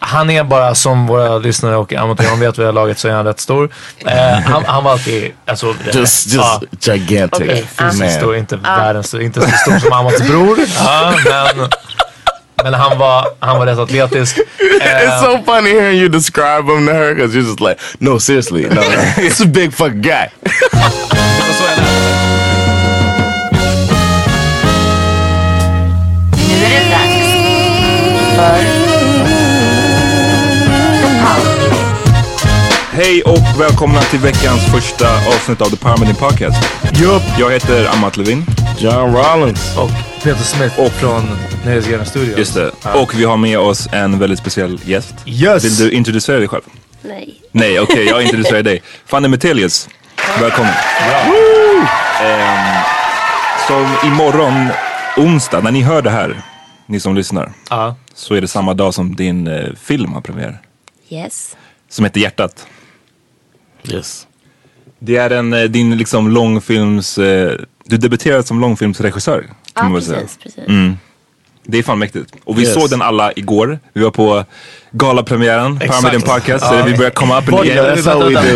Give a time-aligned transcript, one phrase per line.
[0.00, 3.12] Han är bara som våra lyssnare och amatörer vet vid det här laget så är
[3.12, 3.70] han rätt stor.
[4.06, 6.60] Eh, han, han var alltid, alltså, Just, just ja,
[6.94, 7.50] gigantic.
[7.78, 8.10] fysiskt man.
[8.10, 10.58] stor, inte världens stor, inte så stor som Amats bror.
[10.84, 11.68] Ja, men,
[12.64, 14.38] men han var, han var rätt atletisk.
[14.82, 18.62] It's so funny hearing you describe him to her because you're just like, no, seriously,
[18.68, 18.80] no,
[19.16, 20.28] it's a big fucking guy.
[26.48, 27.32] Nu är det dags
[28.36, 28.71] för
[32.94, 36.68] Hej och välkomna till veckans första avsnitt av The Meeting Podcast.
[36.94, 37.22] Jupp.
[37.38, 38.44] Jag heter Amat Levin.
[38.78, 39.76] John Rollins.
[39.76, 39.90] Och
[40.22, 41.22] Peter Smith från
[41.64, 42.38] Nöjesguiden Studios.
[42.38, 42.70] Just det.
[42.94, 45.14] Och vi har med oss en väldigt speciell gäst.
[45.26, 45.64] Yes.
[45.64, 46.62] Vill du introducera dig själv?
[47.02, 47.34] Nej.
[47.52, 48.82] Nej, okej, jag introducerar dig.
[49.06, 49.88] Fanny Metelius,
[50.40, 50.72] välkommen.
[52.22, 52.82] Ehm,
[53.66, 54.68] som imorgon,
[55.16, 56.42] onsdag, när ni hör det här,
[56.86, 57.96] ni som lyssnar, Ja.
[58.14, 60.58] så är det samma dag som din eh, film har premiär.
[61.08, 61.56] Yes.
[61.88, 62.66] Som heter Hjärtat.
[63.90, 64.26] Yes.
[64.98, 69.40] Det är en, eh, din liksom långfilms, eh, du debuterade som långfilmsregissör.
[69.40, 70.20] Kan Ja, man väl säga.
[70.20, 70.38] precis.
[70.42, 70.68] precis.
[70.68, 70.96] Mm.
[71.64, 72.32] Det är fan mäktigt.
[72.44, 72.74] Och vi Yes.
[72.74, 73.78] såg den alla igår.
[73.92, 74.44] Vi var på
[74.90, 75.78] galapremiären.
[75.78, 76.84] Paramedian Podcast, så Ja.
[76.84, 78.02] vi börjar komma upp en del.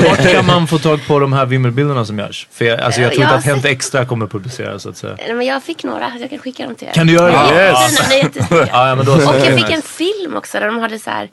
[0.08, 2.48] vart kan man få tag på de här vimmelbilderna som görs?
[2.52, 5.14] För jag, alltså jag tror jag inte att Hänt Extra kommer publiceras så att säga.
[5.18, 6.92] Nej, men jag fick några, jag kan skicka dem till er.
[6.92, 7.32] Kan du göra det?
[7.32, 8.46] Ja, är jättesnygga.
[8.72, 9.12] Ja, ja, men då.
[9.12, 11.28] Och jag fick en film också där de hade så här,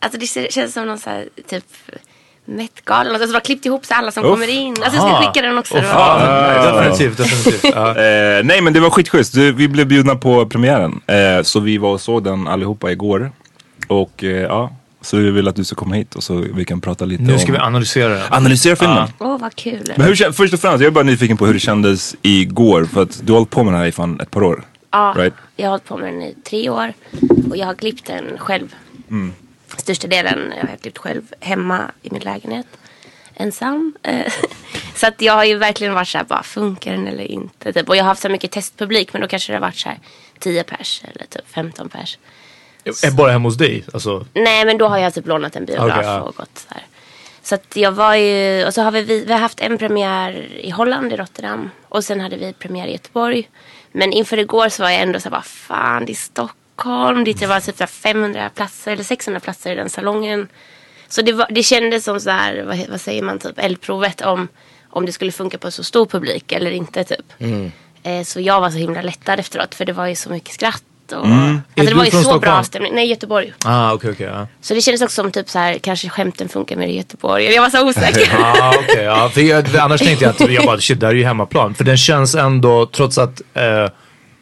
[0.00, 1.64] alltså det känns som någon så här typ
[2.44, 4.30] Met-gala, alltså de har klippt ihop så alla som Uff.
[4.30, 4.74] kommer in.
[4.82, 5.74] Alltså jag ska skicka den också.
[5.74, 6.20] Det fan.
[6.20, 7.64] var- definitivt, definitivt.
[7.74, 7.88] Ja.
[7.90, 9.34] Eh, nej men det var skitschysst.
[9.36, 11.00] Vi blev bjudna på premiären.
[11.06, 13.32] Eh, så vi var och såg den allihopa igår.
[13.88, 14.70] Och eh, ja,
[15.00, 17.32] så vi vill att du ska komma hit och så vi kan prata lite Nu
[17.32, 17.38] om...
[17.38, 18.22] ska vi analysera den.
[18.30, 19.08] analysera filmen.
[19.18, 19.92] Åh vad kul.
[19.96, 22.84] Men hur, först och främst, jag är bara nyfiken på hur det kändes igår.
[22.84, 24.62] För att du har hållit på med den här i fan ett par år.
[24.90, 25.34] Ja, Right.
[25.56, 26.92] jag har hållit på med den i tre år
[27.50, 28.74] och jag har klippt den själv.
[29.84, 32.66] Största delen har jag klippt själv hemma i min lägenhet.
[33.34, 33.94] Ensam.
[34.02, 34.32] Eh,
[34.94, 37.72] så att jag har ju verkligen varit så här, bara funkar den eller inte?
[37.72, 37.88] Typ.
[37.88, 39.98] Och jag har haft så mycket testpublik men då kanske det har varit så här
[40.38, 42.18] 10 pers eller typ 15 pers.
[42.84, 43.84] Är bara hemma hos dig?
[43.94, 46.20] Alltså, Nej men då har jag typ lånat en biograf Okej, ja.
[46.20, 46.82] och gått så här.
[47.42, 50.70] Så att jag var ju, och så har vi, vi har haft en premiär i
[50.70, 51.70] Holland, i Rotterdam.
[51.88, 53.48] Och sen hade vi premiär i Göteborg.
[53.92, 56.58] Men inför igår så var jag ändå så här, bara fan det är Stockholm.
[57.24, 60.48] Dit det var typ så här 500 platser eller 600 platser i den salongen.
[61.08, 64.48] Så det, var, det kändes som så här, vad, vad säger man, typ eldprovet om,
[64.90, 67.32] om det skulle funka på så stor publik eller inte typ.
[68.02, 70.82] Eh, så jag var så himla lättad efteråt för det var ju så mycket skratt.
[71.12, 72.64] Och, Är alltså, det var ju så från bra Stockholm?
[72.64, 72.94] stämning.
[72.94, 73.52] Nej, Göteborg.
[73.64, 74.26] ah, okej, okej.
[74.26, 74.46] ja.
[74.60, 77.44] Så det kändes också som typ så här, kanske skämten funkar mer i Göteborg.
[77.44, 78.28] Jag var så osäker.
[78.38, 79.28] Ah, okej, ja.
[79.34, 81.74] För jag, annars tänkte jag att jag bara, shit, det här är ju hemmaplan.
[81.74, 83.90] För den känns ändå, trots att eh,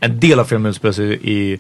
[0.01, 1.59] en del av filmen utspelar sig i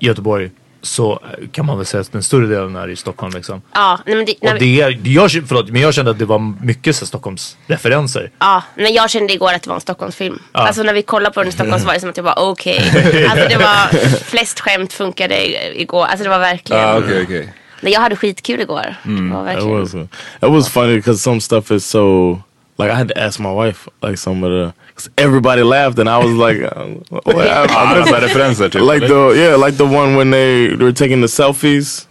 [0.00, 0.50] Göteborg,
[0.82, 1.20] så
[1.52, 3.62] kan man väl säga att den större delen är i Stockholm liksom.
[3.74, 6.24] ja, nej, men det, nej, Och det är, jag, förlåt, men jag kände att det
[6.24, 8.30] var mycket så Stockholms referenser.
[8.38, 10.38] ja, men jag kände igår att det var en Stockholmsfilm.
[10.52, 10.60] Ja.
[10.60, 12.34] Alltså när vi kollade på den i Stockholm så var det som att jag bara
[12.50, 12.78] okej.
[13.30, 15.46] Alltså det var, flest skämt funkade
[15.80, 16.04] igår.
[16.04, 16.84] Alltså det var verkligen.
[16.84, 17.52] Ah, okej.
[17.82, 18.94] Nej, jag hade skitkul igår.
[19.04, 19.80] Det var It verkligen.
[19.80, 19.94] was.
[19.94, 20.08] uh, It
[20.50, 22.38] was funny because some stuff is so
[22.80, 26.08] like I had to ask my wife like some of the cause everybody laughed and
[26.08, 26.58] I was like,
[27.10, 27.76] what happened?
[27.76, 28.82] Alla så här referenser typ.
[28.82, 32.06] like the yeah, like the one when they, they were taking the selfies.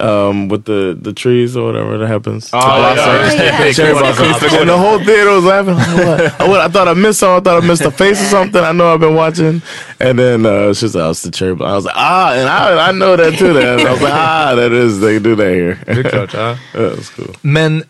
[0.00, 2.50] Um, with the the trees or whatever that happens.
[2.52, 3.66] Ah, ja, ja, just det.
[3.66, 3.72] ja.
[3.72, 4.58] Cherry blossom.
[4.60, 5.76] and the whole theater was laughing.
[5.76, 6.40] Like, what?
[6.40, 7.38] I, what, I thought I missed something.
[7.38, 8.64] I thought I missed a face or something.
[8.64, 9.62] I know I've been watching.
[10.00, 12.48] And then uh, she said, "Oh, it's the cherry blossom." I was like, "Ah," and
[12.48, 13.52] I I know that too.
[13.52, 16.56] Then I was like, "Ah, that is they do that here." Det är klart, ja.
[16.74, 17.36] yeah, it's cool.
[17.42, 17.84] Men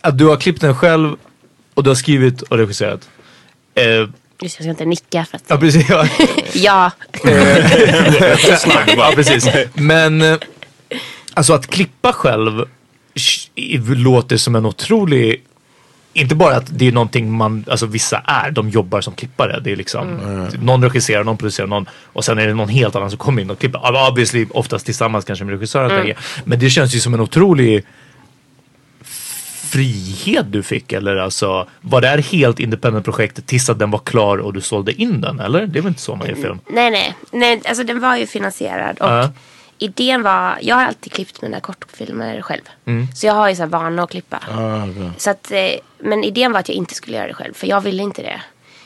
[0.00, 1.16] att du har klippt den själv
[1.74, 3.08] och du har skrivit och regisserat.
[3.74, 4.10] Eh, Just
[4.40, 5.44] jag ska inte nicka för att.
[5.46, 5.88] ja, precis.
[5.88, 6.08] Ja.
[6.54, 6.90] Ja.
[8.96, 9.48] ja, precis.
[9.74, 10.38] Men eh,
[11.34, 12.64] alltså att klippa själv
[13.96, 15.42] låter som en otrolig
[16.16, 19.60] inte bara att det är någonting man, alltså vissa är, de jobbar som klippare.
[19.60, 20.20] Det är liksom,
[20.60, 23.50] någon regisserar, någon producerar, någon och sen är det någon helt annan som kommer in
[23.50, 24.08] och klipper.
[24.10, 26.08] Obviously oftast tillsammans kanske med regissören.
[26.08, 26.16] jag.
[26.44, 27.84] Men det känns ju som en otrolig
[29.74, 33.98] frihet du fick eller alltså var det här helt independent projekt tills att den var
[33.98, 35.66] klar och du sålde in den eller?
[35.66, 36.58] Det är väl inte så man gör film?
[36.66, 37.14] Nej, nej.
[37.30, 38.98] nej alltså den var ju finansierad.
[38.98, 39.30] Och Ja.
[39.78, 42.62] idén var, jag har alltid klippt mina kortfilmer själv.
[43.14, 44.38] Så jag har ju så här vana att klippa.
[45.16, 45.58] Så att, eh,
[45.98, 47.54] men idén var att jag inte skulle göra det själv.
[47.54, 48.40] För jag ville inte det.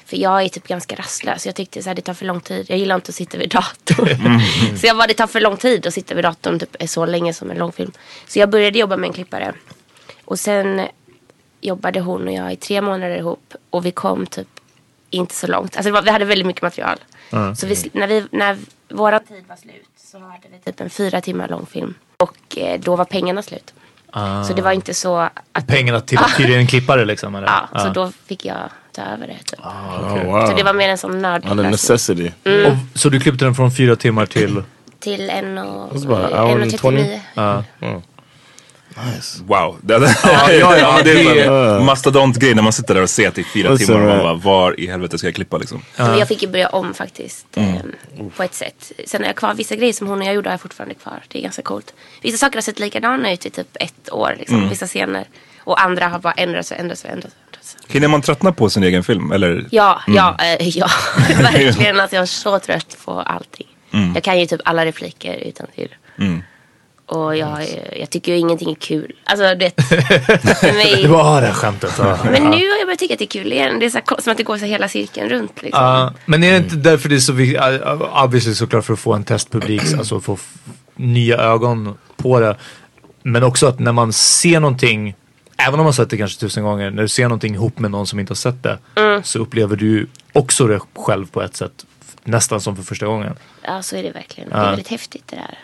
[0.07, 1.47] För jag är typ ganska rastlös.
[1.47, 2.67] Jag tyckte så här, det tar för lång tid.
[2.69, 4.41] Jag gillar inte att sitta vid datorn.
[4.81, 7.35] så jag bara, det tar för lång tid att sitta vid datorn typ, så länge
[7.35, 7.93] som en långfilm.
[8.27, 9.53] Så jag började jobba med en klippare.
[10.29, 10.89] Och sen
[11.61, 13.55] jobbade hon och jag i tre månader ihop.
[13.71, 14.49] Och vi kom typ
[15.11, 15.77] inte så långt.
[15.77, 16.99] Alltså var, vi hade väldigt mycket material.
[17.57, 18.59] Så vi, när, vi, när
[18.89, 21.95] våra tid var slut så hade vi typ en fyra timmar lång film.
[22.17, 23.75] Och eh, då var pengarna slut.
[24.49, 25.67] Så det var inte så att...
[25.67, 26.19] Pengarna till
[26.55, 27.35] en klippare liksom?
[27.35, 27.47] Eller?
[27.73, 29.39] Ja, så då fick jag ta över det.
[29.45, 29.61] Typ.
[29.61, 30.47] Oh wow.
[30.47, 31.71] Så det var mer en sån nödlösning.
[31.71, 32.33] necessity.
[32.45, 34.63] Och, så du klippte den från fyra timmar till?
[34.99, 37.21] Till en och, eh, hour en och and 39.
[39.05, 39.11] 20?
[39.17, 39.43] Nice.
[39.47, 39.77] Wow.
[39.83, 43.29] Det, det, ja, ja, det är det- en mastodont-grej när man sitter där och ser
[43.29, 45.83] att i fyra Listen, timmar och man bara, var i helvete ska jag klippa liksom?
[45.97, 47.47] Jag fick ju börja om faktiskt.
[47.57, 47.75] Eh,
[48.37, 48.93] på ett sätt.
[49.07, 51.23] Sen har jag kvar vissa grejer som hon och jag gjorde har jag fortfarande kvar.
[51.29, 51.95] Det är ganska coolt.
[52.23, 54.37] Vissa saker har sett likadana ut i typ ett år.
[54.39, 55.25] Liksom, Vissa scener.
[55.65, 57.35] Och andra har bara ändrats och ändrats och ändrats.
[57.89, 59.33] Hinner man tröttna på sin egen film?
[59.33, 59.67] Eller?
[59.71, 60.89] Ja, ja, eh, ja.
[61.41, 62.01] Verkligen.
[62.01, 63.67] Alltså jag är så trött på allting.
[64.15, 65.89] Jag kan ju typ alla repliker utan till.
[67.09, 69.13] Och jag, eh, jag tycker ju ingenting är kul.
[69.25, 69.83] Alltså det,
[70.61, 71.95] för mig, Det var det skämtet.
[71.99, 72.19] Ja.
[72.25, 73.79] Men nu har jag börjat tycka att det är kul igen.
[73.79, 75.63] Det är så här, som att det går så hela cirkeln runt.
[75.63, 75.85] Liksom.
[75.85, 77.61] Ja, men är det inte därför det är så viktigt,
[78.25, 80.39] obviously såklart för att få en testpublik, alltså få
[80.97, 82.57] nya ögon på det.
[83.23, 85.15] Men också att när man ser någonting,
[85.57, 88.07] även om man sett det kanske tusen gånger, när du ser någonting ihop med någon
[88.07, 88.79] som inte har sett det,
[89.23, 91.87] så upplever du också det själv på ett sätt,
[92.25, 93.37] nästan som för första gången.
[93.63, 94.51] Ja, så är det verkligen.
[94.51, 95.59] Det är väldigt häftigt det där.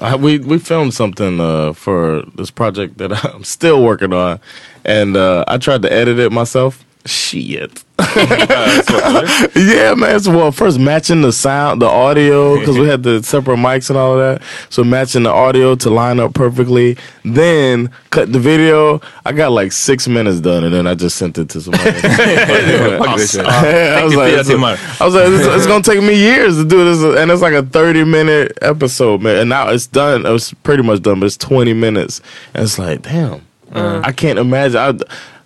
[0.00, 4.40] I, we we filmed something uh, for this project that I'm still working on,
[4.84, 6.85] and uh, I tried to edit it myself.
[7.06, 7.84] Shit.
[8.16, 10.20] yeah, man.
[10.20, 13.98] So, well, first matching the sound, the audio, because we had the separate mics and
[13.98, 14.46] all of that.
[14.68, 16.98] So matching the audio to line up perfectly.
[17.24, 19.00] Then cut the video.
[19.24, 21.84] I got like six minutes done, and then I just sent it to somebody.
[22.04, 24.50] I was like, it's.
[24.50, 27.54] I was like, it's, it's gonna take me years to do this, and it's like
[27.54, 29.36] a thirty minute episode, man.
[29.36, 30.26] And now it's done.
[30.26, 32.20] It was pretty much done, but it's twenty minutes,
[32.52, 34.02] and it's like, damn, uh-huh.
[34.04, 34.76] I can't imagine.
[34.76, 34.92] I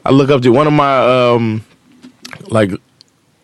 [0.05, 1.63] I look up to one of my um
[2.49, 2.73] like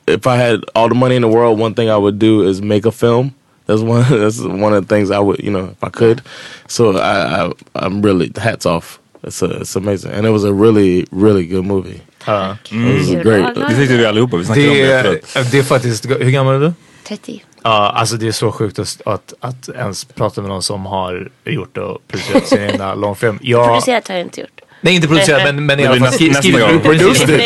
[0.07, 2.61] if I had all the money in the world, one thing I would do is
[2.63, 3.35] make a film
[3.67, 4.05] That's one.
[4.21, 6.23] That's one of the things I would, you know, if I could.
[6.69, 8.99] So I, I I'm really hats off.
[9.23, 12.01] It's a, it's amazing, and it was a really really good movie.
[12.27, 12.57] Ja.
[12.71, 13.55] It was great.
[13.55, 15.37] Det tyckte vi allihopa, vi snackade om det Det, efteråt.
[15.47, 16.73] är, det är faktiskt, hur gammal är du?
[17.05, 17.45] 30.
[17.63, 21.29] Ja, alltså det är så sjukt att, att, att ens prata med någon som har
[21.45, 23.39] gjort och producerat sin egna långfilm.
[23.43, 24.56] Jag, Producerat har jag inte gjort.
[24.87, 26.81] Nej, inte producerat men, men i alla fall skri, gång.
[26.81, 27.41] Produced it.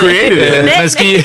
[0.00, 0.64] Created it.
[0.78, 1.24] Men skri, I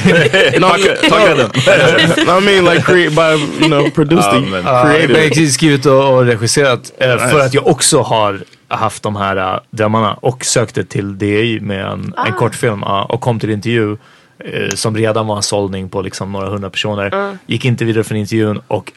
[2.41, 5.53] mean like create by you know producing, men- Ja, created.
[5.53, 6.91] skrivit och, regisserat.
[6.97, 11.59] eh, För att jag också har haft de här uh, drömmarna och sökte till DI
[11.61, 13.97] med en, en kortfilm och kom till intervju
[14.39, 17.37] eh, som redan var en sållning på liksom några hundra personer.
[17.47, 18.91] Gick inte vidare från intervjun och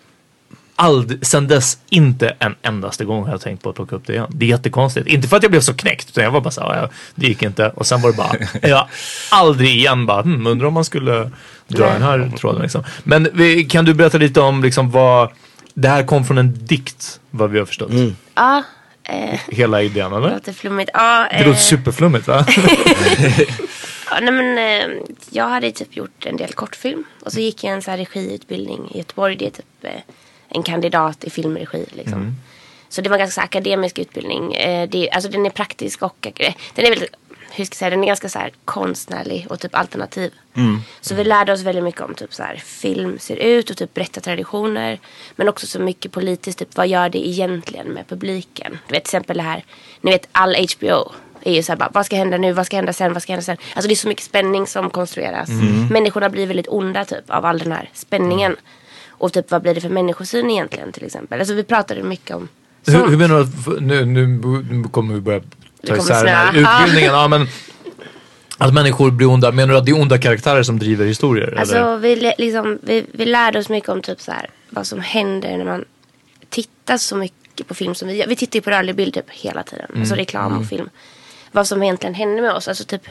[0.78, 4.12] aldrig, sen dess inte en endaste gång har jag tänkt på att plocka upp det
[4.12, 4.26] igen.
[4.30, 5.06] Det är jättekonstigt.
[5.06, 7.26] Inte för att jag blev så knäckt utan jag var bara så här, ja, det
[7.26, 7.68] gick inte.
[7.68, 8.32] Och sen var det bara,
[8.68, 8.88] jag
[9.30, 11.30] aldrig igen bara, hmm, undrar om man skulle
[11.68, 12.84] dra den här tråden liksom.
[13.04, 15.30] Men vi, kan du berätta lite om liksom vad,
[15.74, 17.90] det här kom från en dikt vad vi har förstått.
[18.34, 18.62] Ja,
[19.04, 20.30] eh, Hela idén det eller?
[20.30, 20.90] låter flummigt.
[20.94, 22.46] Ja, Det låter eh, superflummigt va?
[24.10, 24.96] ja, nej, men, eh,
[25.30, 27.04] jag hade typ gjort en del kortfilm.
[27.24, 29.36] Och så gick jag en så här regiutbildning i Göteborg.
[29.36, 29.90] Det är typ eh,
[30.48, 31.86] en kandidat i filmregi.
[31.92, 32.34] Liksom.
[32.88, 34.54] Så det var en ganska akademisk utbildning.
[34.54, 37.14] Eh, det, alltså den är praktisk och eh, den är väldigt,
[37.52, 40.32] hur ska jag säga, den är ganska så här konstnärlig och typ alternativ.
[41.00, 43.94] Så vi lärde oss väldigt mycket om typ så här film ser ut och typ
[43.94, 44.98] berättartraditioner.
[45.36, 48.78] Men också så mycket politiskt, typ vad gör det egentligen med publiken?
[48.86, 49.64] Du vet till exempel det här,
[50.00, 51.12] ni vet all HBO
[51.42, 53.32] är ju så här bara, vad ska hända nu, vad ska hända sen, vad ska
[53.32, 53.56] hända sen?
[53.74, 55.48] Alltså det är så mycket spänning som konstrueras.
[55.90, 58.56] Människorna blir väldigt onda typ av all den här spänningen.
[59.18, 61.40] Och typ vad blir det för människosyn egentligen till exempel?
[61.40, 62.48] Alltså vi pratade mycket om
[62.86, 63.12] hur, sånt.
[63.12, 64.26] hur menar du att, nu, nu,
[64.70, 65.40] nu kommer vi börja
[65.86, 67.12] ta isär den här utbildningen.
[67.14, 67.46] Ja, men,
[68.58, 71.46] att människor blir onda, menar du att det är onda karaktärer som driver historier?
[71.48, 71.60] eller?
[71.60, 75.00] Alltså vi, le- liksom, vi, vi lärde oss mycket om typ så här, vad som
[75.00, 75.84] händer när man
[76.48, 78.26] tittar så mycket på film som vi gör.
[78.26, 79.90] Vi tittar ju på rörlig bild typ hela tiden.
[79.96, 80.90] Alltså reklam och film.
[81.52, 82.68] Vad som egentligen händer med oss.
[82.68, 83.02] Alltså typ,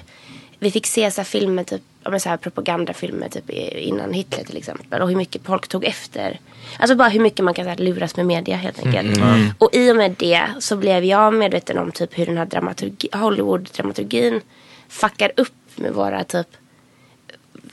[0.60, 4.58] vi fick se så här filmer, typ, men så här propagandafilmer typ, innan Hitler till
[4.58, 5.02] exempel.
[5.02, 6.40] Och hur mycket folk tog efter.
[6.80, 9.20] Alltså bara hur mycket man kan så här, luras med media helt enkelt.
[9.58, 13.10] Och i och med det så blev jag medveten om typ hur den här dramaturgi,
[13.12, 14.42] Hollywood-dramaturgin
[14.90, 16.48] fuckar upp med våra typ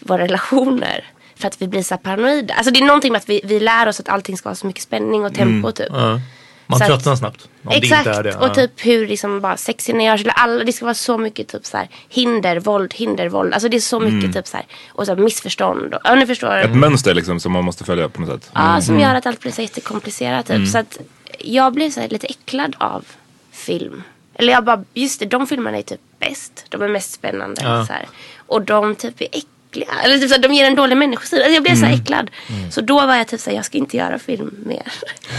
[0.00, 1.04] våra relationer.
[1.36, 2.54] För att vi blir så paranoida.
[2.54, 4.66] Alltså det är någonting med att vi, vi lär oss att allting ska ha så
[4.66, 5.88] mycket spänning och tempo typ.
[5.90, 6.20] Ja.
[6.66, 7.48] Man Så att- tröttnar snabbt.
[7.64, 8.04] Om Exakt.
[8.04, 8.36] det inte är det.
[8.36, 10.20] Och typ hur liksom bara sexscener görs.
[10.20, 13.52] Eller alla, det ska vara så mycket typ så här hinder, våld, hinder, våld.
[13.54, 14.66] Alltså det är så mycket typ så här.
[14.88, 15.94] Och så här missförstånd.
[15.94, 16.56] Och, ja ni förstår.
[16.56, 18.50] Ett mönster liksom som man måste följa på något sätt.
[18.54, 20.46] Ja, som gör att allt blir så jättekomplicerat.
[20.46, 20.68] Typ.
[20.68, 20.98] Så att
[21.38, 23.04] jag blev så här lite äcklad av
[23.52, 24.02] film.
[24.34, 26.64] Eller jag bara, just det, de filmerna är typ bäst.
[26.68, 27.60] De är mest spännande.
[27.60, 28.06] Så här.
[28.46, 29.28] Och de typ är
[29.74, 30.00] äckliga.
[30.04, 31.38] Eller typ så här, de ger en dålig människosyn.
[31.38, 32.30] Alltså jag blev så här äcklad.
[32.70, 34.92] Så då var jag typ så här, jag ska inte göra film mer.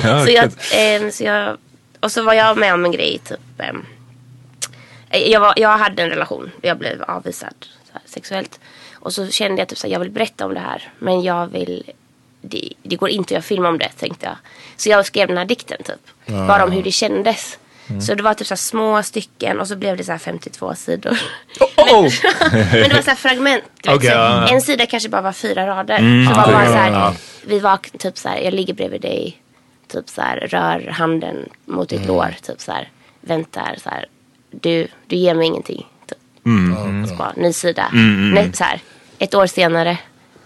[0.03, 1.57] Ja, så, jag, eh, så jag,
[1.99, 3.39] och så var jag med om en grej typ.
[3.59, 3.85] ehm,
[5.09, 8.59] Eh, jag, var, jag hade en relation där jag blev avvisad så här, sexuellt.
[8.93, 10.89] Och så kände jag typ så här, jag vill berätta om det här.
[10.99, 11.91] Men jag vill,
[12.41, 14.35] det, det går inte att göra film om det tänkte jag.
[14.77, 16.27] Så jag skrev den här dikten typ.
[16.47, 17.57] Bara om hur det kändes.
[18.01, 21.17] Så det var typ så små stycken och så blev det så här 52 sidor.
[21.77, 22.13] Oh!
[22.51, 23.63] Men det var så här fragment.
[23.83, 24.55] vet, Okej, så ja, ja.
[24.55, 26.25] En sida kanske bara var fyra rader.
[26.27, 27.13] så var bara så här, ja.
[27.45, 29.41] vi var typ så här, jag ligger bredvid dig.
[29.87, 32.35] Typ så här, rör handen mot ditt lår.
[32.41, 32.89] Typ så här,
[33.21, 34.05] väntar så här.
[34.51, 35.85] Du, du ger mig ingenting.
[36.07, 36.17] Typ.
[37.09, 37.89] Så bara, ny sida.
[38.33, 38.81] Nej, så här,
[39.19, 39.97] ett år senare.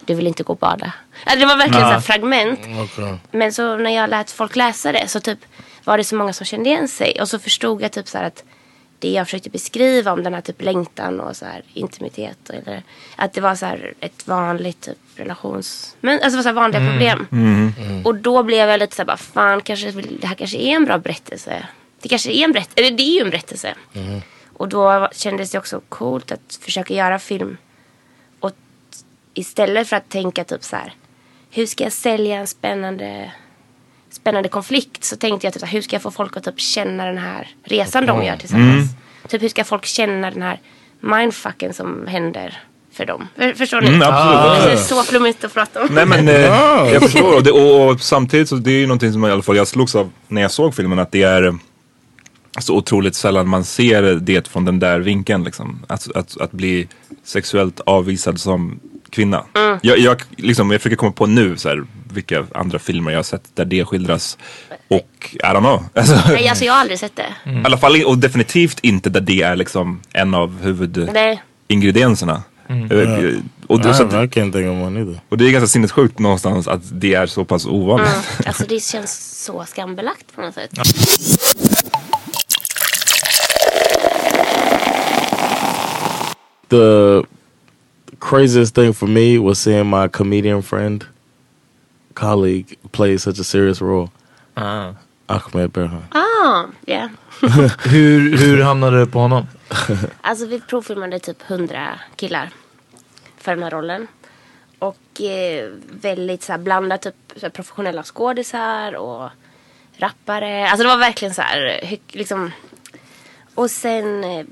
[0.06, 0.94] Du vill inte gå och bada.
[1.24, 2.60] Alltså, det var verkligen så här fragment.
[3.32, 5.40] Men så när jag lät folk läsa det så typ
[5.90, 7.22] var det så många som kände igen sig.
[7.22, 8.44] Och så förstod jag typ så att
[9.00, 12.50] det jag försökte beskriva om den här typ längtan och så här intimitet.
[12.50, 12.84] Eller,
[13.16, 15.96] att det var så här ett vanligt typ relations...
[16.02, 17.28] Men, alltså så vanliga problem.
[18.06, 20.86] Och då blev jag lite så här bara, fan kanske, det här kanske är en
[20.86, 21.68] bra berättelse.
[22.02, 23.74] Det kanske är en berättelse, eller det är ju en berättelse.
[24.54, 27.58] Och då kändes det också coolt att försöka göra film.
[28.40, 28.52] Och
[29.34, 30.94] istället för att tänka typ så här,
[31.52, 33.32] hur ska jag sälja en spännande
[34.12, 37.18] spännande konflikt så tänkte jag typ hur ska jag få folk att typ känna den
[37.18, 38.90] här resan de gör tillsammans.
[39.28, 40.60] Typ hur ska folk känna den här
[41.00, 42.58] mindfucken som händer
[42.94, 43.28] för dem.
[43.36, 43.88] För, förstår ni?
[43.88, 44.64] Mm, absolut.
[44.64, 45.88] Det är så flummigt att prata om.
[45.92, 46.36] Nej men eh,
[46.94, 49.42] jag förstår och, det, och, och samtidigt så det är ju någonting som i alla
[49.42, 51.56] fall jag slogs av när jag såg filmen att det är
[52.60, 55.86] så otroligt sällan man ser det från den där vinkeln liksom.
[55.88, 56.88] Att, att, att bli
[57.24, 59.44] sexuellt avvisad som kvinna.
[59.82, 63.24] Jag, jag, liksom, jag försöker komma på nu så här, vilka andra filmer jag har
[63.24, 64.38] sett där det skildras.
[64.88, 65.84] Och I don't know.
[65.94, 67.52] Alltså, Nej, alltså jag har aldrig sett det.
[67.52, 72.44] I alla fall och definitivt inte där det är liksom en av huvudingredienserna.
[72.70, 73.96] Och det, att,
[74.98, 75.22] either.
[75.30, 78.10] och det är ganska sinnessjukt någonstans att det är så pass ovanligt.
[78.10, 78.24] Mm.
[78.46, 80.72] Alltså det känns så skambelagt på något sätt.
[86.70, 87.24] The
[88.20, 91.06] craziest thing for me was seeing my comedian friend,
[92.14, 94.10] colleague, play such a serious role.
[94.54, 94.94] Ah.
[95.30, 96.04] Ahmed Berhan.
[96.12, 97.10] Ah, ja.
[97.86, 99.48] Hur, hur hamnade du på honom?
[100.22, 102.50] Alltså vi provfilmade typ 100 killar
[103.38, 104.08] för den här rollen.
[104.80, 109.30] Och eh, väldigt så här, blandat typ så här, professionella skådisar och
[109.98, 110.70] rappare.
[110.70, 112.52] Alltså det var verkligen så här, liksom.
[113.56, 114.46] Och sen eh,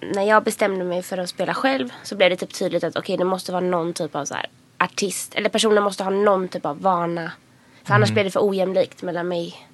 [0.00, 3.16] när jag bestämde mig för att spela själv så blev det typ tydligt att okej
[3.16, 4.46] det måste vara någon typ av så här
[4.84, 5.34] artist.
[5.34, 7.32] Eller personen måste ha någon typ av vana.
[7.84, 9.68] För annars blir det för ojämlikt mellan mig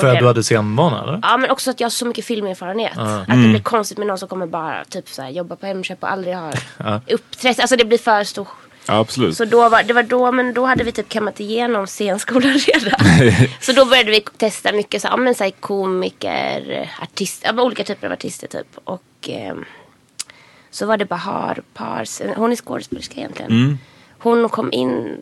[0.00, 1.20] För att du hade scenvana eller?
[1.22, 2.98] Ja men också att jag har så mycket filmerfarenhet.
[2.98, 6.02] Att det blir konstigt med någon som kommer bara typ så här, jobba på Hemköp
[6.02, 6.54] och aldrig har
[7.12, 7.60] uppträtt.
[7.60, 8.48] Alltså det blir för stor.
[8.86, 9.36] Ja, absolut.
[9.36, 13.00] Så då var, det var då, men då hade vi typ kammat igenom scenskolan redan.
[13.60, 17.62] så då började vi testa mycket så här, ja, men så här, komiker, artister, ja,
[17.62, 18.78] olika typer av artister typ.
[18.84, 19.64] Och ehm,
[20.70, 23.78] så var det Bahar Pars, hon är skådespelerska egentligen.
[24.22, 25.16] Hon kom in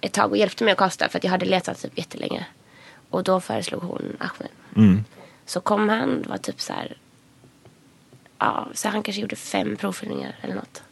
[0.00, 2.46] ett tag och hjälpte mig att kasta för att jag hade letat typ jättelänge.
[3.10, 5.04] Och då föreslog hon Ahmed.
[5.46, 6.96] Så kom han, det var typ så här.
[8.38, 10.82] Ja, så han kanske gjorde fem provfilmningar eller något.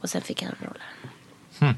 [0.00, 1.74] Och sen fick han rollen.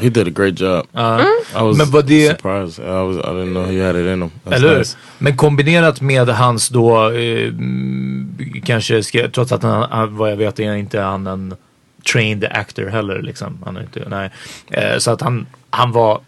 [0.00, 0.86] He did a great job.
[0.92, 2.84] I was Men var det- surprised.
[2.84, 4.30] I, was, I didn't know he had it in him.
[4.44, 4.96] That's Eller nice.
[5.18, 10.36] Men kombinerat med hans då, eh, mm, kanske, ska, trots att han, han, vad jag
[10.36, 11.56] vet är inte han en
[12.00, 13.62] trained actor heller liksom.
[13.64, 14.30] Han är inte, nej.
[14.70, 16.20] Eh, så att han, han var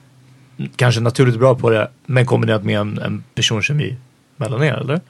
[0.76, 3.97] kanske naturligt bra på det, men kombinerat med en, en personkemi
[4.37, 5.00] mellan er, eller?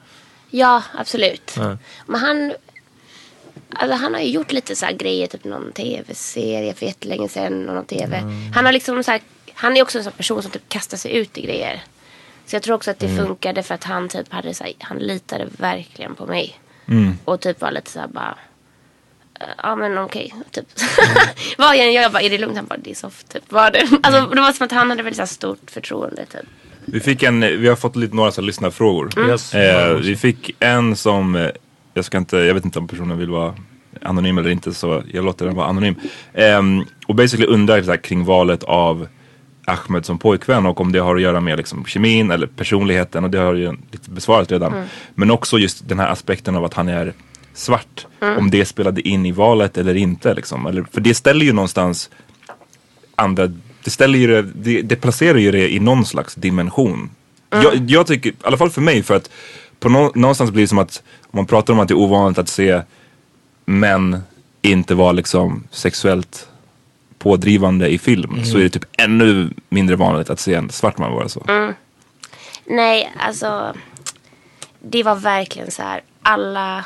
[0.49, 1.55] Ja, absolut.
[1.57, 1.77] Ja.
[2.05, 2.53] Men han,
[3.69, 7.69] alltså han har ju gjort lite så här grejer, typ någon tv-serie för jättelänge sedan
[7.69, 8.23] och någon tv.
[8.55, 9.21] Han har liksom så här,
[9.53, 11.83] han är också en sån person som typ kastar sig ut i grejer.
[12.45, 14.97] Så jag tror också att det funkade för att han typ hade så här, han
[14.97, 16.59] litade verkligen på mig.
[17.25, 18.37] Och typ var lite så här bara,
[19.63, 20.65] ja men okej, typ.
[21.57, 22.55] Vad jag än gör, jag bara, är det lugnt?
[22.55, 23.51] Han bara, det är soft, typ.
[23.51, 23.87] Var det?
[24.03, 26.45] Alltså det var som att han hade väldigt så här stort förtroende typ.
[26.85, 29.29] Vi, fick en, vi har fått lite några så här lyssnarfrågor.
[29.29, 29.53] Yes.
[29.53, 31.49] Eh, vi fick en som, eh,
[31.93, 33.55] jag, ska inte, jag vet inte om personen vill vara
[34.01, 35.95] anonym eller inte så jag låter den vara anonym.
[36.33, 39.07] Ehm, och basically undrar så här, kring valet av
[39.65, 43.29] Ahmed som pojkvän och om det har att göra med liksom, kemin eller personligheten och
[43.29, 44.73] det har ju lite besvarat redan.
[45.15, 47.13] Men också just den här aspekten av att han är
[47.53, 48.05] svart.
[48.19, 50.33] Om det spelade in i valet eller inte.
[50.33, 50.65] Liksom.
[50.65, 52.09] Eller, för det ställer ju någonstans
[53.15, 53.47] andra,
[53.83, 57.09] det ställer ju det, det, det placerar ju det i någon slags dimension.
[57.49, 59.29] Jag, jag tycker, i alla fall för mig, för att
[59.79, 62.37] på nå, någonstans blir det som att om man pratar om att det är ovanligt
[62.37, 62.81] att se
[63.65, 64.21] män
[64.61, 66.47] inte vara liksom sexuellt
[67.17, 71.11] pådrivande i film så är det typ ännu mindre vanligt att se en svart man
[71.11, 71.73] vara så.
[72.65, 73.75] Nej, alltså.
[74.79, 76.01] Det var verkligen så här.
[76.21, 76.85] Alla,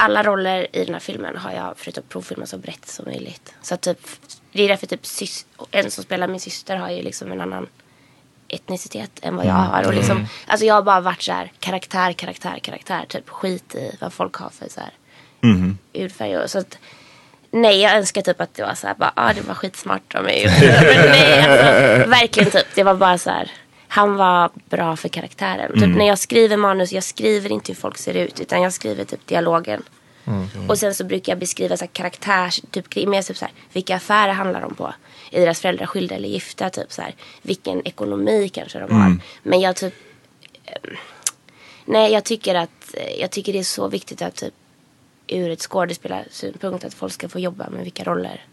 [0.00, 3.54] alla roller i den här filmen har jag försökt provfilma så brett som möjligt.
[3.62, 3.98] Så att typ,
[4.52, 5.00] det är därför typ
[5.70, 7.66] en som spelar min syster har ju liksom en annan
[8.48, 9.86] etnicitet än vad jag har.
[9.86, 13.04] Och liksom, alltså jag har bara varit så här karaktär, karaktär, karaktär.
[13.08, 14.90] Typ skit i vad folk har för så här
[15.94, 16.38] hudfärg.
[16.38, 16.78] och Så att,
[17.50, 20.24] nej, jag önskar typ att det var så här, bara, ah, det var skitsmart av
[20.24, 20.44] mig.
[20.60, 23.50] Men nej, alltså, verkligen typ, det var bara så här.
[23.92, 25.72] Han var bra för karaktären.
[25.72, 28.40] Typ när jag skriver manus, jag skriver inte hur folk ser ut.
[28.40, 29.82] Utan jag skriver typ dialogen.
[30.68, 33.96] Och sen så brukar jag beskriva så här karaktärs, typ, mer typ så här, vilka
[33.96, 34.94] affärer handlar de på?
[35.30, 36.70] Är deras föräldrar skilda eller gifta?
[36.70, 39.16] Typ så här, vilken ekonomi kanske de har?
[39.42, 39.94] Men jag typ,
[40.64, 40.90] eh,
[41.84, 44.54] nej jag tycker att, eh, jag tycker det är så viktigt att typ
[45.26, 48.44] ur ett skådespelarsynpunkt att folk ska få jobba med vilka roller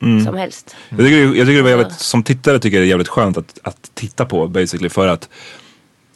[0.00, 0.76] som helst.
[0.88, 3.36] Jag tycker, jag tycker det var jävligt, som tittare tycker jag det är jävligt skönt
[3.36, 5.28] att, att titta på basically för att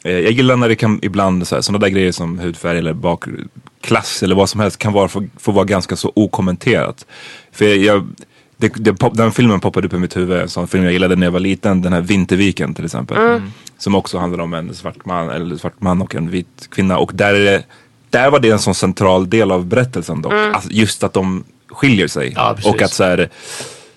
[0.03, 4.35] eh, jag gillar när det kan ibland sådana där grejer som hudfärg eller bakklass eller
[4.35, 7.05] vad som helst kan vara, få, få vara ganska så okommenterat.
[7.51, 8.07] För jag,
[8.57, 11.15] det, det, pop, den filmen poppade upp i mitt huvud, en sån film jag gillade
[11.15, 13.41] när jag var liten, den här Vinterviken till exempel.
[13.77, 17.11] Som också handlar om en svart man, eller svart man och en vit kvinna och
[17.13, 17.63] där är det
[18.09, 20.33] där var det en sån central del av berättelsen dock.
[20.33, 21.43] Alltså just att de
[21.75, 22.33] skiljer sig.
[22.35, 23.29] Ja, och att så här,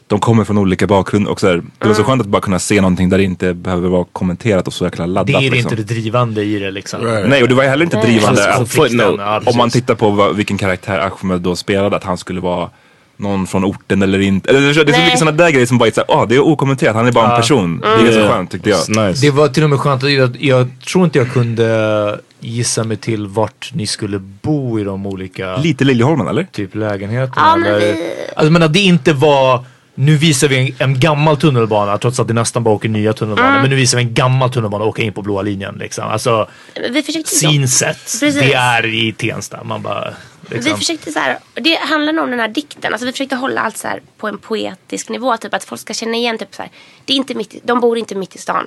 [0.06, 1.30] de kommer från olika bakgrunder.
[1.30, 3.54] Och så här, det var så skönt att bara kunna se någonting där det inte
[3.54, 5.26] behöver vara kommenterat och så jäkla laddat.
[5.26, 5.72] Det är liksom.
[5.72, 7.22] inte det drivande i det liksom.
[7.26, 10.36] Nej och det var heller inte drivande Alltså, att, ja, om man tittar på vad,
[10.36, 12.70] vilken karaktär Ahmed då spelade, att han skulle vara
[13.16, 14.50] någon från orten eller inte.
[14.50, 15.04] Eller, det är så Nej.
[15.04, 17.30] mycket sådana där grejer som bara är såhär, ah, det är okommenterat, han är bara
[17.30, 17.80] en person.
[17.80, 18.32] Det är ganska Yeah.
[18.32, 18.88] skönt tyckte jag.
[18.88, 19.26] Nice.
[19.26, 20.04] Det var till och med skönt.
[20.04, 24.84] att Jag, jag tror inte jag kunde gissa mig till vart ni skulle bo i
[24.84, 26.44] de olika Lite Liljeholmen eller?
[26.52, 27.32] typ lägenheterna.
[27.46, 31.00] Ja, men eller, vi- Alltså men att det inte var nu visar vi en, en
[31.00, 33.48] gammal tunnelbana trots att det nästan bara åker nya tunnelbanor.
[33.50, 33.60] Mm.
[33.60, 36.04] Men nu visar vi en gammal tunnelbana och åka in på blåa linjen liksom.
[36.08, 36.48] Alltså
[36.90, 37.96] Vi försökte scene set.
[38.20, 38.34] Precis.
[38.34, 39.64] Det är i Tensta.
[39.64, 40.08] Man bara
[40.50, 40.72] liksom.
[40.72, 42.92] Vi försökte så här, det handlar nog om den här dikten.
[42.92, 45.36] Alltså vi försökte hålla allt så här på en poetisk nivå.
[45.36, 46.70] Typ att folk ska känna igen typ så här.
[47.04, 48.66] Det är inte mitt, de bor inte mitt i stan.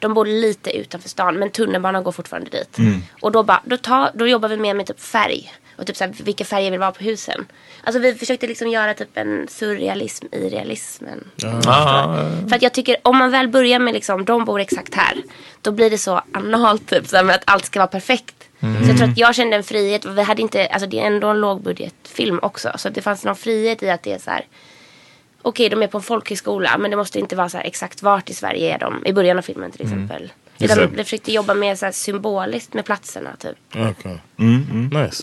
[0.00, 1.36] De bor lite utanför stan.
[1.36, 2.76] Men tunnelbanan går fortfarande dit.
[3.20, 5.52] Och då, bara, då, tar, då jobbar vi mer med typ färg.
[5.80, 7.46] Och typ så här, vilka färger vill vara på husen.
[7.84, 11.24] Alltså vi försökte liksom göra typ en surrealism i realismen.
[11.66, 12.14] Ah,
[12.48, 15.14] För att jag tycker om man väl börjar med liksom, de bor exakt här.
[15.62, 17.06] Då blir det så analt typ.
[17.08, 18.34] Så här, med att allt ska vara perfekt.
[18.60, 20.04] Så jag tror att jag kände en frihet.
[20.04, 22.72] Vi hade inte, alltså det är ändå en lågbudgetfilm också.
[22.76, 24.44] Så att det fanns någon frihet i att det är så här.
[25.42, 26.78] Okej, de är på en folkhögskola.
[26.78, 29.06] Men det måste inte vara så här exakt vart i Sverige är de.
[29.06, 30.32] I början av filmen till exempel.
[30.60, 30.86] Utan det.
[30.86, 33.56] vi försökte jobba mer så här symboliskt med platserna typ.
[33.76, 34.18] Okay.
[34.38, 35.22] Mm, Nice.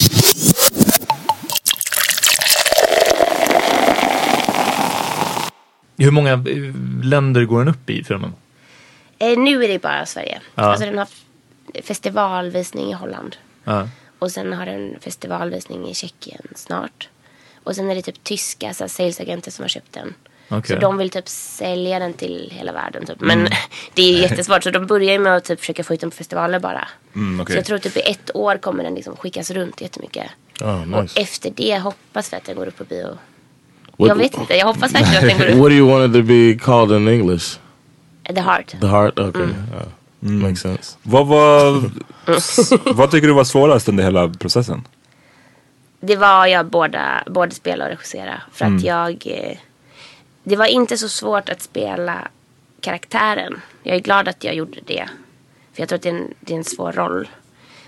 [5.97, 6.73] Hur många eh,
[7.03, 8.33] länder går den upp i filmen?
[9.19, 10.41] Eh, nu är det bara Sverige.
[10.55, 10.63] Ja.
[10.63, 11.07] Alltså den har
[11.83, 13.35] festivalvisning i Holland.
[13.63, 13.89] Ja.
[14.19, 17.09] Och sen har den festivalvisning i Tjeckien snart.
[17.63, 20.13] Och sen är det typ tyska så här, salesagenter som har köpt den.
[20.49, 20.75] Okej.
[20.75, 23.19] Så de vill typ sälja den till hela världen typ.
[23.19, 23.47] Men
[23.93, 26.15] det är jättesvårt så de börjar ju med att typ försöka få ut den på
[26.15, 26.87] festivaler bara.
[27.15, 27.53] Mm, okej.
[27.53, 30.31] Så jag tror typ i ett år kommer den liksom skickas runt jättemycket.
[30.61, 31.19] Oh, Och nice.
[31.21, 33.07] efter det hoppas vi att den går upp på bio.
[33.97, 35.61] What- Jag vet inte, jag hoppas verkligen att den går upp.
[35.61, 37.59] What do you want it to be called in English?
[38.35, 38.75] The Heart.
[38.81, 39.19] The heart?
[39.19, 39.41] Okay.
[39.43, 39.55] Mm.
[39.55, 40.97] Uh, Makes sense.
[41.03, 41.91] Vad var...
[42.93, 44.87] vad tycker du var svårast under hela processen?
[45.99, 48.41] Det var jag båda, både spela och regissera.
[48.51, 49.27] För att jag...
[50.49, 52.27] Det var inte så svårt att spela
[52.81, 53.61] karaktären.
[53.83, 55.09] Jag är glad att jag gjorde det.
[55.73, 57.27] För jag tror att det är en, det är en svår roll.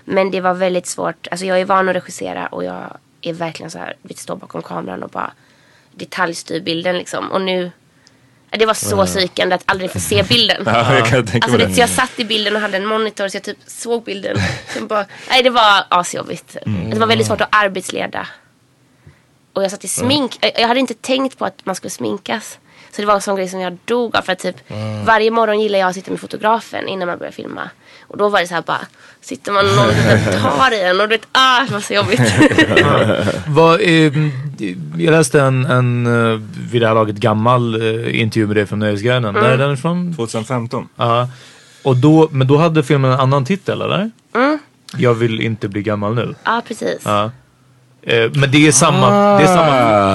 [0.04, 1.28] Men det var väldigt svårt.
[1.30, 4.62] Alltså jag är van att regissera och jag är verkligen så här, vill stå bakom
[4.62, 5.32] kameran och bara
[5.90, 7.30] detaljstyr bilden liksom.
[7.32, 7.70] Och nu,
[8.50, 10.62] det var så psykande att aldrig få se bilden.
[10.66, 13.36] Ja, jag kan tänka Alltså det, jag satt i bilden och hade en monitor så
[13.36, 14.36] jag typ såg bilden.
[14.74, 16.56] Sen bara, nej det var asjobbigt.
[16.90, 18.26] Det var väldigt svårt att arbetsleda.
[19.52, 20.38] Och jag satt i smink.
[20.40, 22.58] Jag- Jag hade inte tänkt på att man skulle sminkas.
[22.92, 24.22] Så det var en sån grej som jag dog av.
[24.22, 24.56] För att typ
[25.06, 27.70] varje morgon gillar jag att sitta med fotografen innan man börjar filma.
[28.08, 28.80] Och då var det så här bara,
[29.20, 29.86] sitter man och någon
[30.58, 32.20] tar i en och du vet, ah det var så jobbigt.
[33.48, 34.12] Vad, eh,
[34.98, 38.78] jag läste en, en eh, vid det här laget gammal eh, intervju med dig från
[38.78, 39.22] Nöjesguiden.
[39.34, 40.14] När är den ifrån?
[40.16, 40.88] 2015.
[40.96, 41.28] Ja.
[41.82, 44.10] Och då, men då hade filmen en annan titel eller?
[44.96, 46.34] Jag vill inte bli gammal nu.
[46.44, 46.98] ja precis.
[47.04, 47.30] Ja.
[48.02, 49.70] Eh, Men det är samma, det är samma,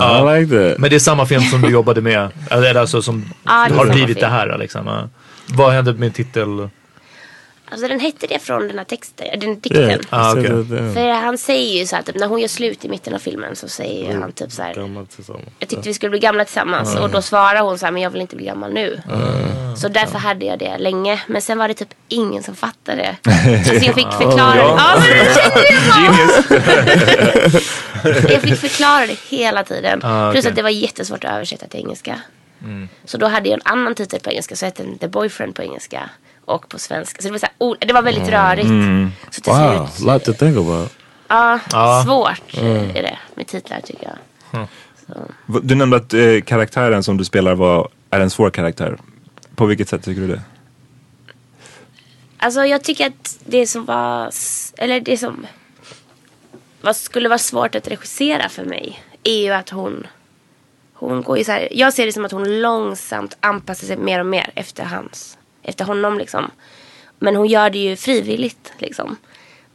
[0.05, 0.35] Ah.
[0.37, 0.77] I like that.
[0.79, 2.29] men det är samma film som du jobbade med.
[2.49, 4.87] Eller alltså som är har blivit det här liksom.
[4.87, 5.09] Ja.
[5.47, 6.69] Vad hände med titel?
[7.69, 9.81] Alltså den hette det från den här texten, den dikten.
[9.89, 9.99] Yeah.
[10.09, 10.45] Ah, okay.
[10.93, 13.55] För han säger ju så här, typ, när hon gör slut i mitten av filmen
[13.55, 14.21] så säger Mm.
[14.21, 14.73] han typ så här.
[15.59, 18.09] Jag tyckte vi skulle bli gamla tillsammans och då svarar hon så här, men jag
[18.09, 19.01] vill inte bli gammal nu.
[19.77, 21.21] Så därför hade jag det länge.
[21.27, 23.15] Men sen var det typ ingen som fattade.
[23.23, 24.61] Alltså jag fick förklara det.
[24.61, 25.33] Ja, men det
[25.93, 26.65] kände
[28.15, 28.31] jag.
[28.31, 29.99] jag fick förklara det hela tiden.
[30.03, 30.49] Ah, Plus okej.
[30.49, 32.21] att det var jättesvårt att översätta till engelska.
[33.05, 34.55] Så då hade jag en annan titel på engelska.
[34.55, 36.09] Så hette den The Boyfriend på engelska.
[36.45, 37.21] Och på svenska.
[37.21, 38.67] Så det var, så här, det var väldigt rörigt.
[39.35, 40.07] Så till Wow, slut.
[40.07, 40.93] lot to think about.
[41.27, 42.03] Ja, Ja.
[42.05, 44.03] svårt är det med titlar tycker
[44.51, 44.67] jag.
[45.45, 48.97] V- Du nämnde att eh, karaktären som du spelar var, är en svår karaktär.
[49.55, 50.41] På vilket sätt tycker du det?
[52.37, 54.29] Alltså jag tycker att det som var,
[54.77, 55.45] eller det som
[56.81, 60.07] vad skulle vara svårt att regissera för mig är ju att hon,
[60.93, 64.19] hon går ju så här, jag ser det som att hon långsamt anpassar sig mer
[64.19, 66.51] och mer efter hans, efter honom liksom.
[67.19, 69.15] Men hon gör det ju frivilligt liksom.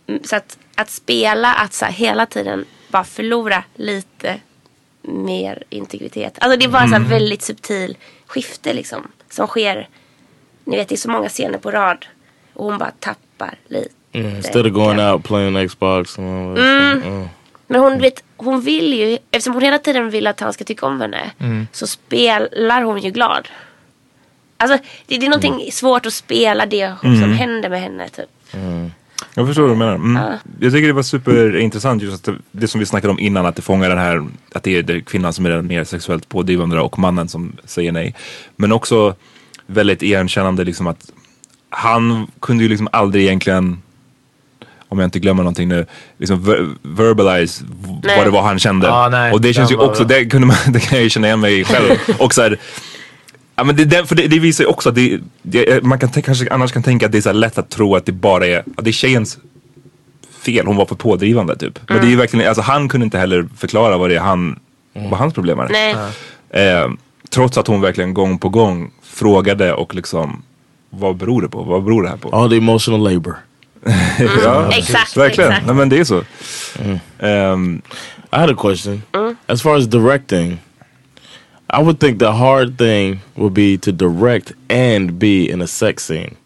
[0.06, 4.40] Mm, Så att, att spela, att så här, hela tiden bara förlora lite
[5.02, 6.38] mer integritet.
[6.40, 9.08] Alltså det är bara så här väldigt subtil skifte liksom.
[9.30, 9.88] Som sker,
[10.64, 12.06] ni vet det är så många scener på rad.
[12.54, 13.90] Och hon bara tappar lite.
[14.12, 17.02] Yeah, instead of going out playing Xbox and Mm.
[17.02, 17.26] Uh.
[17.66, 20.86] Men hon, vet, hon vill ju, eftersom hon hela tiden vill att han ska tycka
[20.86, 21.30] om henne.
[21.72, 23.48] Så spelar hon ju glad.
[24.60, 28.28] Alltså det, det är någonting svårt att spela det som händer med henne typ.
[29.34, 29.94] Jag förstår vad du menar.
[29.94, 30.22] Mm.
[30.60, 33.56] Jag tycker det var superintressant just att det, det som vi snackade om innan att
[33.56, 36.80] det fångar den här att det är det kvinnan som är den mer sexuellt pådrivande
[36.80, 38.14] och mannen som säger nej.
[38.56, 39.14] Men också
[39.66, 41.10] väldigt igenkännande liksom att
[41.70, 43.82] han kunde ju liksom aldrig egentligen
[44.88, 45.86] om jag inte glömmer någonting nu,
[46.18, 47.64] liksom ver verbalize
[48.02, 48.16] Nej.
[48.16, 48.92] vad det var han kände.
[48.92, 51.40] Ah, och det känns ju också, det, kunde man, det kan jag ju känna igen
[51.40, 51.98] mig själv.
[52.18, 52.58] och så här,
[53.60, 56.08] Ja, men det, det, för det, det visar ju också att det, det, man kan
[56.10, 58.58] kanske annars kan tänka att det är så lätt att tro att det bara är,
[58.76, 59.38] att det är tjejens
[60.42, 60.66] fel.
[60.66, 61.78] Hon var för pådrivande typ.
[61.88, 64.58] Men det är ju verkligen, alltså han kunde inte heller förklara vad det är han,
[64.92, 65.68] vad hans problem är.
[65.68, 65.94] Nej.
[66.66, 66.90] Eh,
[67.30, 70.42] trots att hon verkligen gång på gång frågade och liksom
[70.90, 71.62] vad beror det på?
[71.62, 72.28] Vad beror det här på?
[72.28, 73.36] All the emotional labor.
[74.44, 75.50] ja, Exakt, verkligen.
[75.50, 75.66] exakt.
[75.66, 76.22] Nej, men det är så.
[77.18, 77.82] Ehm,
[78.32, 79.02] I had a question.
[79.46, 80.58] As far as directing,
[81.72, 86.04] I would think the hard thing would be to direct and be in a sex
[86.04, 86.36] scene.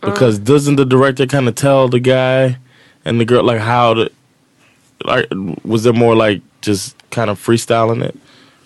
[0.00, 0.44] Because mm.
[0.44, 2.58] doesn't the director kind of tell the guy
[3.04, 4.12] and the girl like how to
[5.04, 5.26] like
[5.64, 8.16] was there more like just kind of freestyling it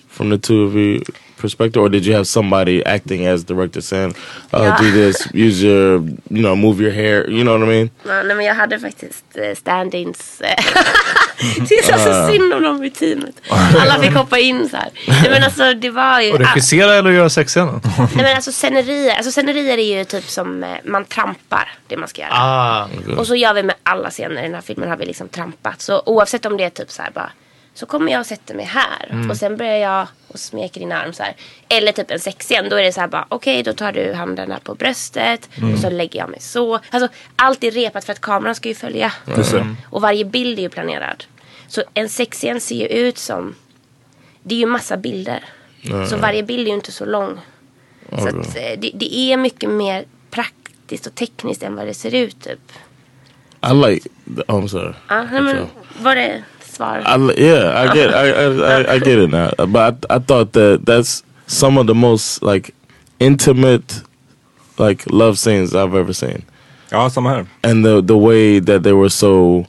[0.09, 1.03] from the two of you
[1.43, 4.15] perspective or did you have somebody acting as director saying
[4.53, 4.83] uh, Yeah.
[4.83, 6.01] do this use your
[6.31, 8.79] you know move your hair you know what I mean Ja, nej men jag hade
[8.79, 10.41] faktiskt eh, stand-ins.
[10.41, 10.65] eh.
[11.69, 13.35] det är så, så synd om dem i teamet.
[13.81, 14.89] Alla fick hoppa in så här.
[15.09, 16.33] Nej men alltså det var ju...
[16.33, 17.81] Och regissera eller göra sexscenen?
[17.99, 19.15] Nej men alltså scenerier.
[19.17, 22.33] Alltså scenerier är ju typ som eh, man trampar det man ska göra.
[22.33, 25.29] Ah, Och så gör vi med alla scener i den här filmen har vi liksom
[25.29, 25.81] trampat.
[25.81, 27.31] Så oavsett om det är typ så här bara.
[27.75, 29.27] Så kommer jag och sätter mig här.
[29.31, 31.37] Och sen börjar jag och smeker din arm så här.
[31.69, 32.69] Eller typ en sexscen.
[32.69, 33.27] Då är det så här bara.
[33.29, 35.49] Okej då tar du händerna på bröstet.
[35.75, 36.81] Och så lägger jag mig så.
[36.91, 39.13] Alltså allt är repat för att kameran ska ju följa.
[39.91, 41.25] Och varje bild är ju planerad.
[41.69, 43.55] Så en sexscen ser ju ut som.
[44.43, 45.45] Det är ju massa bilder.
[46.09, 47.41] Så varje bild är ju inte så lång.
[48.19, 52.15] Så att, eh, det, det är mycket mer praktiskt och tekniskt än vad det ser
[52.15, 52.73] ut typ.
[53.71, 55.67] I like the, oh I'm sorry Ja, nej, men
[56.01, 57.03] var det svar?
[57.05, 59.51] I, li- yeah, I get, I, I, I, I get it now.
[59.67, 62.75] But I, I thought that that's some of the most like
[63.19, 64.03] intimate,
[64.79, 66.43] like love scenes I've ever seen,
[66.91, 67.47] ja, samma här.
[67.63, 69.67] and the the way that they were so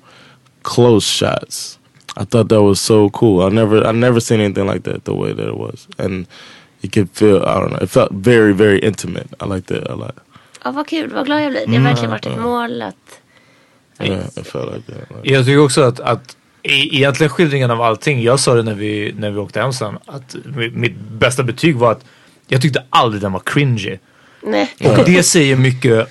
[0.64, 1.80] close shots.
[2.16, 3.42] I thought that was so cool.
[3.42, 5.04] I never, I never seen anything like that.
[5.06, 6.28] The way that it was, and
[6.82, 7.44] you could feel.
[7.44, 7.80] I don't know.
[7.82, 9.28] It felt very, very intimate.
[9.40, 10.16] I liked it a lot.
[10.66, 11.66] Ja, vad kul, vad glad jag blir.
[11.68, 12.38] Det har verkligen varit mm.
[12.38, 13.20] ett mål att...
[14.00, 15.10] Yeah, it felt like that.
[15.10, 18.22] Like, Jag tycker också att, att egentligen skildringen av allting.
[18.24, 19.98] Jag sa det när vi, när vi åkte hem sen.
[20.06, 22.06] Att mi- mitt bästa betyg var att
[22.48, 23.98] jag tyckte aldrig den var cringy.
[24.44, 24.76] Nej.
[24.84, 26.10] Och det säger mycket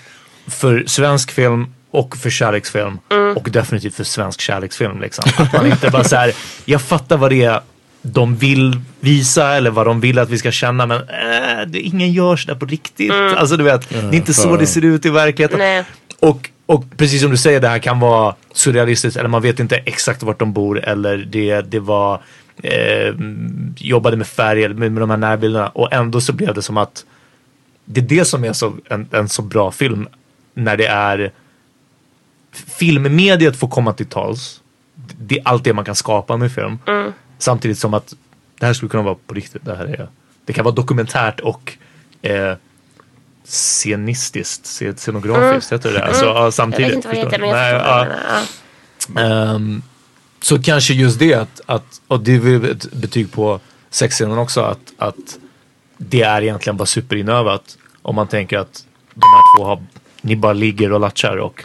[0.49, 2.99] för svensk film och för kärleksfilm.
[3.37, 5.01] Och definitivt för svensk kärleksfilm.
[5.01, 5.25] Liksom.
[5.37, 6.33] Att man inte bara så här,
[6.65, 7.61] jag fattar vad det är
[8.03, 12.12] de vill visa eller vad de vill att vi ska känna men äh, det, ingen
[12.12, 13.12] gör sådär på riktigt.
[13.12, 15.59] Alltså du vet, det är inte så det ser ut i verkligheten.
[15.59, 15.85] Nej.
[16.21, 19.77] Och, och precis som du säger, det här kan vara surrealistiskt eller man vet inte
[19.77, 22.22] exakt vart de bor eller det, det var
[22.62, 23.14] eh,
[23.77, 26.77] jobbade med färg eller med, med de här närbilderna och ändå så blev det som
[26.77, 27.05] att
[27.85, 30.09] det är det som är så, en, en så bra film
[30.55, 31.33] när det är
[32.53, 34.61] filmmediet får komma till tals.
[35.18, 36.79] Det är allt det man kan skapa med film.
[37.38, 38.14] Samtidigt som att
[38.59, 39.64] det här skulle kunna vara på riktigt.
[39.64, 40.09] Det, här är,
[40.44, 41.77] det kan vara dokumentärt och
[42.22, 42.55] eh,
[43.44, 46.05] scenistiskt, sce- scenografiskt, heter det det?
[46.07, 46.88] Alltså, Jag samtidigt.
[46.88, 48.16] vet inte vad det heter men jag Nej,
[49.14, 49.20] ja.
[49.55, 49.83] Ehm,
[50.42, 54.78] så kanske just det att, att och det är ett betyg på sexscenen också att,
[54.98, 55.38] att
[55.98, 59.83] det är egentligen bara superinövat om man tänker att de här två har,
[60.22, 61.64] ni bara ligger och latchar och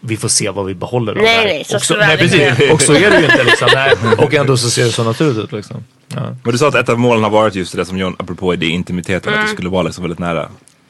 [0.00, 1.44] vi får se vad vi behåller av Nej, det här.
[1.44, 3.68] nej, så och, så, nej precis, och så är det ju inte liksom.
[3.74, 3.94] Nej.
[4.18, 5.84] Och ändå så ser det så naturligt ut liksom.
[6.08, 6.20] Ja.
[6.44, 8.66] Men du sa att ett av målen har varit just det som John, apropå det
[8.66, 10.48] intimiteten, att det skulle vara liksom väldigt nära.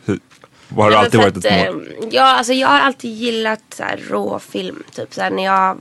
[0.09, 0.19] Hur,
[0.69, 1.89] vad har men alltid varit att, ett mål?
[2.03, 4.83] eh, Ja, alltså jag har alltid gillat så här, råfilm.
[4.95, 5.79] Typ så här, när jag,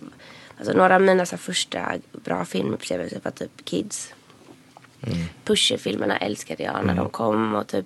[0.60, 1.80] alltså några av mina så här, första
[2.12, 4.14] bra filmupplevelser var typ Kids.
[5.46, 7.56] Pusher-filmerna älskade jag när de kom.
[7.56, 7.86] Och typ,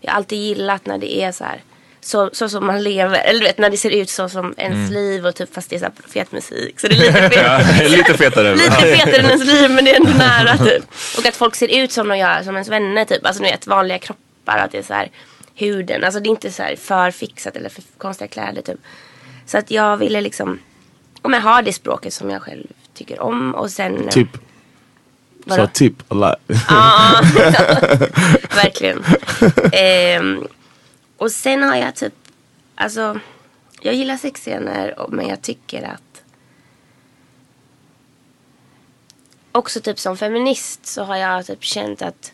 [0.00, 1.62] jag har alltid gillat när det är så här.
[2.02, 4.90] Så, så som man lever, eller du vet när det ser ut så som ens
[4.90, 6.80] liv och typ fast det är så här fet musik.
[6.80, 7.30] Så det är lite
[7.78, 7.90] fet.
[7.90, 8.54] Lite fetare.
[8.54, 10.84] Lite fetare än ens liv men det är ändå nära typ.
[11.18, 13.26] Och att folk ser ut som de gör, som ens vänner typ.
[13.26, 15.10] Alltså ni vet vanliga kroppar, att det är så här
[15.60, 16.04] huden.
[16.04, 18.80] Alltså det är inte så här för fixat eller för konstiga kläder typ.
[19.46, 20.58] Så att jag ville liksom,
[21.22, 24.08] om jag har det språket som jag själv tycker om och sen.
[24.10, 24.28] tip.
[25.44, 25.66] Vadå?
[25.66, 26.58] So tip a lot.
[26.68, 27.20] Ja,
[28.54, 29.04] verkligen.
[29.72, 30.46] Ehm,
[31.16, 32.14] och sen har jag typ,
[32.74, 33.20] alltså,
[33.80, 36.22] jag gillar sexscener men jag tycker att
[39.52, 42.32] också typ som feminist så har jag typ känt att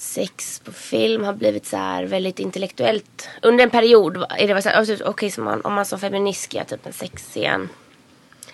[0.00, 3.28] sex på film har blivit så här väldigt intellektuellt.
[3.42, 6.42] Under en period är det så här, alltså, okej så man, om man som feminist
[6.42, 7.68] ska göra typ en sexscen.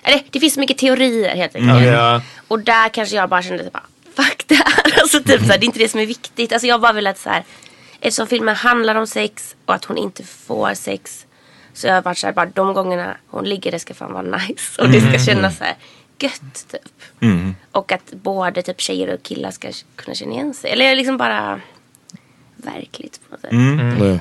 [0.02, 1.85] Eller det finns så mycket teorier helt enkelt.
[1.85, 2.22] Ja.
[2.48, 5.00] Och där kanske jag bara kände typ, bara, fuck det här.
[5.00, 6.52] Alltså typ så här, det är inte det som är viktigt.
[6.52, 7.44] Alltså jag bara vill att så här,
[8.00, 11.26] eftersom filmen handlar om sex och att hon inte får sex.
[11.72, 14.22] Så jag har varit så här, bara de gångerna hon ligger det ska fan vara
[14.22, 14.82] nice.
[14.82, 15.76] Och det ska kännas så här
[16.18, 16.95] gött typ.
[17.72, 20.70] Och att både typ tjejer och killar ska kunna känna igen sig.
[20.70, 21.60] Eller liksom bara
[22.56, 23.52] verkligt på något sätt.
[23.52, 24.20] Yeah.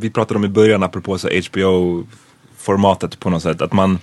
[0.00, 3.62] vi pratade om i början apropå så HBO-formatet på något sätt.
[3.62, 3.98] Att man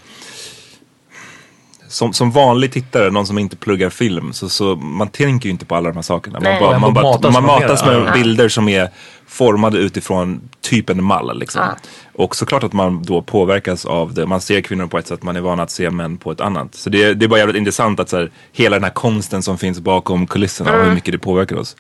[1.95, 5.65] som, som vanlig tittare, någon som inte pluggar film, så, så man tänker ju inte
[5.65, 6.39] på alla de här sakerna.
[6.39, 7.99] Man, bara, man, bara, matas man med matas det.
[7.99, 8.89] med bilder som är
[9.27, 11.39] formade utifrån typ en mall.
[11.39, 11.61] Liksom.
[11.61, 11.75] Ja.
[12.13, 14.25] Och såklart att man då påverkas av det.
[14.25, 16.75] Man ser kvinnor på ett sätt, man är van att se män på ett annat.
[16.75, 19.57] Så det, det är bara jävligt intressant att så här, hela den här konsten som
[19.57, 21.75] finns bakom kulisserna och hur mycket det påverkar oss.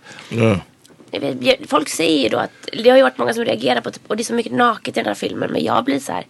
[1.11, 2.51] Vet, Folk säger ju då att
[2.83, 4.97] det har ju varit många som reagerar på typ, och det är så mycket naket
[4.97, 5.51] i den här filmen.
[5.51, 6.25] Men jag blir så här.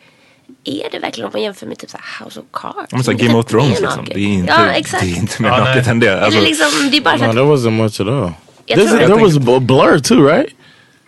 [0.63, 2.91] Är det verkligen om man jämför med typ så här House of Cards?
[2.91, 4.05] Men så Game of Thrones liksom.
[4.05, 5.03] Det är inte, Ja, exakt.
[5.03, 6.23] det är inte mer naket än det.
[6.23, 8.31] Alltså, Eller liksom, det är bara så No, att, there wasn't much at all.
[8.67, 10.49] This, there was a blur too, right?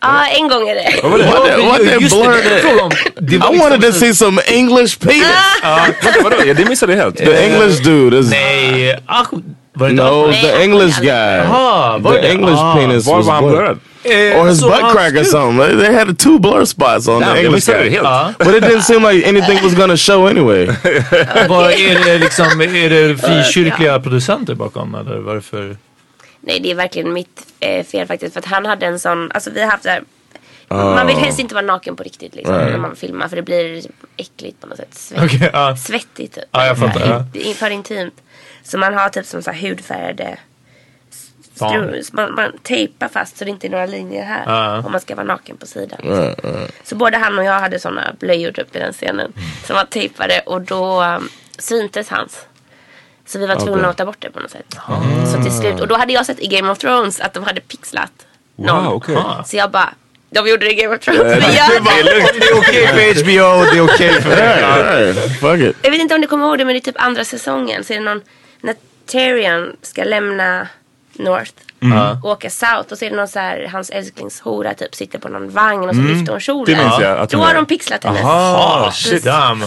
[0.02, 1.00] ja en gång är det.
[1.04, 1.26] vad var det?
[1.26, 5.24] What what they Just det, I liksom wanted to see some English penis.
[6.24, 6.36] Vadå?
[6.46, 7.18] Ja, det missade jag helt.
[7.18, 9.26] The English dude is Nej, ah,
[9.74, 11.42] no, the English guy.
[12.22, 12.32] The?
[12.32, 12.76] English Ah.
[12.76, 13.78] penis was blurred.
[14.10, 15.80] Eh, Or his butt crack or something.
[15.80, 17.90] They had two blur spots on the English guy.
[18.38, 20.66] But it didn't seem like anything was gonna show anyway.
[21.50, 25.78] Vad är det liksom, är det frikyrkliga producenter bakom eller varför?
[26.42, 28.34] Nej det är verkligen mitt eh, fel faktiskt.
[28.34, 30.02] För att han hade en sån, alltså vi har haft så här,
[30.70, 33.84] Man vill helst inte vara naken på riktigt liksom, när man filmar för det blir
[34.18, 34.94] äckligt på något sätt.
[34.94, 35.76] Svett, Okej, ja.
[35.78, 36.44] Svettigt typ.
[36.52, 38.14] Ja, jag fattar, är för intimt.
[38.64, 40.38] Så man har typ som så här hudfärgade
[42.12, 44.44] Man, man tejpar fast så det inte är några linjer här.
[44.46, 44.86] Ja.
[44.86, 46.00] Om man ska vara naken på sidan.
[46.04, 46.36] Liksom.
[46.84, 49.34] Så både han och jag hade såna blöjor typ i den scenen.
[49.66, 52.46] Som var tejpade och då um, syntes hans.
[53.26, 54.78] Så vi var tvungna att ta bort det på något sätt.
[55.34, 57.62] Så till slut, och då hade jag sett i Game of Thrones att de hade
[57.62, 58.12] pixlat
[58.56, 58.86] någon.
[58.86, 59.18] Wow, okej.
[59.46, 59.90] Så jag bara,
[60.30, 61.24] de gjorde det i Game of Thrones.
[61.24, 64.36] Men jag, Det är okej för HBO, det är okej för...
[64.36, 65.78] Hey, fuck it.
[65.82, 67.84] jag vet inte om du kommer ihåg det men det är typ andra säsongen.
[67.84, 68.22] Så är det någon,
[68.62, 70.68] när Tyrion ska lämna
[71.20, 71.52] North.
[71.82, 72.18] Mm.
[72.24, 75.30] Och åka South och så är det någon så här, hans älsklingshora typ sitter på
[75.30, 76.76] någon vagn och så lyfter hon kjolen.
[76.76, 76.86] Mm.
[76.86, 78.22] Det minns jag att Då har de pixlat hennes.
[78.24, 79.24] Ah, shit.
[79.24, 79.64] Damn.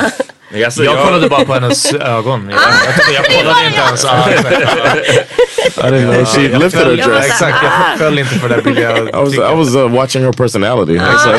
[0.64, 2.50] Alltså, Jag kollade bara på hennes ögon.
[2.50, 4.04] Jag, jag, jag kollade inte ens.
[5.76, 7.38] Ja, I didn't know she lifted her Jag var dress.
[7.38, 10.24] så här, Exakt, jag föll inte för det billiga I was, I was uh, watching
[10.24, 10.98] her personality.
[10.98, 11.30] So,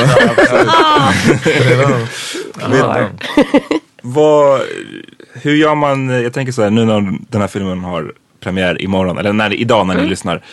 [4.01, 4.61] Vad,
[5.33, 9.17] hur gör man, jag tänker så här nu när den här filmen har premiär imorgon,
[9.17, 10.43] eller när, idag när ni lyssnar.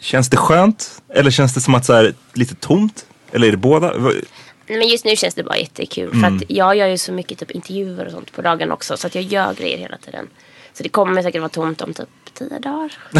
[0.00, 1.02] Känns det skönt?
[1.08, 3.06] Eller känns det som att så här, lite tomt?
[3.32, 3.98] Eller är det båda?
[3.98, 4.14] Vad-
[4.66, 6.10] Men just nu känns det bara jättekul.
[6.10, 6.36] För Mm.
[6.36, 8.96] att jag gör ju så mycket typ intervjuer och sånt på dagen också.
[8.96, 10.28] Så att jag gör grejer hela tiden.
[10.72, 12.92] Så det kommer säkert vara tomt om typ tio dagar.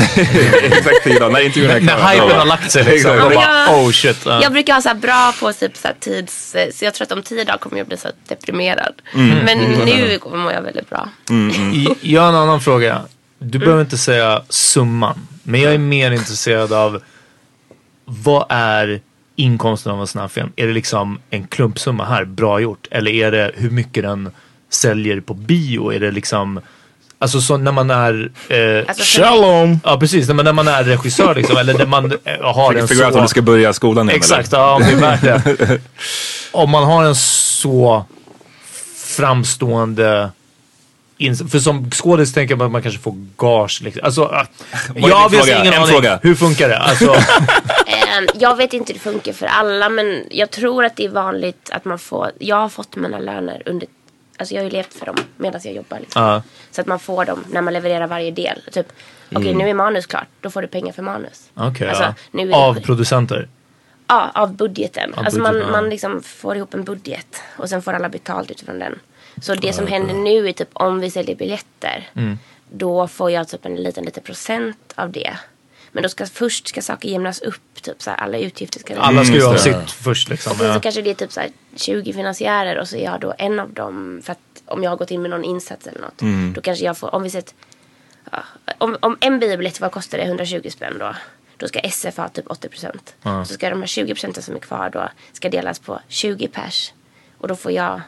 [0.62, 2.08] Exakt idag, när intervjun är När klar.
[2.12, 3.16] hypen har lagt sig liksom.
[3.16, 4.22] Men bara, jag- oh shit.
[4.26, 4.42] ja.
[4.42, 6.56] Jag brukar ha så här bra på typ så här tids...
[6.72, 8.94] Så jag tror att om tio dagar kommer jag bli så deprimerad.
[9.14, 9.38] Mm.
[9.44, 11.08] Men nu mår jag väldigt bra.
[11.74, 13.02] I- Jag har en annan fråga.
[13.38, 15.28] Du behöver inte säga summan.
[15.42, 17.02] Men jag är mer intresserad av
[18.04, 19.00] vad är
[19.36, 20.52] inkomsten av en sån här film?
[20.56, 22.86] Är det liksom en klumpsumma här, bra gjort?
[22.90, 24.30] Eller är det hur mycket den
[24.70, 25.92] säljer på bio?
[25.92, 26.60] Är det liksom,
[27.24, 29.80] alltså så när man är, eh, Alltså, Shalom.
[29.84, 32.88] ja precis, när man, när man är regissör liksom, eller när man eh, har en
[32.88, 34.62] Figura ut om du ska börja skolan igen, Exakt, eller?
[34.62, 35.80] ja, om det är värt det.
[36.52, 38.04] om man har en så
[39.16, 40.30] framstående
[41.50, 43.80] för som skådis tänker man att man kanske får gage.
[43.82, 44.02] Liksom.
[44.04, 44.46] Alltså, är
[45.08, 45.60] jag har visst fråga?
[45.60, 45.92] ingen En aning.
[45.94, 46.18] fråga.
[46.22, 46.78] Hur funkar det?
[46.78, 47.14] Alltså,
[47.86, 51.08] Ehm, jag vet inte hur det funkar för alla men jag tror att det är
[51.08, 53.88] vanligt att man får, jag har fått mina löner under,
[54.36, 56.00] alltså jag har ju levt för dem medan jag jobbar.
[56.00, 56.22] Liksom.
[56.22, 56.42] Ja.
[56.70, 58.62] Så att man får dem när man levererar varje del.
[58.72, 58.92] Typ,
[59.32, 61.50] okej nu är manus klart, då får du pengar för manus.
[61.54, 62.14] Okej, Alltså, ja.
[62.30, 63.48] nu Av det, producenter?
[64.06, 65.14] ja, av budgeten.
[65.14, 65.80] Av alltså budgeten, man, ja.
[65.80, 68.98] man liksom får ihop en budget och sen får alla betalt utifrån den.
[69.42, 72.08] Så det som händer nu är typ om vi säljer biljetter.
[72.14, 72.38] Mm.
[72.70, 75.36] Då får jag typ en liten, liten procent av det.
[75.94, 77.82] Men då ska först ska saker jämnas upp.
[77.82, 80.52] Typ så här, alla utgifter ska Alla ska ju ha sitt först liksom.
[80.52, 80.80] och sen så Ja.
[80.80, 83.72] kanske det är typ så här 20 finansiärer och så är jag då en av
[83.72, 84.20] dem.
[84.24, 86.22] För att om jag har gått in med någon insats eller något.
[86.22, 86.52] Mm.
[86.52, 87.54] Då kanske jag får, om vi sett,
[88.32, 88.38] ja,
[88.78, 90.24] om, om en biobiljett, vad kostar det?
[90.24, 91.14] 120 spänn då.
[91.56, 93.14] Då ska SF ha typ 80 procent.
[93.22, 96.92] Så ska de här 20 procenten som är kvar då ska delas på 20 pers.
[97.38, 98.00] Och då får jag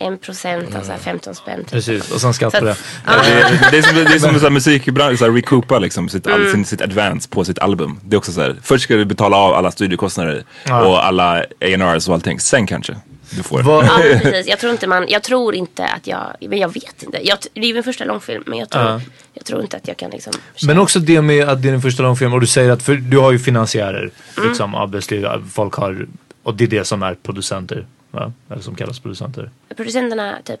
[0.00, 1.58] en procent, alltså 15 spänn.
[1.60, 1.70] Typ.
[1.70, 2.70] Precis, och sen skatt på Så det.
[2.70, 5.78] att- Det är, det är som, det är som så här musikbransch, så här, recoupa
[5.78, 6.50] liksom sitt, Mm.
[6.52, 8.00] sin, sitt advance på sitt album.
[8.04, 10.84] Det är också så här, först ska du betala av alla studiokostnader Ja.
[10.86, 12.40] och alla A&Rs och allting.
[12.40, 12.96] Sen kanske
[13.30, 13.62] du får.
[13.62, 14.46] Vad- Ja, precis.
[14.48, 17.18] Jag tror inte man, jag tror inte att jag, men jag vet inte.
[17.28, 19.00] Jag, det är min första långfilm men jag tror, Ja.
[19.34, 20.32] jag tror inte att jag kan liksom.
[20.66, 22.94] Men också det med att det är din första långfilm och du säger att för,
[22.94, 24.10] du har ju finansiärer.
[24.36, 24.48] Mm.
[24.48, 26.06] Liksom, obviously, folk har,
[26.42, 27.86] och det är det som är producenter.
[28.10, 28.32] Va?
[28.50, 29.50] Eller som kallas producenter.
[29.76, 30.60] Producenterna typ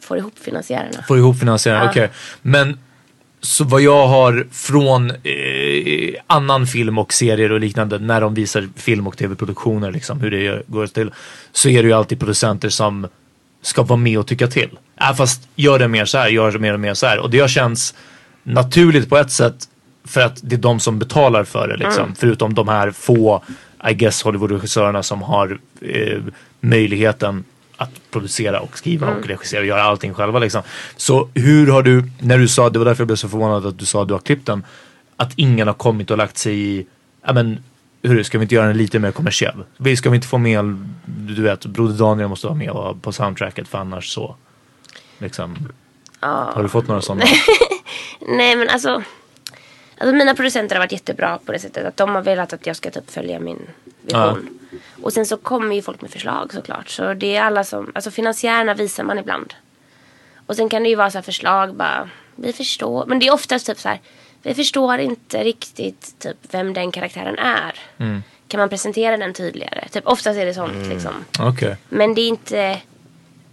[0.00, 1.02] får ihop finansiärerna.
[1.08, 1.90] Får ihop finansiärer, Ja.
[1.90, 2.10] okej.
[2.42, 2.78] Men
[3.40, 8.68] så vad jag har från eh, annan film och serier och liknande när de visar
[8.76, 11.10] film och tv-produktioner liksom hur det går till.
[11.52, 13.08] Så är det ju alltid producenter som
[13.62, 14.78] ska vara med och tycka till.
[15.00, 17.18] Äh, fast gör det mer så här, gör det mer och mer så här.
[17.18, 17.94] Och det har känts
[18.42, 19.68] naturligt på ett sätt
[20.04, 22.14] för att det är de som betalar för det liksom.
[22.18, 23.42] Förutom de här få,
[23.90, 26.18] I guess, Hollywood-regissörerna som har eh,
[26.60, 27.44] möjligheten
[27.76, 30.62] att producera och skriva och regissera och göra allting själva liksom.
[30.96, 33.78] Så hur har du, när du sa, det var därför jag blev så förvånad att
[33.78, 34.64] du sa att du har klippt den,
[35.16, 36.86] att ingen har kommit och lagt sig i,
[37.26, 37.64] ja men
[38.02, 39.64] hur ska vi inte göra den lite mer kommersiell?
[39.76, 43.68] Vi ska vi inte få med, du vet, Broder Daniel måste vara med på soundtracket
[43.68, 44.36] för annars så,
[45.18, 45.68] liksom.
[46.20, 47.24] Har du fått några sådana?
[48.28, 49.02] Nej men alltså.
[50.00, 52.76] Alltså mina producenter har varit jättebra på det sättet att de har velat att jag
[52.76, 53.58] ska typ följa min
[54.02, 54.57] vision.
[55.02, 56.88] Och sen så kommer ju folk med förslag såklart.
[56.88, 59.54] Så det är alla som, alltså finansiärerna visar man ibland.
[60.46, 63.06] Och sen kan det ju vara så här förslag bara, vi förstår.
[63.06, 64.00] Men det är oftast typ så här,
[64.42, 67.74] vi förstår inte riktigt typ vem den karaktären är.
[68.48, 69.88] Kan man presentera den tydligare?
[69.88, 71.12] Typ oftast är det sånt liksom.
[71.38, 71.76] Okej.
[71.88, 72.80] Men det är inte...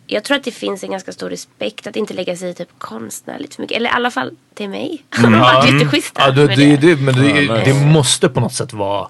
[0.08, 2.70] Jag tror att det finns en ganska stor respekt att inte lägga sig i typ
[2.78, 3.78] konstnärligt för mycket.
[3.78, 5.06] Eller i alla fall till mig.
[5.22, 6.96] De har varit jätteschyssta Ja, det, det, det.
[7.02, 7.72] men det, Ja, nice.
[7.72, 9.10] det måste på något sätt vara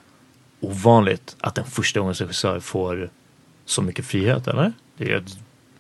[0.66, 3.10] ovanligt att en första regissör får
[3.66, 4.74] så mycket frihet, eller?
[4.98, 5.24] Det är,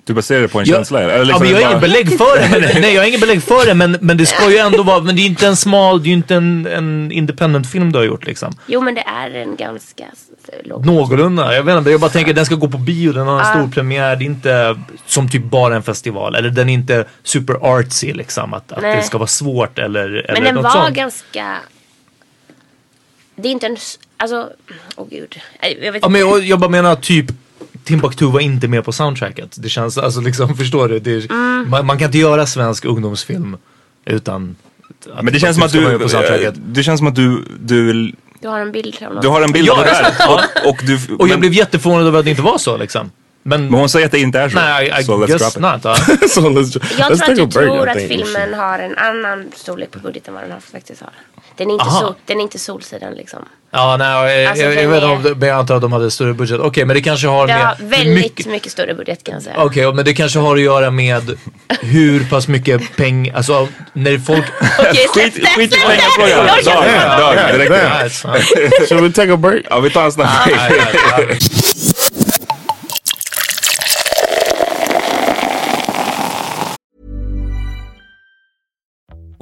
[0.03, 1.01] Du baserar det på en Ja, känsla?
[1.01, 2.49] Eller ja, liksom men jag har bara- inget belägg för det.
[2.71, 3.73] Men, nej, jag har inget belägg för det.
[3.73, 6.09] Men, men det ska ju ändå vara, men det är inte en smal, det är
[6.09, 8.53] ju inte en, en independent film du har gjort liksom.
[8.67, 10.05] Jo men det är en ganska
[10.63, 10.86] låg...
[10.86, 11.55] Någorlunda.
[11.55, 13.71] Jag vet inte, jag bara tänker den ska gå på bio, den har en stor
[13.73, 14.15] premiär.
[14.15, 16.36] Det är inte som typ bara en festival.
[16.36, 18.53] Eller den är inte super artsy liksom.
[18.53, 18.95] Att, att Nej.
[18.95, 20.95] det ska vara svårt eller, eller Men den var sånt.
[20.95, 21.57] ganska...
[23.36, 23.77] Det är inte en...
[24.18, 24.49] Alltså...
[24.95, 25.39] Åh gud.
[25.61, 27.26] Nej, Jag vet Ja, men jag, jag bara menar typ
[27.84, 29.55] Timbuktu var inte med på soundtracket.
[29.61, 30.99] Det känns, alltså liksom, förstår du?
[30.99, 31.70] Det är, Mm.
[31.70, 33.57] man, man kan inte göra svensk ungdomsfilm
[34.05, 34.55] utan
[35.13, 36.53] att Men det känns som att ska vara du, med på soundtracket.
[36.57, 38.11] det känns som att du, du,
[38.41, 39.22] Du har en bild av någon.
[39.22, 40.13] du har en bild Ja, av det där.
[40.30, 43.11] Och, och, du, Och jag men, blev jätteförvånad över att det inte var så liksom.
[43.43, 44.55] Men, men hon säger att det inte är så.
[44.55, 45.82] nej, I, I så let's guess drop not.
[45.84, 45.95] Ja.
[46.30, 49.99] so let's, Jag let's tror att du tror att filmen har en annan storlek på
[49.99, 51.11] budgeten än vad den har faktiskt har.
[51.58, 51.99] Den är inte, Aha.
[52.01, 53.39] sol, den är inte Solsidan liksom.
[53.72, 54.08] Ja, nej,
[54.41, 56.60] jag, Alltså, jag, jag vet är- om men jag antar att de hade större budget.
[56.60, 57.66] Okej, men det kanske har Det med...
[57.66, 59.56] har väldigt mycket, större budget kan jag säga.
[59.64, 61.38] Okej, men det kanske har att göra med
[61.82, 64.45] hur pass mycket pengar, alltså när folk...
[64.80, 66.45] Okej, Skit, skit i pengafrågan.
[66.45, 68.34] Dag, fan.
[68.89, 69.62] Should we take a break?
[69.70, 71.39] Ja, vi tar en snabb break.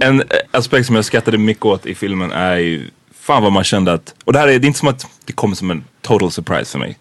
[0.00, 2.90] en aspekt som jag skrattade mycket åt i filmen är ju,
[3.20, 5.32] fan vad man kände att, och det här är, det är inte som att det
[5.32, 6.98] kommer som en total surprise för mig.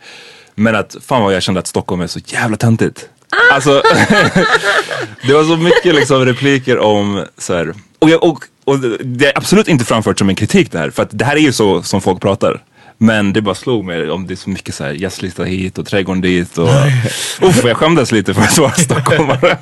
[0.55, 3.09] Men att fan vad jag kände att Stockholm är så jävla töntigt.
[3.51, 3.71] Alltså,
[5.27, 9.37] det var så mycket liksom repliker om så här, och, jag, och, och det är
[9.37, 11.83] absolut inte framfört som en kritik det här, för att det här är ju så
[11.83, 12.63] som folk pratar.
[13.03, 15.85] Men det bara slog mig om det är så mycket så här gästlista hit och
[15.85, 16.69] trädgården dit och
[17.41, 19.57] uff, jag skämdes lite för att vara stockholmare.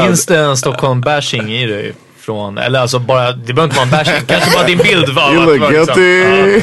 [0.06, 1.94] Finns det en Stockholm-bashing i dig?
[2.18, 5.34] Från, eller alltså bara, det behöver inte vara en bashing, kanske bara din bild var
[5.34, 6.62] You look var liksom- guilty.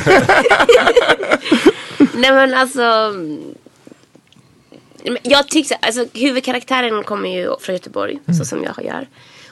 [2.14, 3.14] Nej men alltså.
[5.24, 8.20] Jag tycker alltså huvudkaraktären kommer ju från Göteborg.
[8.40, 9.08] Så som jag gör.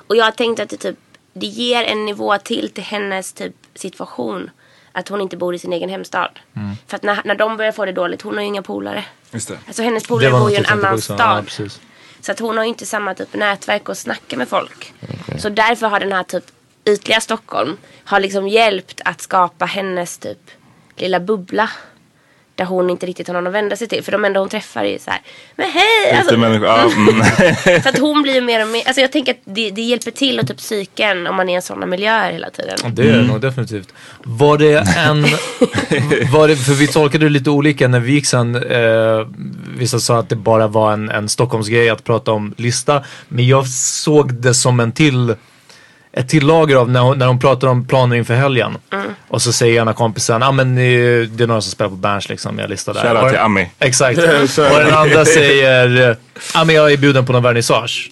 [0.07, 0.95] Och jag har tänkt att det typ.
[1.34, 4.49] Det ger en nivå till till hennes typ situation.
[4.91, 6.39] Att hon inte bor i sin egen hemstad.
[6.87, 8.21] För att när, när de börjar få det dåligt.
[8.21, 9.05] Hon har ju inga polare.
[9.31, 9.57] Just det.
[9.67, 10.91] Alltså hennes polare bor ju i en annan.
[10.91, 11.45] Ja, stad.
[11.45, 11.81] precis.
[12.21, 14.93] Så att hon har ju inte samma typ nätverk att snacka med folk.
[15.37, 16.43] Så därför har den här typ
[16.85, 20.51] ytliga Stockholm har liksom hjälpt att skapa hennes typ
[20.95, 21.69] lilla bubbla.
[22.62, 24.03] Där hon inte riktigt har någon att vända sig till.
[24.03, 25.22] För de enda hon träffar är så här.
[25.55, 26.18] Men hej!
[26.18, 27.82] Alltså, ja, mm.
[27.84, 28.84] så att hon blir mer och mer.
[28.86, 31.62] Alltså jag tänker att det, det hjälper till och typ psyken om man är i
[31.62, 32.78] sådana miljöer hela tiden.
[32.95, 33.93] Det är det nog definitivt.
[34.24, 35.22] Var det en...
[36.32, 38.55] var det, för vi tolkade det lite olika när vi gick sen.
[38.55, 39.28] Eh,
[39.78, 43.03] vissa sa att det bara var en, en Stockholmsgrej att prata om lista.
[43.28, 45.36] Men jag såg det som en till...
[46.14, 48.78] Ett till lager av när hon, när hon pratar om planer inför helgen.
[49.28, 50.82] Och så säger ena kompisen, ah, men eh,
[51.28, 53.01] det är några som spelar på Berns liksom, jag listar där.
[53.01, 53.72] Shoutout Och- till Ami.
[53.80, 54.18] Exakt.
[54.57, 56.18] och den andra säger,
[56.53, 58.12] ah, men jag är bjuden på någon vernissage.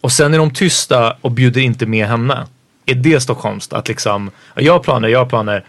[0.00, 2.46] Och sen är de tysta och bjuder inte med henne.
[2.86, 3.72] Är det Stockholmskt?
[3.72, 5.64] Att liksom, ja, jag har planer, jag har planer.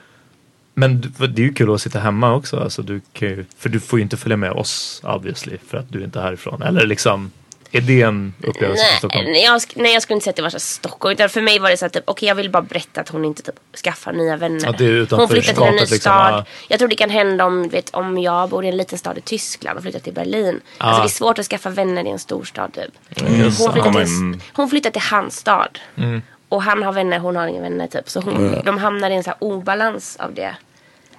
[0.74, 2.60] Men det är ju kul att sitta hemma också.
[2.60, 5.58] Alltså, du kan ju, för du får ju inte följa med oss obviously.
[5.70, 6.62] För att du inte är härifrån.
[6.62, 7.32] Eller liksom,
[7.78, 9.26] är det en upplevelse för Stockholm?
[9.32, 11.13] Nej, jag, nej, jag skulle inte säga att det var så Stockholm.
[11.13, 13.26] Utan för mig var det så att typ, okej jag vill bara berätta att hon
[13.26, 14.65] inte typ, skaffar nya vänner.
[14.65, 16.34] Ja, det är hon flyttar till en ny liksom, stad.
[16.34, 16.45] ja.
[16.67, 19.21] Jag tror det kan hända om, vet, om jag bor i en liten stad i
[19.21, 20.61] Tyskland och flyttar till Berlin.
[20.78, 23.21] Alltså det är svårt att skaffa vänner i en stor stad typ.
[23.21, 25.80] Mm, hon, flyttar till, hon flyttar till hans stad.
[25.95, 26.21] Mm.
[26.49, 28.09] Och han har vänner, hon har inga vänner typ.
[28.09, 30.55] Så hon, de hamnar i en så här obalans av det.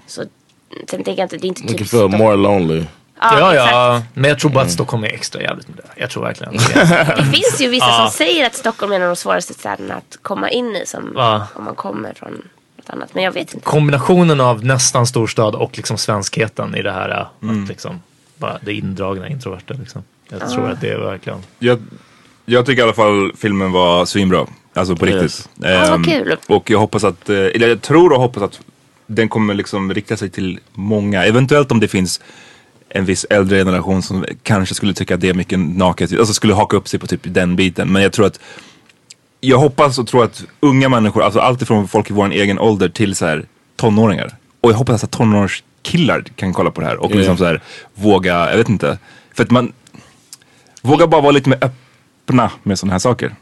[0.07, 0.25] Så
[0.71, 2.85] sen tänker jag inte, det är inte Make you typ feel more lonely.
[3.21, 3.71] Ja, exakt.
[3.73, 4.03] ja.
[4.15, 6.01] Men jag tror bara att Stockholm är extra jävligt med det.
[6.01, 7.15] Jag tror verkligen det.
[7.17, 7.99] Det finns ju vissa Ja.
[8.09, 11.13] som säger att Stockholm är en av de svåraste städerna att komma in i som
[11.17, 11.47] Ja.
[11.55, 12.31] om man kommer från
[12.77, 13.15] något annat.
[13.15, 13.65] Men jag vet inte.
[13.67, 17.27] Kombinationen av nästan storstad och liksom svenskheten i det här.
[17.43, 17.63] Mm.
[17.63, 18.03] Att liksom,
[18.37, 20.05] bara det indragna introverta liksom.
[20.29, 21.39] Jag tror att det är verkligen.
[21.59, 21.79] jag,
[22.45, 24.47] jag tycker i alla fall filmen var svinbra.
[24.75, 25.23] Alltså på Yes.
[25.23, 25.49] riktigt.
[25.55, 26.37] Ja, vad Ehm, kul.
[26.49, 28.61] Och jag hoppas att, eh, eller jag tror och hoppas att
[29.07, 31.25] den kommer liksom rikta sig till många.
[31.25, 32.21] Eventuellt om det finns
[32.89, 36.13] en viss äldre generation som kanske skulle tycka att det är mycket naket.
[36.13, 37.93] Alltså skulle haka upp sig på typ den biten.
[37.93, 38.41] Men jag tror att
[39.41, 43.15] jag hoppas och tror att unga människor, alltså alltifrån folk i vår egen ålder till
[43.17, 44.37] så här tonåringar.
[44.61, 47.63] Och jag hoppas att tonårskillar kan kolla på det här och liksom så här
[47.95, 48.99] våga, jag vet inte.
[49.35, 49.73] För att man
[50.83, 51.71] vågar bara vara lite mer
[52.27, 53.35] öppna med sådana här saker.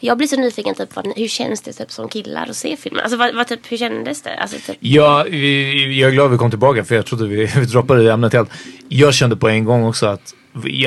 [0.00, 3.02] Jag blir så nyfiken typ vad, hur känns det typ som killar att se filmen?
[3.02, 4.34] Alltså vad, vad typ, hur kändes det?
[4.34, 8.02] Alltså, typ, Ja, jag är glad vi kom tillbaka för jag trodde vi, vi droppade
[8.02, 8.50] det ämnet helt.
[8.88, 10.34] Jag kände på en gång också att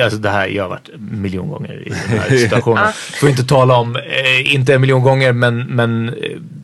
[0.02, 2.92] alltså det här, jag har varit en miljon gånger i den här situationen.
[3.20, 6.14] Får inte tala om, eh, inte en miljon gånger men, men eh,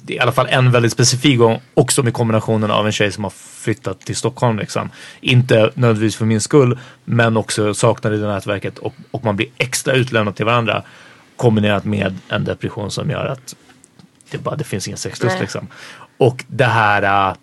[0.07, 1.61] i alla fall en väldigt specifik gång.
[1.75, 3.33] Också med kombinationen av en tjej som har
[3.63, 4.91] flyttat till Stockholm liksom.
[5.21, 9.49] Inte nödvändigtvis för min skull men också saknar i det nätverket och, och man blir
[9.59, 10.83] extra utlämnad till varandra.
[11.37, 13.55] Kombinerat med en depression som gör att
[14.31, 15.69] det, bara, det finns ingen sexlust liksom.
[16.19, 17.35] Och det här äh,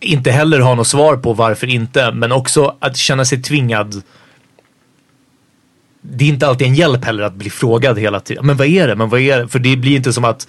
[0.00, 4.02] inte heller ha något svar på varför inte, men också att känna sig tvingad.
[6.02, 8.46] Det är inte alltid en hjälp heller att bli frågad hela tiden.
[8.46, 8.96] Men vad är det?
[8.96, 9.48] Men vad är det?
[9.48, 10.48] För det blir inte som att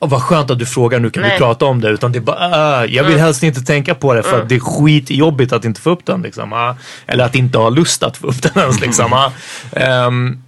[0.00, 1.38] Åh, vad skönt att du frågar, nu kan vi Nej.
[1.38, 1.88] prata om det.
[1.88, 4.54] Utan det är bara, äh, jag vill helst inte tänka på det för att det
[4.54, 6.22] är skitjobbigt att inte få upp den.
[6.22, 6.76] Liksom, ah.
[7.06, 8.80] Eller att inte ha lust att få upp den ens.
[8.80, 9.32] Liksom, ah.
[9.72, 10.42] Ehm,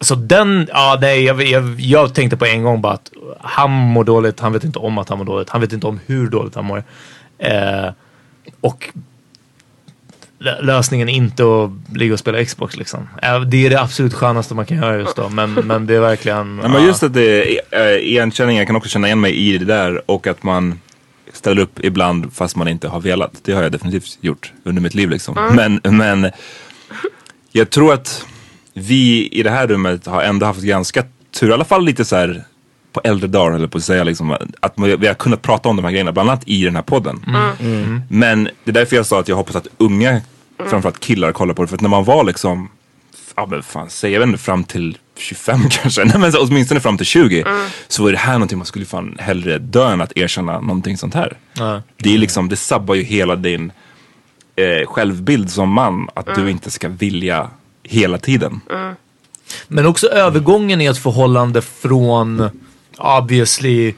[0.00, 3.10] så den, ja nej, jag, jag, jag tänkte på en gång bara att
[3.40, 6.00] han mår dåligt, han vet inte om att han mår dåligt, han vet inte om
[6.06, 6.84] hur dåligt han mår.
[7.42, 7.90] Eh,
[8.60, 8.88] och
[10.38, 13.08] lö- lösningen är inte att ligga och spela Xbox liksom.
[13.22, 16.00] Eh, det är det absolut skönaste man kan göra just då, men, men det är
[16.00, 16.60] verkligen...
[16.62, 19.58] Ja, men just att det är äh, igenkänning, jag kan också känna igen mig i
[19.58, 20.80] det där och att man
[21.32, 23.32] ställer upp ibland fast man inte har velat.
[23.44, 25.50] Det har jag definitivt gjort under mitt liv liksom.
[25.54, 26.30] Men, men
[27.52, 28.26] jag tror att
[28.74, 32.16] vi i det här rummet har ändå haft ganska tur, i alla fall lite så
[32.16, 32.44] här
[32.92, 35.84] på äldre dagar eller på att säga liksom, att vi har kunnat prata om de
[35.84, 37.24] här grejerna, bland annat i den här podden.
[38.08, 40.20] Men det är därför jag sa att jag hoppas att unga,
[40.58, 41.68] framförallt killar, kollar på det.
[41.68, 42.68] För att när man var liksom,
[43.36, 46.96] ja men fan, säg jag vet inte, fram till 25 kanske, nej men åtminstone fram
[46.96, 47.44] till 20.
[47.88, 51.14] Så är det här någonting man skulle fan hellre dö än att erkänna någonting sånt
[51.14, 51.36] här.
[51.52, 51.82] Ja.
[51.96, 53.72] Det är liksom, det sabbar ju hela din
[54.56, 56.08] eh, självbild som man.
[56.14, 57.50] Att du inte ska vilja
[57.82, 58.60] hela tiden.
[59.68, 62.50] Men också övergången i ett förhållande från
[63.02, 63.94] obviously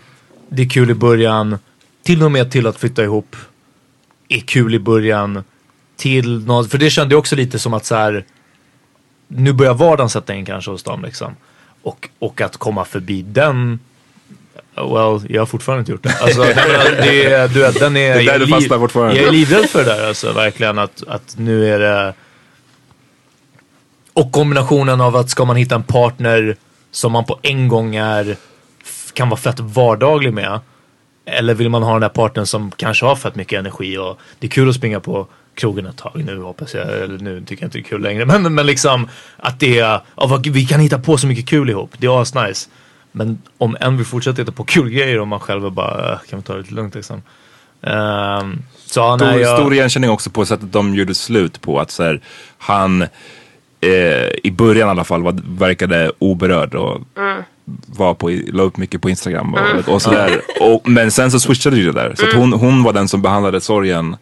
[0.48, 1.59] det är kul i början
[2.02, 3.36] till och med till att flytta ihop
[4.28, 5.44] är kul i början
[5.96, 8.24] till något, för det kände jag också lite som att så här
[9.28, 11.36] nu börjar vardagen sätta in kanske hos dem liksom.
[11.82, 13.78] Och, och att komma förbi den
[14.76, 16.18] Well, jag har fortfarande inte gjort det.
[16.20, 19.16] Alltså, det, du vet, den är, Det är där jag du fastnar fortfarande.
[19.16, 20.78] Jag är livrädd för det där alltså, verkligen.
[20.78, 22.14] Att, att nu är det...
[24.12, 26.57] Och kombinationen av att ska man hitta en partner
[26.90, 28.36] som man på en gång är,
[29.14, 30.60] kan vara fett vardaglig med.
[31.26, 34.46] Eller vill man ha den där partnern som kanske har fett mycket energi och det
[34.46, 36.88] är kul att springa på krogen ett tag nu hoppas jag.
[36.92, 38.24] Eller nu tycker jag inte det är kul längre.
[38.38, 41.90] Men, men liksom att det är, ja, vi kan hitta på så mycket kul ihop.
[41.98, 42.68] Det är asnice.
[43.12, 46.18] Men om en vill fortsätta hitta på kul grejer och man själv är bara, "Äh,
[46.30, 47.22] kan vi ta det lite lugnt liksom.
[47.82, 51.80] Ehm, så ja, nej, Stor, jag, stor igenkänning också på sättet de gjorde slut på.
[51.80, 52.20] Att så här,
[52.58, 53.02] han
[53.80, 57.00] eh, i början i alla fall var, verkade oberörd och
[57.86, 60.40] var på, la upp mycket på Instagram och, och sådär.
[60.60, 62.14] Och, men sen så switchade ju det där.
[62.18, 64.16] Så att hon, hon var den som behandlade sorgen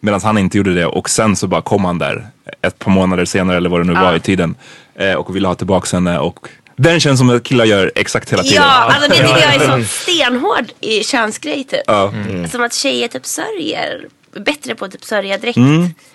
[0.00, 0.86] medan han inte gjorde det.
[0.86, 2.26] Och sen så bara kom han där
[2.62, 4.54] ett par månader senare eller vad det nu var i tiden.
[4.94, 6.18] Eh, och ville ha tillbaka henne.
[6.18, 8.62] Och den känns som att killar gör exakt hela tiden.
[8.62, 11.80] Ja, alltså det tycker jag är så stenhård i könsgrej typ.
[11.86, 12.12] Ja.
[12.50, 14.06] Som att tjejer typ sörjer.
[14.32, 15.58] Bättre på att typ sörja direkt.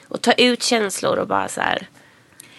[0.07, 1.87] Och ta ut känslor och bara så här.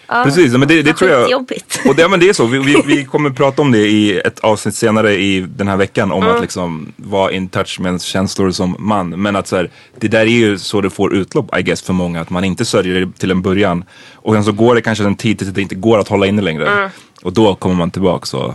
[0.07, 1.23] Ja, Precis, men det, det tror jag.
[1.23, 1.79] skitjobbigt.
[1.85, 2.45] Och det, men det är så.
[2.45, 6.11] Vi, vi, vi kommer prata om det i ett avsnitt senare i den här veckan.
[6.11, 9.09] Om att liksom vara in touch med ens känslor som man.
[9.09, 11.93] Men att så här, det där är ju så det får utlopp I guess för
[11.93, 12.21] många.
[12.21, 13.83] Att man inte sörjer det till en början.
[14.13, 16.41] Och sen så går det kanske en tid tills det inte går att hålla inne
[16.41, 16.91] längre.
[17.21, 18.53] Och då kommer man tillbaks och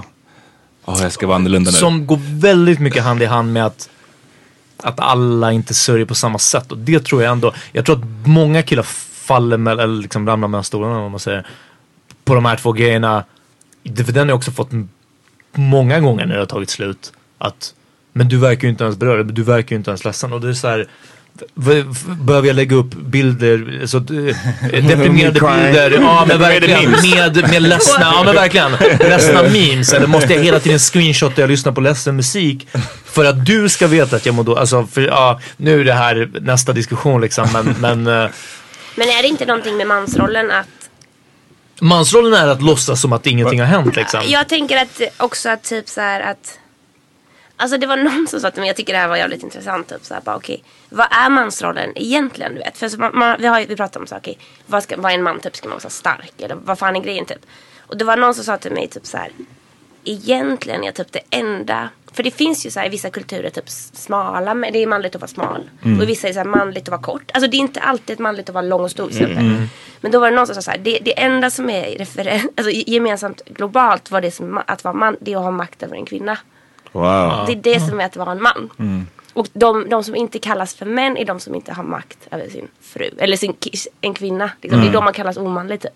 [0.85, 1.77] Åh, jag ska vara annorlunda nu.
[1.77, 3.89] som går väldigt mycket hand i hand med att
[4.77, 7.53] att alla inte sörjer på samma sätt och det tror jag ändå.
[7.73, 8.87] Jag tror att många killar
[9.23, 11.47] faller mellan, eller liksom ramlar mellan stolarna om man säger.
[12.25, 13.25] På de här två grejerna.
[13.85, 14.71] För den har jag också fått
[15.53, 17.13] många gånger när det har tagit slut.
[17.39, 17.75] Att
[18.13, 20.33] men du verkar ju inte ens berörd, du verkar ju inte ens ledsen.
[20.33, 20.89] Och det är så här.
[22.25, 24.03] Behöver jag lägga upp bilder, så, eh,
[24.87, 29.93] deprimerade bilder, ja men verkligen, med, med ledsna, ja men verkligen, ledsna memes.
[29.93, 32.69] Eller måste jag hela tiden screenshotta jag lyssnar på ledsen musik
[33.05, 34.61] för att du ska veta att jag mår dåligt.
[34.61, 38.31] Alltså, för, ja, nu är det här nästa diskussion liksom, men, men eh,
[38.95, 40.91] Men är det inte någonting med mansrollen att
[41.81, 44.21] mansrollen är att låtsas som att ingenting har hänt liksom.
[44.27, 46.59] Jag tänker att också att typ så här att
[47.57, 49.89] Alltså det var någon som sa till mig, jag tycker det här var jävligt intressant.
[49.89, 52.55] Typ så här, bara, okej, vad är mansrollen egentligen?
[52.55, 52.79] Du vet?
[52.79, 55.15] För så man, man, vi har vi pratat om så okej, vad, ska, vad är
[55.15, 55.41] en man?
[55.41, 56.33] Typ, ska man vara stark?
[56.39, 57.47] Eller vad fan är grejen typ?
[57.79, 59.31] Och det var någon som sa till mig typ så här.
[60.05, 61.89] Egentligen är typ det enda.
[62.13, 65.15] För det finns ju så här i vissa kulturer typ smala, men det är manligt
[65.15, 65.71] att vara smal.
[65.99, 67.31] Och i vissa är det så här manligt att vara kort.
[67.35, 69.45] Alltså det är inte alltid manligt att vara lång och stor till exempel.
[70.01, 72.49] Men då var det någon som sa så här, det, det enda som är referen-
[72.57, 75.97] alltså, gemensamt globalt var det som att vara man, det är att ha makt över
[75.97, 76.39] en kvinna.
[76.93, 77.45] Wow.
[77.47, 78.71] Det är det som är att vara en man.
[79.33, 82.49] Och de, de som inte kallas för män är de som inte har makt över
[82.49, 83.11] sin fru.
[83.19, 83.57] Eller sin,
[84.01, 84.51] en kvinna.
[84.61, 84.81] Liksom.
[84.81, 85.93] Det är de man kallas omanlig typ.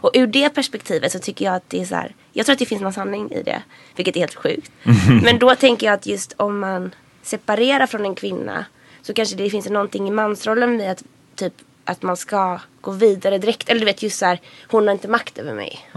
[0.00, 2.14] Och ur det perspektivet så tycker jag att det är så här.
[2.32, 3.62] Jag tror att det finns någon sanning i det.
[3.96, 4.72] Vilket är helt sjukt.
[5.22, 8.64] Men då tänker jag att just om man separerar från en kvinna.
[9.02, 11.02] Så kanske det finns någonting i mansrollen med att
[11.34, 11.52] typ
[11.84, 13.68] att man ska gå vidare direkt.
[13.68, 14.40] Eller du vet just så här.
[14.68, 15.88] Hon har inte makt över mig.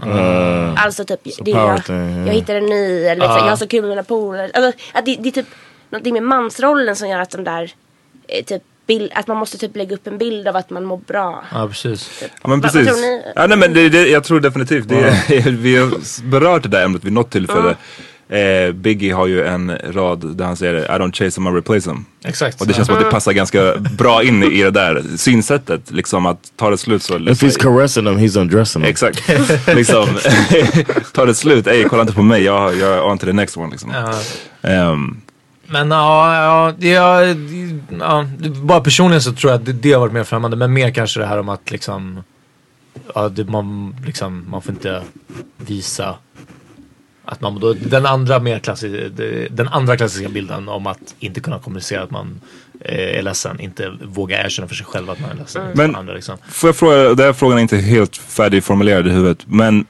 [0.76, 1.20] Alltså typ.
[1.24, 3.04] Det är power jag, jag hittar en ny.
[3.04, 4.50] Eller så, jag har så kul med mina polare.
[4.54, 5.48] Alltså, att det, det är typ
[5.92, 7.72] någonting med mansrollen som gör att de där
[8.28, 10.96] eh, typ bild, att man måste typ lägga upp en bild av att man mår
[10.96, 11.44] bra.
[11.52, 12.22] Ja precis.
[12.22, 12.88] Ja men Vad- vad precis.
[12.88, 13.22] tror ni?
[13.36, 15.14] Ja, nej, men det, det, jag tror definitivt det.
[15.50, 15.90] vi har
[16.30, 17.76] berört det där ämnet vid något tillfälle.
[18.28, 21.88] Eh, Biggie har ju en rad där han säger I don't chase them, I replace
[21.88, 22.04] them.
[22.24, 22.60] Exakt.
[22.60, 25.90] Och det känns som att det passar ganska bra in i det där synsättet.
[25.90, 27.16] Liksom att tar det slut så...
[27.18, 28.90] If he's caressing them, he's undressing them.
[28.90, 29.28] Exakt.
[29.66, 30.06] liksom,
[31.12, 33.56] tar det slut, ey kolla inte på mig, jag, jag är on to the next
[33.56, 33.94] one liksom.
[34.62, 35.20] Ehm,
[35.72, 38.26] Men ja, ja, det, ja,
[38.62, 40.56] bara personligen så tror jag att det, det har varit mer främmande.
[40.56, 42.22] Men mer kanske det här om att liksom,
[43.14, 45.02] ja, det, man, liksom man får inte
[45.56, 46.14] visa
[47.24, 49.08] att man då, den andra mer klassiska,
[49.50, 52.40] den andra klassiska bilden om att inte kunna kommunicera att man
[52.80, 55.62] eh, är ledsen, inte våga erkänna för sig själv att man är ledsen.
[55.74, 56.36] Men, andra, liksom.
[56.48, 59.38] Får jag fråga, den här frågan är inte helt färdigformulerad i huvudet.
[59.46, 59.86] Men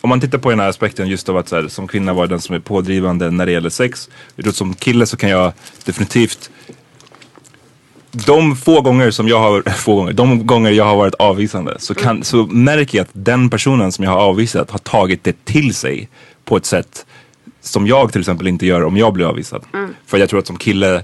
[0.00, 2.26] om man tittar på den här aspekten just av att så här, som kvinna vara
[2.26, 4.08] den som är pådrivande när det gäller sex.
[4.36, 5.52] Jag tror att Som kille så kan jag
[5.84, 6.50] definitivt
[8.12, 11.94] de få gånger som jag har, få gånger, de gånger jag har varit avvisande så,
[11.94, 15.74] kan, så märker jag att den personen som jag har avvisat har tagit det till
[15.74, 16.08] sig
[16.44, 17.06] på ett sätt
[17.60, 19.64] som jag till exempel inte gör om jag blir avvisad.
[20.06, 21.02] För jag tror att som kille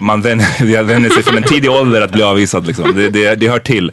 [0.00, 2.66] man vänjer, vänjer sig från en tidig ålder att bli avvisad.
[2.66, 2.94] Liksom.
[2.94, 3.92] Det, det, det hör till.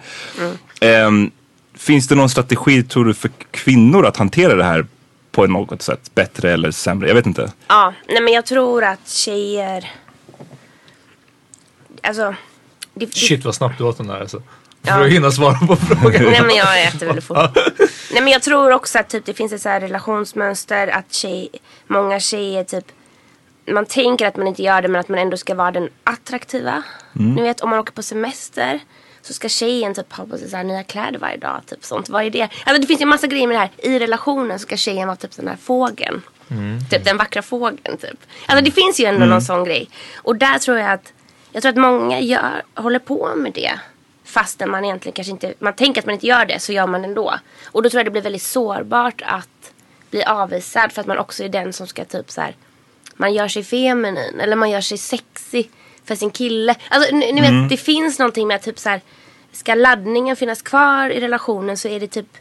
[0.81, 1.31] Ehm,
[1.79, 4.85] finns det någon strategi tror du för kvinnor att hantera det här
[5.31, 6.11] på något sätt?
[6.15, 7.07] Bättre eller sämre?
[7.07, 7.51] Jag vet inte.
[7.67, 9.91] Ja, nej men jag tror att tjejer
[12.03, 12.35] Alltså
[12.93, 14.41] det, det, Shit vad snabbt du åt den där alltså.
[14.81, 14.93] Ja.
[14.93, 16.23] För att hinna svara på frågan.
[16.23, 17.37] Nej men jag äter väldigt fort.
[18.13, 21.49] Nej men jag tror också att typ, det finns ett så här relationsmönster att tjej,
[21.87, 22.85] många tjejer typ
[23.71, 26.83] man tänker att man inte gör det men att man ändå ska vara den attraktiva.
[27.15, 27.35] Mm.
[27.35, 28.79] Ni vet om man åker på semester
[29.21, 31.61] så ska tjejen typ ha på sig så här nya kläder varje dag.
[31.65, 32.09] Typ sånt.
[32.09, 32.41] Vad är det?
[32.41, 33.71] Alltså det finns ju en massa grejer med det här.
[33.77, 36.21] I relationen så ska tjejen vara typ den här fågeln.
[36.89, 38.19] Typ den vackra fågeln typ.
[38.45, 39.89] Alltså det finns ju ändå någon sån grej.
[40.15, 41.13] Och där tror jag att
[41.51, 43.79] jag tror att många gör, håller på med det.
[44.23, 47.03] Fastän man egentligen kanske inte, man tänker att man inte gör det så gör man
[47.03, 47.35] ändå.
[47.65, 49.73] Och då tror jag det blir väldigt sårbart att
[50.09, 52.55] bli avvisad för att man också är den som ska typ så här.
[53.13, 55.71] Man gör sig feminin eller man gör sig sexig
[56.09, 56.75] för sin kille.
[56.89, 59.01] Alltså ni, ni vet det finns någonting med att typ så här.
[59.51, 62.37] Ska laddningen finnas kvar i relationen så är det typ.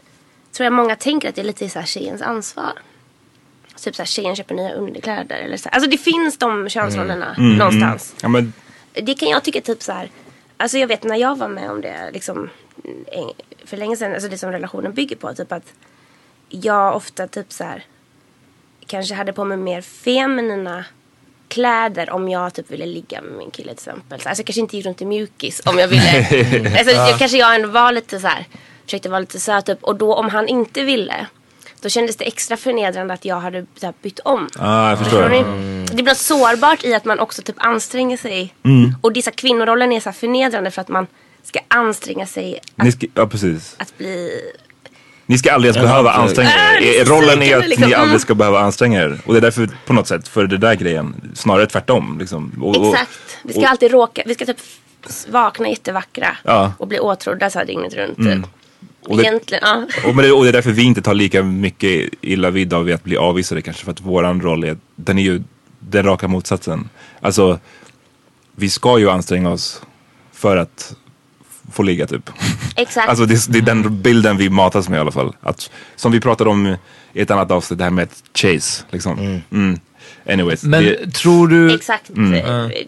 [0.51, 2.73] Tror jag många tänker att det är lite så här tjejens ansvar.
[3.83, 5.69] Typ så här tjejen köper nya underkläder eller så.
[5.69, 5.75] här.
[5.75, 8.15] Alltså det finns de könsrollerna någonstans.
[8.21, 8.53] Ja, men,
[8.93, 10.09] Det kan jag tycka typ så här.
[10.57, 12.49] Alltså jag vet när jag var med om det liksom
[13.65, 14.13] för länge sedan.
[14.13, 15.33] Alltså det som relationen bygger på.
[15.33, 15.73] Typ att
[16.49, 17.83] jag ofta typ så här
[18.85, 20.85] kanske hade på mig mer feminina
[21.49, 24.13] kläder om jag typ ville ligga med min kille till exempel.
[24.13, 26.17] Alltså jag kanske inte gick runt i mjukis om jag ville.
[26.79, 28.45] alltså, jag, kanske jag ändå var lite så här.
[28.85, 29.83] Försökte vara lite söt upp.
[29.83, 31.27] Och då om han inte ville.
[31.81, 33.65] Då kändes det extra förnedrande att jag hade
[34.01, 34.49] bytt om.
[34.59, 35.29] ah, jag förstår.
[35.29, 35.85] Ni?
[35.85, 38.53] Det blir något sårbart i att man också typ anstränger sig.
[38.63, 38.95] Mm.
[39.01, 41.07] Och dessa kvinnorollen är så förnedrande för att man
[41.43, 43.75] ska anstränga sig att, ska, ja, precis.
[43.77, 44.41] att bli...
[45.29, 47.05] Ni ska aldrig ens behöva anstränga er.
[47.05, 47.87] Rollen är att liksom.
[47.89, 48.19] ni aldrig Mm.
[48.19, 49.19] ska behöva anstränga er.
[49.25, 52.17] Och det är därför på något sätt, för det där grejen, snarare tvärtom.
[52.19, 52.51] Liksom.
[52.61, 53.11] Och, och, Exakt.
[53.43, 54.57] Vi ska och- alltid råka, vi ska typ
[55.29, 56.37] vakna jättevackra.
[56.43, 56.73] Ja.
[56.77, 58.17] Och bli åtrådda så här dygnet runt.
[58.17, 58.43] Mm.
[58.43, 58.51] Typ.
[59.07, 59.85] Och det- Egentligen, ja.
[60.09, 62.91] Och, men det, och det är därför vi inte tar lika mycket illa vid av
[62.93, 63.85] att bli avvisade kanske.
[63.85, 65.41] För att våran roll är, den är ju
[65.79, 66.89] den raka motsatsen.
[67.21, 67.59] Alltså,
[68.55, 69.81] vi ska ju anstränga oss
[70.33, 70.95] för att
[71.73, 72.29] få ligga typ.
[72.75, 73.09] Exakt.
[73.09, 75.35] Alltså det, är- det är den bilden vi matas med i alla fall.
[75.41, 76.75] Att, som vi pratade om
[77.13, 78.83] i ett annat avsnitt, det här med ett chase.
[78.89, 79.41] Liksom.
[79.51, 79.79] Mm.
[80.29, 80.63] Anyways.
[80.63, 81.73] Men det, tror du...
[81.75, 82.09] Exakt.
[82.09, 82.15] Eh,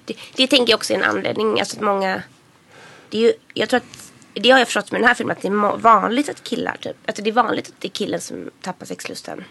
[0.06, 1.60] Det, det tänker jag också är en anledning.
[1.60, 2.22] Alltså att många...
[3.10, 4.12] Det är ju, jag tror att...
[4.34, 6.96] Det har jag förstått med den här filmen att det är vanligt att killar typ...
[7.06, 9.44] Alltså det är vanligt att det är killen som tappar sexlusten.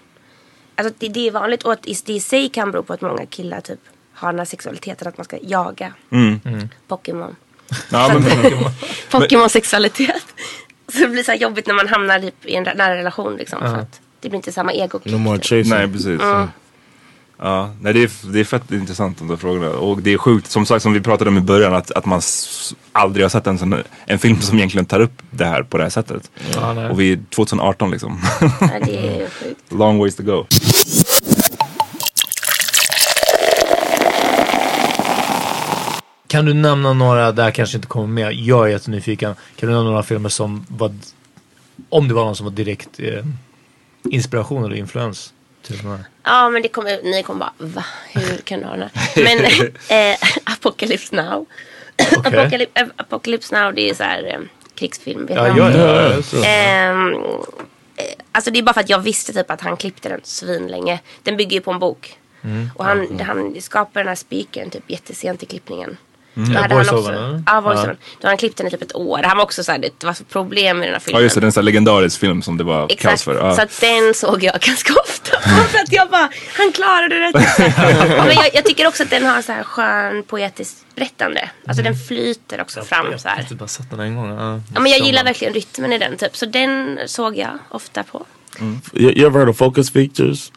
[0.77, 3.01] Alltså det, det är vanligt och att i- det i sig kan bero på att
[3.01, 3.81] många killar typ
[4.15, 6.41] har den här sexualiteten att man ska jaga mm.
[6.89, 7.37] Pokémon.
[7.91, 8.53] Ja, men,
[9.11, 10.27] Pokémon-sexualitet.
[10.93, 13.61] Så det blir så här jobbigt när man hamnar typ i en nära relation liksom.
[13.61, 15.01] För att det blir inte samma ego.
[15.05, 15.69] No more chasing.
[15.69, 16.21] nej precis.
[17.43, 19.71] Ja, nej, det, är, det är fett intressant de där frågorna.
[19.71, 22.21] Och det är sjukt, som sagt som vi pratade om i början, att, att man
[22.93, 25.83] aldrig har sett en, sån, en film som egentligen tar upp det här på det
[25.83, 26.31] här sättet.
[26.55, 26.91] Ja, nej.
[26.91, 28.21] Och vi är 2018 liksom.
[28.41, 28.49] Ja,
[28.85, 29.73] det är sjukt.
[29.73, 30.47] Long ways to go.
[36.31, 39.35] Kan du nämna några, där kanske inte kommer med, jag är jättenyfiken.
[39.57, 40.95] Kan du nämna några filmer som var,
[41.89, 43.25] om det var någon som var direkt eh,
[44.11, 45.33] inspiration eller influens?
[46.23, 47.85] Ja men det kommer, ni kommer bara va?
[48.13, 49.25] Hur kan du ha den här?
[49.25, 49.45] Men
[49.89, 51.47] eh, Apocalypse Now.
[52.19, 54.41] Apocalypse, eh, Apocalypse Now det är så här eh,
[54.75, 55.27] krigsfilm.
[55.27, 56.45] Vet Ja, ja, ja, ja, så.
[56.45, 57.15] Ehm,
[57.97, 61.01] eh, alltså det är bara för att jag visste typ att han klippte den svinlänge.
[61.23, 62.19] Den bygger ju på en bok.
[62.43, 62.71] Mm.
[62.75, 65.97] Och han, han skapar den här speakern typ jättesent i klippningen.
[66.35, 67.97] Då Ja, voiceovern, ja, voiceovern.
[67.97, 69.21] Då hade han klippt den i typ ett år.
[69.25, 71.21] Han var också såhär, det var så problem med den här filmen.
[71.21, 73.23] Ja just det, det är en sån här legendarisk film som det var kaos Exakt,
[73.23, 73.35] för.
[73.35, 73.57] Ja.
[73.57, 75.41] så att den såg jag ganska ofta.
[75.41, 76.29] För att jag bara,
[76.59, 77.33] han klarade det.
[78.27, 81.51] Men jag, jag tycker också att den har så här skön poetiskt berättande.
[81.67, 83.37] Alltså den flyter också fram så Jag här.
[83.37, 84.29] har typ bara sett den en gång.
[84.39, 86.37] Ja, Ja, men jag Så gillar man- verkligen rytmen i den typ.
[86.37, 88.27] Så den såg jag ofta på.
[88.61, 90.53] You, you ever heard of Focus Features?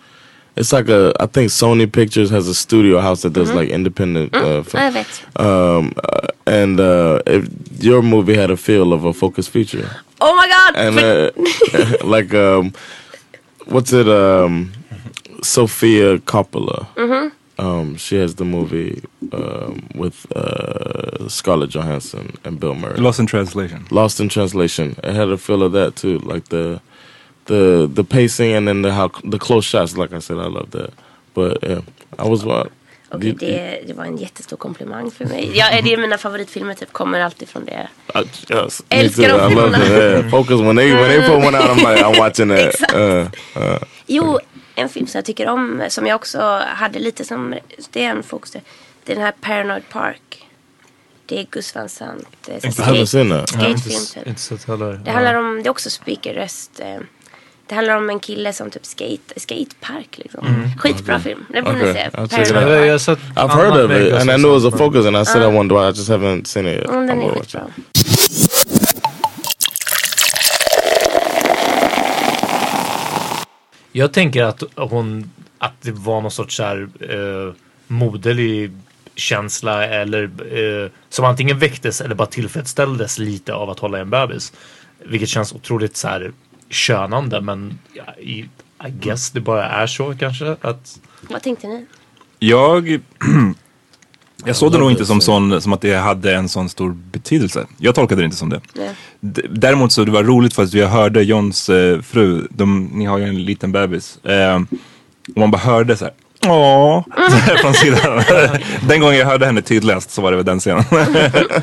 [0.55, 4.35] It's like a, I think Sony Pictures has a studio house that does like independent.
[4.35, 4.83] Uh, Ja, film.
[4.83, 5.23] jag vet.
[5.39, 7.47] Um, uh, and uh, if
[7.83, 9.89] your movie had a feel of a focus feature,
[10.21, 10.75] Oh my god!
[10.75, 12.71] and uh, like um,
[13.65, 14.07] what's it?
[14.07, 14.71] Um,
[15.41, 17.31] Sophia Coppola.
[17.59, 22.97] Um, she has the movie um, with uh, Scarlett Johansson and Bill Murray.
[22.97, 23.85] Lost in translation.
[23.91, 24.95] Lost in Translation.
[25.03, 26.81] It had a feel of that too, like the
[27.45, 29.97] the the pacing and then the how the close shots.
[29.97, 30.91] Like I said, I love that.
[31.33, 31.81] But yeah,
[32.19, 32.63] I was uh,
[33.11, 35.51] Okej, you- det, det var en jättestor komplimang för mig.
[35.55, 37.87] Ja, det är mina favoritfilmer typ kommer alltid från det.
[38.15, 39.77] I, yes, me Älskar de I love filmerna.
[39.77, 39.89] that.
[39.89, 42.59] Yeah, focus when they when they put one out, I'm like I'm watching that.
[42.73, 42.93] Exakt.
[42.95, 43.27] Uh,
[43.63, 43.77] uh,
[44.07, 44.39] Jo,
[44.75, 47.55] en film som jag tycker om, som jag också hade lite som,
[47.91, 48.51] det är en fokus.
[49.05, 50.45] Det är den här Paranoid Park.
[51.25, 52.27] Det är Gus Van Sant.
[52.47, 55.05] Ja, inte, Skatefilm typ.
[55.05, 56.79] Det handlar om, det är också speakerröst.
[56.79, 56.97] eh,
[57.73, 60.47] Det handlar om en kille som typ skate, skatepark liksom.
[60.77, 61.45] Skitbra film.
[61.49, 62.21] Det borde ni Okay, se.
[62.21, 62.31] Out.
[62.31, 63.01] Jag, jag har Park.
[63.01, 65.41] sett I've heard of it, and I knew it was a focus, and I said
[65.41, 65.83] I wanted to.
[65.83, 66.89] I just haven't seen it yet.
[66.89, 67.61] Mm, den är skitbra.
[67.77, 68.83] it.
[73.91, 77.53] Jag tänker att hon, att det var någon sorts så här, eh,
[77.87, 78.71] moderlig
[79.15, 84.09] känsla eller eh, som antingen väcktes eller bara tillfredsställdes lite av att hålla i en
[84.09, 84.53] bebis.
[85.05, 86.31] Vilket känns otroligt så här
[86.73, 87.79] könande men
[88.21, 88.47] i, I
[88.99, 90.99] guess det bara är så kanske att
[91.29, 91.85] Vad tänkte ni?
[92.39, 92.99] Jag,
[94.45, 97.67] jag såg det nog inte som, sån, som att det hade en sån stor betydelse.
[97.77, 98.61] Jag tolkade det inte som det.
[99.19, 103.05] D- Däremot så det var roligt för att jag hörde Johns eh, fru, de, ni
[103.05, 104.17] har ju en liten bebis.
[104.25, 104.55] Eh,
[105.35, 106.13] och man bara hörde så här.
[106.47, 108.21] Åh, här från sidan.
[108.87, 110.83] den gången jag hörde henne tydligast så var det väl den scenen.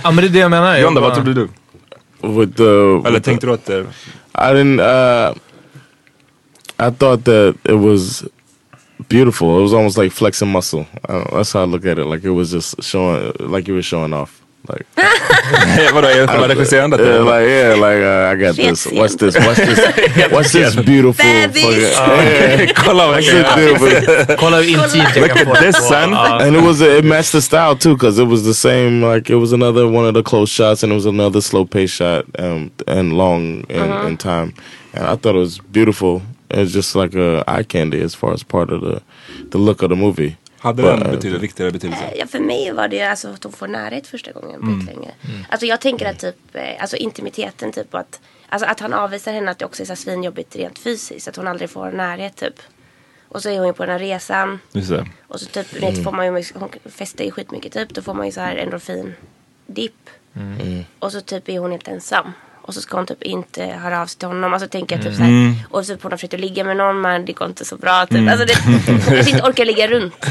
[0.02, 0.78] Ja men det är det jag menar.
[0.78, 1.48] John då, vad trodde du?
[2.22, 3.86] With the Eller with tänkte du att det...
[4.34, 4.80] I didn't.
[4.80, 5.34] Uh,
[6.78, 8.26] I thought that it was
[9.08, 9.58] beautiful.
[9.58, 10.86] It was almost like flexing muscle.
[11.08, 12.06] That's how I look at it.
[12.06, 14.39] Like it was just showing, like you were showing off.
[14.72, 14.84] Like,
[15.94, 17.00] Vadå, är det själva regisserandet?
[17.00, 17.40] yeah, eller?
[17.40, 18.86] like yeah, like uh, I got this.
[18.86, 19.34] What's this?
[19.36, 19.78] What's this?
[20.32, 21.24] What's this beautiful?
[21.24, 21.94] Bebis.
[21.94, 24.36] fucking- Kolla vad What's this beautiful?
[24.36, 26.14] Kolla hur intimt Look at this son.
[26.14, 29.36] And it was it matched the style too because it was the same like it
[29.36, 32.70] was another one of the close shots and it was another slow pace shot um,
[32.86, 34.52] and long in, in time
[34.94, 38.42] and I thought it was beautiful it's just like a eye candy as far as
[38.42, 39.00] part of the
[39.50, 42.12] the look of the movie Hade den betydelse, riktigare betydelse?
[42.16, 44.86] Ja, för mig var det alltså att hon får närhet första gången på mm.
[44.86, 45.10] länge.
[45.48, 49.50] Alltså jag tänker att typ, eh, alltså intimiteten typ att, alltså att han avvisar henne
[49.50, 51.28] att det också är så svinjobbigt rent fysiskt.
[51.28, 52.54] Att hon aldrig får närhet typ.
[53.28, 54.58] Och så är hon ju på den här resan.
[54.72, 55.06] Just det.
[55.28, 56.04] Och så typ, mm.
[56.04, 57.94] får man ju, hon festar ju skitmycket typ.
[57.94, 59.14] Då får man ju så här endorfin
[59.66, 60.10] dipp.
[60.98, 62.32] Och så typ är hon helt ensam.
[62.62, 64.52] Och så ska hon typ inte höra av sig till honom.
[64.52, 65.54] Alltså tänker jag typ så här.
[65.70, 67.76] Och så typ hon har försökt att ligga med någon men det går inte så
[67.76, 68.06] bra.
[68.06, 68.30] Typ.
[68.30, 68.54] Alltså det,
[69.06, 70.26] hon inte orkar ligga runt.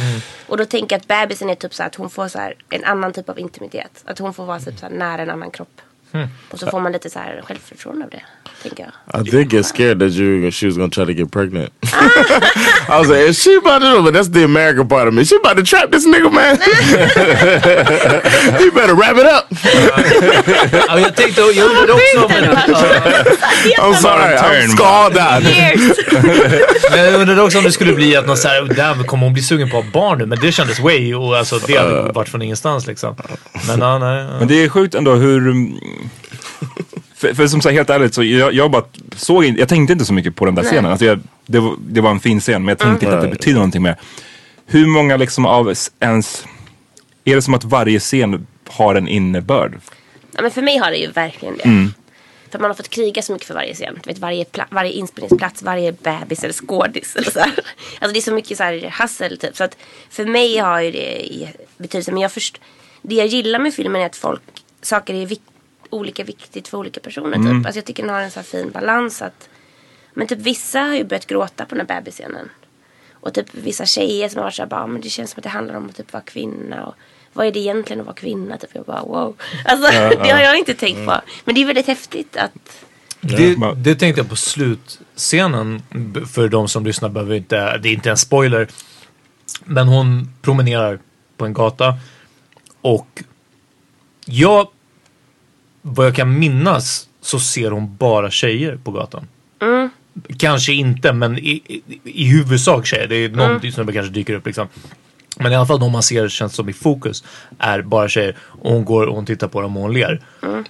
[0.48, 2.54] Och då tänker jag att bebisen är typ så här att hon får så här
[2.70, 4.04] en annan typ av intimitet.
[4.06, 5.82] Att hon får vara typ så här nära en annan kropp.
[6.52, 8.22] Och så får man lite så här självförtroende av det.
[8.64, 8.92] Tänker jag.
[9.22, 11.74] I did get scared that you she was gonna try to get pregnant
[12.90, 15.36] I was like is she about to but that's the American part of me she
[15.36, 16.58] about to trap this nigga man
[18.62, 19.46] you better wrap it up
[20.88, 22.44] Ja, jag tänkte, jag undrade också om en,
[23.78, 24.76] I'm sorry I'm
[26.92, 29.42] men jag undrade också om det skulle bli att någon såhär, där kommer hon bli
[29.42, 30.26] sugen på att ha barn nu?
[30.26, 33.16] Men det kändes way och alltså det hade varit från ingenstans liksom.
[33.68, 34.24] Men ja, nej.
[34.24, 34.40] ja.
[34.40, 35.70] Men det är sjukt ändå hur...
[36.00, 36.10] mm,
[37.16, 38.84] För, för som sagt helt ärligt så jag, jag bara
[39.16, 40.92] såg in, jag tänkte inte så mycket på den där scenen.
[40.92, 43.30] Alltså jag, det, var, det var en fin scen men jag tänkte inte att det
[43.30, 43.96] betyder någonting mer.
[44.66, 46.46] Hur många liksom av ens...
[47.26, 49.80] Är det som att varje scen har en innebörd?
[50.32, 51.92] Ja, men för mig har det ju verkligen det.
[52.52, 54.00] För man har fått kriga så mycket för varje scen.
[54.04, 57.16] Du vet, varje, varje inspelningsplats, varje bebis eller skådis.
[57.16, 57.52] Eller så här.
[58.00, 59.56] Alltså det är så mycket så här hassel typ.
[59.58, 59.78] Så att
[60.10, 62.12] för mig har ju det betydelse.
[62.12, 62.62] Men jag först,
[63.02, 64.42] det jag gillar med filmen är att folk,
[64.82, 65.42] saker är vik-
[65.90, 67.38] olika viktigt för olika personer.
[67.38, 67.66] Typ.
[67.66, 69.22] Alltså jag tycker den har en så här fin balans.
[69.22, 69.50] att
[70.14, 72.50] Men typ vissa har ju börjat gråta på den här bebisscenen.
[73.14, 75.44] Och typ vissa tjejer som har varit såhär bara, "Ah, men det känns som att
[75.44, 76.86] det handlar om att typ vara kvinna.
[76.86, 76.96] Och
[77.34, 78.58] vad är det egentligen att vara kvinna?
[78.58, 79.36] Typ jag bara wow.
[79.66, 79.92] Alltså
[80.24, 81.22] det har jag inte tänkt på.
[81.46, 82.86] Men det är väldigt häftigt att
[83.22, 85.82] Det, det tänkte jag på slutscenen.
[86.34, 88.68] För de som lyssnar behöver inte, det är inte en spoiler.
[89.66, 91.00] Men hon promenerar
[91.38, 91.94] på en gata.
[92.82, 93.24] Och
[94.26, 94.68] jag,
[95.96, 99.28] vad jag kan minnas så ser hon bara tjejer på gatan.
[100.38, 103.08] Kanske inte men i, i, i huvudsak tjejer.
[103.08, 104.68] Det är någonting som kanske dyker upp liksom.
[105.38, 107.24] Men i alla fall de man ser känns som i fokus
[107.58, 108.38] är bara tjejer.
[108.42, 110.22] Och hon går och hon tittar på dem och hon ler.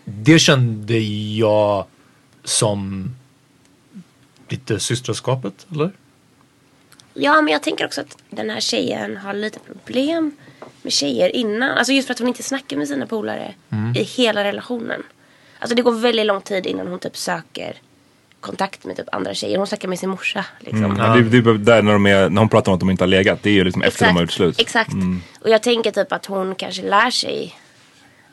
[0.05, 0.97] Det kände
[1.37, 1.85] jag
[2.43, 3.11] som
[4.49, 5.91] lite systraskapet eller?
[7.13, 10.31] Ja, men jag tänker också att den här tjejen har lite problem
[10.89, 11.77] med tjejer innan.
[11.77, 13.53] Alltså just för att hon inte snackar med sina polare
[13.95, 15.03] i hela relationen.
[15.59, 17.73] Alltså det går väldigt lång tid innan hon typ söker
[18.39, 19.57] kontakt med typ andra tjejer.
[19.57, 20.81] Hon snackar med sin morsa liksom.
[20.81, 23.03] Men det, det är där när, de är, när hon pratar om att de inte
[23.03, 23.43] har legat.
[23.43, 24.61] Det är ju liksom efter de har gjort slut.
[24.61, 24.91] Exakt.
[25.41, 27.55] Och jag tänker typ att hon kanske lär sig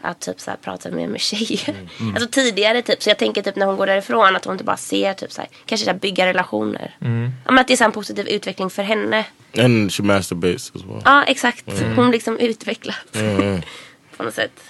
[0.06, 1.88] att typ så här prata mer med tjejer.
[2.14, 3.02] Alltså tidigare typ.
[3.02, 5.40] Så jag tänker typ när hon går därifrån att hon inte bara ser typ så
[5.40, 6.96] här, kanske så här bygga relationer.
[6.98, 7.06] Ja,
[7.50, 9.24] men att det är så en positiv utveckling för henne.
[9.58, 11.64] and she masturbates as well Ja, exakt.
[11.96, 12.96] Hon liksom utvecklas.
[14.16, 14.60] På något sätt.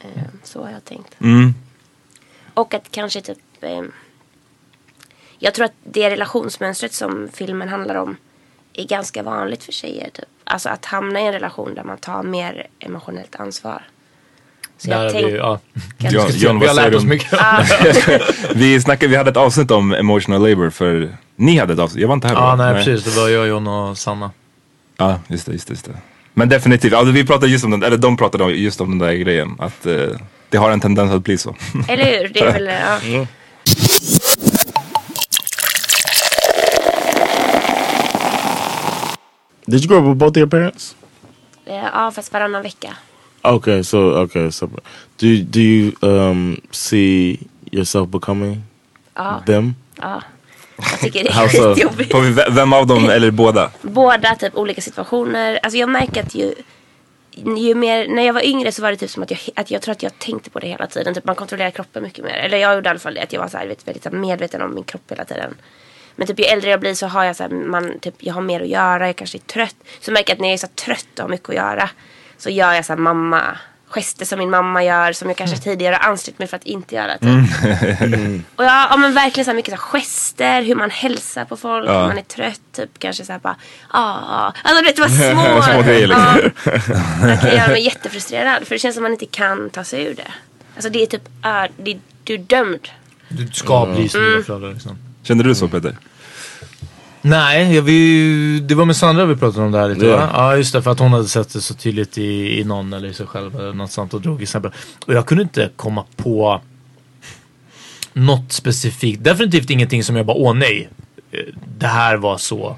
[0.00, 1.20] Eh, Så har jag tänkt.
[1.20, 1.54] Mm.
[2.54, 3.38] Och att kanske typ...
[3.60, 3.82] Eh,
[5.38, 8.16] jag tror att det relationsmönstret som filmen handlar om
[8.72, 10.10] är ganska vanligt för tjejer.
[10.10, 10.24] Typ.
[10.44, 13.82] Alltså att hamna i en relation där man tar mer emotionellt ansvar.
[14.78, 15.36] Så jag vi, tänker...
[15.36, 15.58] ja.
[15.98, 17.32] John, John, vi har lärt oss mycket.
[18.54, 22.08] vi, snackade, vi hade ett avsnitt om emotional labor för ni hade ett avsnitt, jag
[22.08, 22.56] var inte här Ja, då.
[22.56, 23.04] nej, precis.
[23.14, 24.30] Det var jag, John och Sanna.
[24.96, 25.92] Ja, just det, just det, just det.
[26.34, 28.98] Men definitivt, alltså, vi pratade just om den, eller de pratade om- just om den
[29.08, 29.56] där grejen.
[29.58, 29.94] Att eh,
[30.48, 31.56] det har en tendens att bli så.
[31.88, 32.28] Eller hur?
[32.28, 32.70] Det är väl...
[33.12, 33.26] Ja.
[39.66, 40.96] did you grow up with both your parents
[41.66, 42.96] Eh, Ja, fast varannan vecka.
[43.44, 44.66] Okay, so okay, so
[45.16, 47.38] do do you um see
[47.72, 48.62] yourself becoming
[49.14, 49.42] Ja.
[49.46, 49.74] them?
[49.96, 50.22] Ja.
[50.76, 52.12] Jag tycker det är skitjobbigt.
[52.12, 52.20] På
[52.50, 53.70] vem av dem eller båda?
[53.82, 55.58] Båda typ olika situationer.
[55.62, 56.54] Alltså jag märker att ju,
[57.56, 59.82] ju mer, när jag var yngre så var det typ som att jag, att jag
[59.82, 61.14] tror att jag tänkte på det hela tiden.
[61.14, 62.34] Typ man kontrollerar kroppen mycket mer.
[62.34, 63.22] Eller jag gjorde i alla fall det.
[63.22, 65.54] Att jag var så här, vet, väldigt så här medveten om min kropp hela tiden.
[66.16, 68.40] Men typ ju äldre jag blir så har jag så här, man, typ, jag har
[68.42, 69.06] mer att göra.
[69.06, 69.76] Jag kanske är trött.
[70.00, 71.90] Så märker jag att när jag är så trött och har mycket att göra.
[72.38, 73.58] Så gör jag så här mamma
[73.88, 75.12] gester som min mamma gör.
[75.12, 77.12] Som jag kanske tidigare har ansträngt mig för att inte göra.
[77.18, 78.42] Typ.
[78.56, 81.56] Och jag, ja men verkligen så här mycket så här gester, hur man hälsar på
[81.56, 82.00] folk, Ja.
[82.00, 82.60] hur man är trött.
[82.76, 83.56] Typ kanske så här bara,
[83.90, 86.26] ah, alltså du vet det var små, Små grejer, liksom.
[87.20, 88.64] Ja, det kan göra mig jättefrustrerad.
[88.66, 90.32] För det känns som att man inte kan ta sig ur det.
[90.74, 92.88] Alltså det är typ, ah, det, du är dömd.
[93.28, 94.32] Du ska bli som Mm.
[94.32, 94.98] dina föräldrar liksom.
[95.22, 95.96] Kände du så Peter?
[97.26, 100.16] Nej, jag, vi, det var med Sandra vi pratade om det här lite Ja.
[100.16, 100.30] va?
[100.34, 103.08] Ja just det, för att hon hade sett det så tydligt i, i någon eller
[103.08, 104.72] i sig själv eller något sånt och drog exempel.
[105.06, 106.60] Och jag kunde inte komma på
[108.12, 109.24] något specifikt.
[109.24, 110.88] Definitivt ingenting som jag bara, åh nej.
[111.32, 111.38] eh,
[111.78, 112.76] Det här var så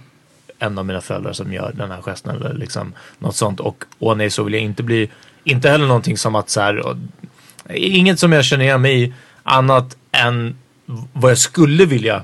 [0.58, 3.60] en av mina föräldrar som gör den här gesten eller liksom något sånt.
[3.60, 5.10] Och åh nej så vill jag inte bli.
[5.44, 6.76] Inte heller någonting som att så här.
[6.86, 6.96] och-
[7.74, 10.56] Inget som jag känner igen mig i annat än
[11.12, 12.22] vad jag skulle vilja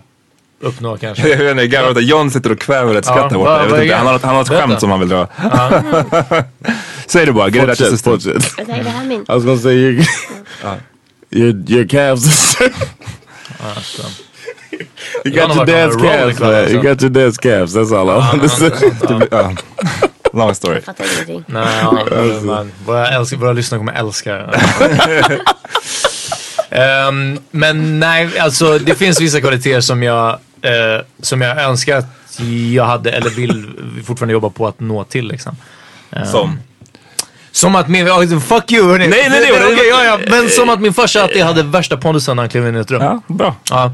[0.63, 1.29] uppnå kanske.
[1.29, 3.63] Jag vet inte, garvat att John sitter och kväver ett skratt där borta.
[3.63, 4.67] Jag vet inte, han har han har Berätta.
[4.67, 5.29] skämt som han vill dra.
[7.07, 8.13] Säg det bara, get it out your Fortsätt, system.
[8.13, 8.55] fortsätt.
[8.59, 9.21] Jag tänkte, det här är min.
[9.21, 10.05] I was gonna say your
[11.31, 12.57] your your calves.
[12.61, 14.03] Ja, så.
[15.25, 16.41] you got your dad's calves.
[16.73, 17.77] You got your dad's calves.
[17.77, 18.71] That's all I wanted to say.
[19.31, 19.53] Ja.
[20.33, 20.75] Long story.
[20.75, 21.45] Jag fattar ingenting.
[21.47, 24.61] Nej, ja, man, våra, älsk, våra lyssnare kommer älska det.
[26.71, 32.41] Ehm, men nej, alltså det finns vissa kvaliteter som jag, eh, som jag önskar att
[32.73, 33.67] jag hade eller vill
[34.07, 35.57] fortfarande jobba på att nå till liksom.
[36.11, 36.59] Ehm, Som?
[37.53, 39.09] Som att min, oh, fuck you hörni.
[39.09, 39.73] Nej, nej, nej, nej.
[39.73, 42.69] Okej, ja, ja, men som att min farsa alltid hade värsta pondusen när han klev
[42.69, 43.03] in i ett rum.
[43.03, 43.55] Ja, bra.
[43.71, 43.93] Ja,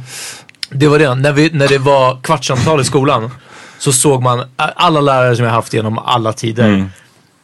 [0.70, 1.14] det var det.
[1.14, 3.30] När, vi, när det var kvartssamtal i skolan
[3.78, 6.90] så såg man alla lärare som jag haft genom alla tider.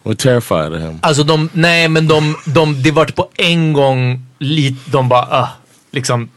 [0.05, 0.99] We're terrified of him.
[1.03, 5.49] Alltså de, nej men de, de det vart på en gång lite, de bara, ah,
[5.91, 6.29] liksom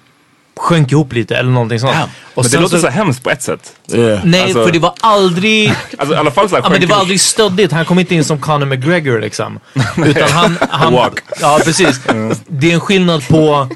[0.57, 1.95] sjönk ihop lite eller någonting sånt.
[2.33, 3.73] Och Men det låter så hemskt på ett sätt.
[3.93, 4.19] Yeah.
[4.25, 7.21] Nej, Alltså- för det var aldrig, Alltså alla fall såhär ja, men det var aldrig
[7.21, 7.71] stöddigt.
[7.71, 9.59] Han kom inte in som Conor McGregor liksom.
[10.05, 11.19] Utan han, han Walk.
[11.41, 12.01] ja precis.
[12.47, 13.69] Det är en skillnad på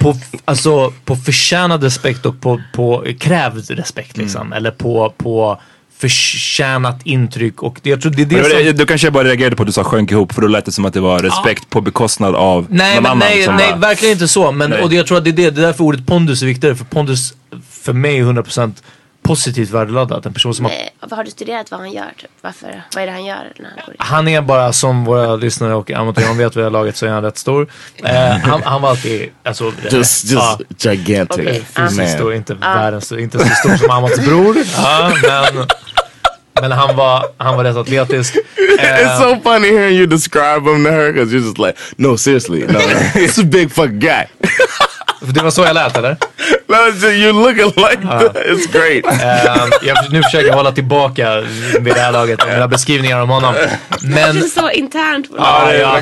[0.00, 4.52] på, alltså, på förtjänad respekt och på, på krävd respekt liksom.
[4.52, 5.60] Eller på, på
[6.08, 8.58] förtjänat intryck och det, jag tror det är det Men som...
[8.58, 10.72] det- Du kanske bara reagerade på att du sa sjönk ihop för då lät det
[10.72, 13.18] som att det var respekt på bekostnad av Nej, någon men annan.
[13.18, 14.52] nej, som nej bara- verkligen inte så.
[14.52, 14.82] Men, Nej.
[14.82, 16.74] och det, jag tror att det är, det, det är därför ordet pondus är viktigare.
[16.76, 17.34] För pondus
[17.70, 18.72] för mig är 100%
[19.22, 20.26] positivt värdeladdat.
[20.26, 22.12] En person som har, Eh, vad har du studerat vad han gör?
[22.20, 22.30] Typ?
[22.40, 22.82] Varför?
[22.94, 23.96] Vad är det han gör när han går in?
[23.98, 27.10] han är bara som våra lyssnare och amatörer vet vad jag har laget så är
[27.10, 27.68] han rätt stor.
[28.04, 31.62] Eh, han, han var alltid, alltså, Just ja, just gigantic Okej.
[31.76, 34.56] fysiskt stor, inte världens, inte så stor som Amats bror.
[34.76, 35.66] Ja, men,
[36.62, 38.36] men han var, han var rätt atletisk.
[38.36, 39.42] It's so ehm.
[39.42, 42.78] funny hearing you describe him to her because you're just like, no, seriously, no,
[43.14, 44.28] it's a big fucking guy.
[45.26, 46.16] Det var så jag lät eller?
[46.68, 48.36] just, you're looking like that.
[48.36, 49.04] It's great.
[49.22, 51.40] Eh, jag, nu försöker jag hålla tillbaka
[51.80, 53.54] vid det här laget mina beskrivningar om honom.
[54.02, 55.26] Men, Det är så internt.
[55.36, 56.00] ja, ja.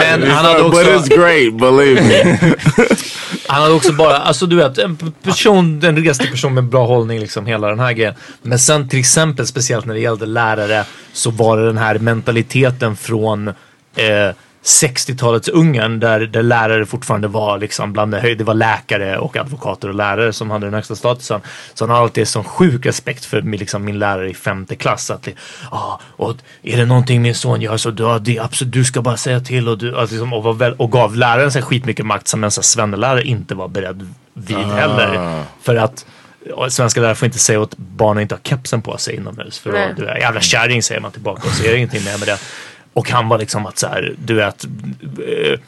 [0.00, 2.38] men han hade But också, it's great, believe me.
[3.46, 7.20] han hade också bara, alltså du vet, en person, en restig person med bra hållning
[7.20, 8.14] liksom, hela den här grejen.
[8.42, 12.96] Men sen till exempel, speciellt när det gällde lärare, så var det den här mentaliteten
[12.96, 13.54] från eh,
[14.68, 19.88] 60-talets Ungern där, där lärare fortfarande var liksom bland det Det var läkare och advokater
[19.88, 21.40] och lärare som hade den högsta statusen.
[21.74, 25.10] Så han har alltid sån sjuk respekt för min, liksom, min lärare i femte klass.
[25.10, 25.28] Att,
[25.70, 29.16] ah, och är det någonting min son gör så du, det, absolut, du ska bara
[29.16, 29.68] säga till.
[29.68, 32.50] Och, du, alltså, liksom, och, var väl, och gav läraren så skitmycket makt som en
[32.50, 35.42] svennelärare inte var beredd vid heller.
[35.62, 36.06] För att
[36.68, 39.58] svenska lärare får inte säga åt barnen inte ha kepsen på sig inomhus.
[39.58, 42.18] För då, du är jävla kärring säger man tillbaka och så är det ingenting mer
[42.18, 42.38] med det.
[42.98, 45.60] Och han var liksom att så här, du vet, eh,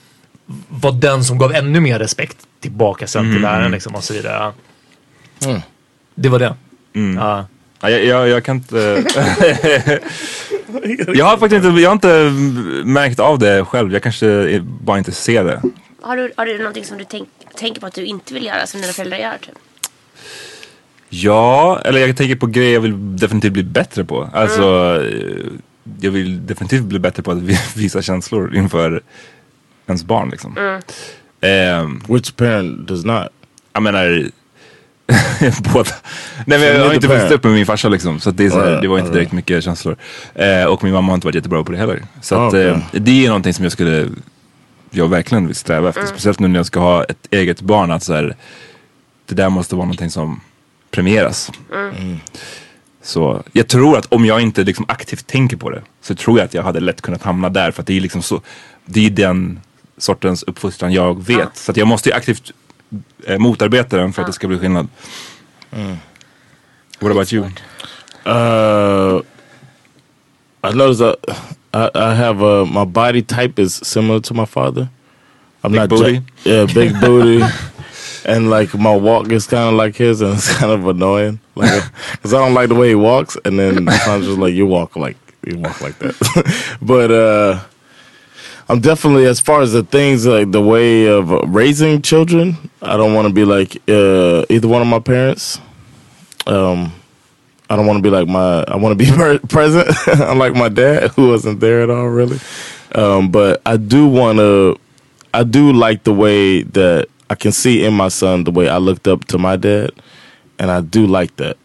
[0.68, 4.53] var den som gav ännu mer respekt tillbaka sen till läraren liksom och så vidare.
[5.39, 5.62] Ja.
[6.14, 6.55] Det var det.
[6.93, 7.47] Ja.
[7.81, 8.76] Ja, jag, jag, jag kan inte...
[11.14, 12.33] jag har faktiskt inte, jag har inte
[12.85, 13.93] märkt av det själv.
[13.93, 15.62] Jag kanske bara inte ser det.
[16.03, 18.66] Har du, har du någonting som du tänk, tänker på att du inte vill göra
[18.66, 19.39] som dina föräldrar gör?
[19.41, 19.55] Typ?
[21.09, 24.28] Ja, eller jag tänker på grejer jag vill definitivt bli bättre på.
[24.33, 24.62] Alltså,
[25.05, 25.70] eh,
[26.01, 29.03] jag vill definitivt bli bättre på att vi- visa känslor inför
[29.86, 30.78] ens barn liksom.
[31.41, 33.28] Ehm, Which parent does not?
[33.72, 34.30] jag menar,
[35.72, 35.91] Båda.
[36.47, 38.20] Nej men jag har inte vuxit upp med min farsa liksom.
[38.20, 39.97] Så det, är så här, det var inte direkt mycket känslor.
[40.34, 42.03] Eh, och min mamma har inte varit jättebra på det heller.
[42.22, 44.09] Så Ah, att, eh, det är någonting som jag skulle,
[44.91, 46.07] jag verkligen vill sträva efter.
[46.07, 47.91] Speciellt nu när jag ska ha ett eget barn.
[47.91, 48.36] Att så här,
[49.26, 50.41] det där måste vara någonting som
[50.91, 51.51] premieras.
[53.03, 56.45] Så jag tror att om jag inte liksom aktivt tänker på det så tror jag
[56.45, 57.71] att jag hade lätt kunnat hamna där.
[57.71, 58.41] För att det är liksom så,
[58.85, 59.61] det är den
[59.99, 61.57] sortens uppfostran jag vet.
[61.57, 62.53] Så att jag måste ju aktivt
[63.27, 64.89] eh, motarbeta den för att det ska bli skillnad.
[67.01, 67.45] What about you?
[68.27, 69.23] Uh,
[70.63, 71.17] I noticed that
[71.73, 74.89] I, I have uh, my body type is similar to my father.
[75.63, 76.15] I'm Big not booty?
[76.15, 77.45] ja- yeah, big booty,
[78.25, 81.41] and like my walk is kind of like his, and it's kind of annoying.
[81.55, 84.66] Like, because I don't like the way he walks, and then I'm just like you
[84.66, 85.16] walk like
[85.47, 86.77] you walk like that.
[86.83, 87.61] but uh,
[88.68, 92.57] I'm definitely as far as the things like the way of raising children.
[92.83, 95.61] I don't want to be like uh, either one of my parents.
[96.47, 96.93] Um,
[97.68, 98.64] I don't want to be like my.
[98.64, 102.39] I want to be present, unlike my dad, who wasn't there at all, really.
[102.95, 104.77] Um, but I do want to.
[105.33, 108.78] I do like the way that I can see in my son the way I
[108.78, 109.93] looked up to my dad,
[110.59, 111.57] and I do like that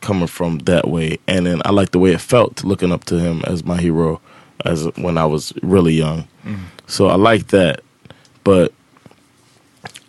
[0.00, 1.18] coming from that way.
[1.26, 4.20] And then I like the way it felt looking up to him as my hero,
[4.64, 6.28] as when I was really young.
[6.86, 7.82] So I like that,
[8.44, 8.72] but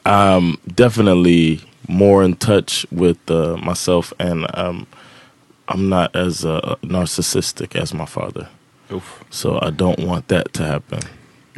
[0.05, 4.85] I'm definitely more in touch with uh, myself, and um,
[5.69, 8.47] I'm not as uh, narcissistic as my father.
[9.31, 10.99] So I don't want that to happen.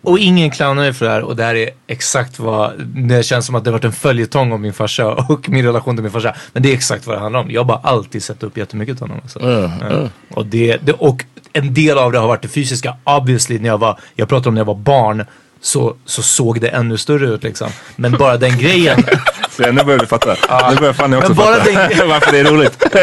[0.05, 3.45] Och ingen clownar mig för det här och det här är exakt vad, det känns
[3.45, 6.11] som att det har varit en följetong om min farsa och min relation till min
[6.11, 6.35] farsa.
[6.53, 7.51] Men det är exakt vad det handlar om.
[7.51, 9.19] Jag har bara alltid sett upp jättemycket till honom.
[9.23, 9.39] Alltså.
[9.39, 10.09] Ja, ja.
[10.29, 12.97] Och, det, det, och en del av det har varit det fysiska.
[13.03, 15.25] Obviously när jag var, jag pratar om när jag var barn.
[15.65, 17.69] Så, så såg det ännu större ut liksom.
[17.95, 19.05] Men bara den grejen.
[19.49, 20.35] Så nu börjar du fatta.
[20.69, 22.83] Nu börjar Fanny också Men bara fatta den- varför det är roligt.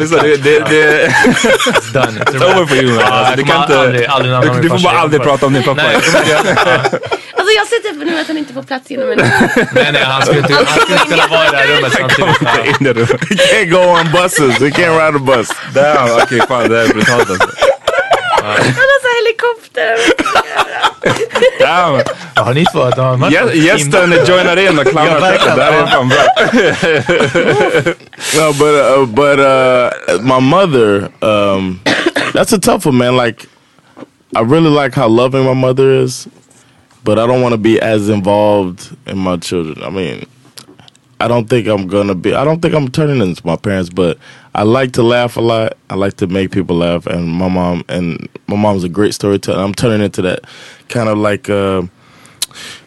[0.00, 2.20] Lyssna, det, det, det, It's done.
[2.20, 3.00] It's, over for you.
[3.00, 5.46] Ja, Alltså, du, kommer kan inte, aldrig, aldrig namna du, du får bara aldrig prata
[5.46, 5.82] om din pappa.
[5.82, 5.94] Nej.
[5.94, 9.18] Alltså jag ser typ nu att han inte får plats inom en...
[9.18, 12.36] Nej, nej, han skulle inte, han skulle inte kunna vara i det här rummet samtidigt.
[12.40, 12.64] Ja.
[12.80, 13.10] In i rummet.
[13.30, 14.58] He can't go on buses.
[14.60, 15.48] He can't ride a bus.
[15.74, 17.48] Damn, okej fan det är brutalt alltså.
[19.12, 19.96] Han har så här helikopter.
[21.60, 22.02] Damn.
[22.46, 22.78] Har ni två?
[23.02, 25.56] Har man- Gä- Gästen joinar in och clownar Ja, tecken.
[25.56, 26.18] Det här är fan bra.
[28.36, 29.90] No, but uh, but uh,
[30.22, 31.80] my mother, um,
[32.32, 33.16] that's a tough one, man.
[33.16, 33.46] Like,
[34.36, 36.28] I really like how loving my mother is,
[37.04, 39.82] but I don't want to be as involved in my children.
[39.84, 40.26] I mean,
[41.20, 42.34] I don't think I'm gonna be.
[42.34, 44.16] I don't think I'm turning into my parents, but
[44.54, 45.76] I like to laugh a lot.
[45.88, 49.62] I like to make people laugh, and my mom and my mom's a great storyteller.
[49.62, 50.40] I'm turning into that
[50.88, 51.82] kind of like uh,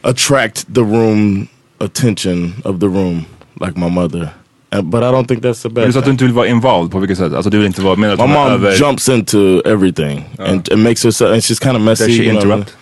[0.04, 1.50] attract the room
[1.80, 3.26] attention of the room,
[3.60, 4.34] like my mother.
[4.72, 5.88] Uh, but I don't think that's the best.
[5.88, 7.34] Du sa att du inte vill vara involved på vilket sätt?
[7.34, 8.76] Alltså du vill inte vara med My mom över...
[8.76, 12.06] jumps into everything and, and makes herself, and she's kind of messy.
[12.06, 12.60] Does she you know I mean?
[12.60, 12.78] interrupt?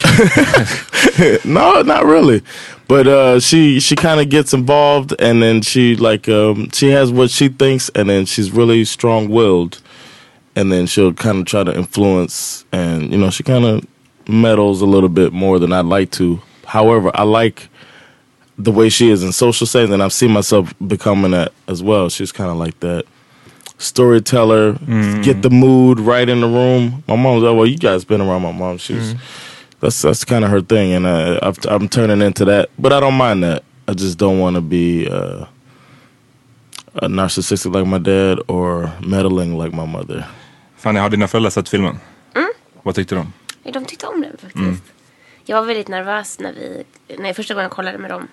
[1.44, 2.42] no, not really.
[2.90, 7.12] But uh, she she kind of gets involved, and then she like um, she has
[7.12, 9.80] what she thinks, and then she's really strong willed,
[10.56, 13.86] and then she'll kind of try to influence, and you know she kind of
[14.28, 16.42] meddles a little bit more than I'd like to.
[16.66, 17.68] However, I like
[18.58, 22.08] the way she is in social settings, and I've seen myself becoming that as well.
[22.08, 23.04] She's kind of like that
[23.78, 24.72] storyteller,
[25.22, 27.04] get the mood right in the room.
[27.06, 28.78] My mom's like, well, you guys been around my mom.
[28.78, 29.14] She's
[29.80, 32.68] that's that's kind of her thing, and uh, I've, I'm turning into that.
[32.76, 33.62] But I don't mind that.
[33.88, 35.46] I just don't want to be uh,
[36.94, 40.24] a narcissistic like my dad or meddling like my mother.
[40.76, 41.98] Fanny, har dina föräldrar sett filmen?
[42.82, 43.32] Vad tyckte de?
[43.72, 44.92] De tyckte om den faktiskt.
[45.44, 46.84] Jag var väldigt nervös när vi,
[47.18, 48.28] när första gången jag kollade med dem.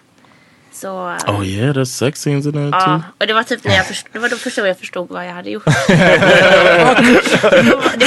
[0.71, 2.77] Så, Oh yeah, there's sex scenes in there too.
[2.79, 5.09] ja, och det var typ när jag förstod, det var då första gången jag förstod
[5.09, 5.63] vad jag hade gjort.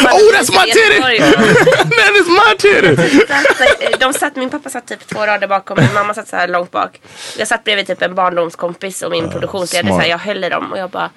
[0.00, 1.00] Oh, that's my titty!
[1.98, 3.96] That is my titty.
[3.98, 6.70] de satt, min pappa satt typ två rader bakom, min mamma satt så här långt
[6.70, 7.00] bak.
[7.38, 9.86] Jag satt bredvid typ en barndomskompis och min produktionsledare.
[9.88, 10.02] Så smart.
[10.02, 11.10] här, jag höll i dem och jag bara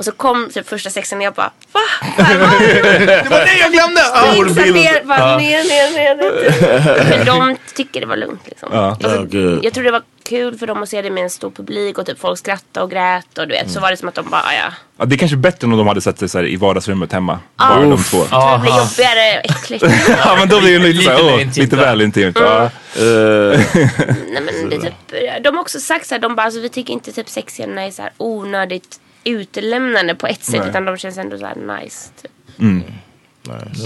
[0.00, 1.80] och så kom typ första sexen och jag bara va?
[2.26, 4.00] Det var det jag glömde!
[4.00, 7.08] Här ner, bara ner, ner, ner, ner.
[7.16, 8.68] Men de tycker det var lugnt liksom.
[8.72, 8.86] Ja.
[9.02, 9.26] Alltså,
[9.62, 12.06] jag tror det var kul för dem att se det med en stor publik och
[12.06, 14.40] typ folk skrattade och grät och du vet så var det som att de bara
[14.42, 14.72] "Ah, ja.
[14.98, 17.12] Ja, det är kanske bättre än om de hade sett det så här i vardagsrummet
[17.12, 17.38] hemma.
[17.56, 18.22] Bara de två.
[18.22, 19.84] Det blir jobbigare och äckligt.
[20.24, 22.36] Ja men då blir det lite, Lite så här, intimt, lite väl intimt.
[22.40, 22.70] Ja.
[22.96, 26.68] Nej men det är typ, de har också sagt så här, de bara alltså, vi
[26.68, 30.68] tycker inte typ sexscenerna är så här onödigt utelämnande på ett sätt Nej.
[30.68, 32.10] utan de känns ändå så här nice.
[32.22, 32.32] Typ.
[32.58, 32.82] Mm.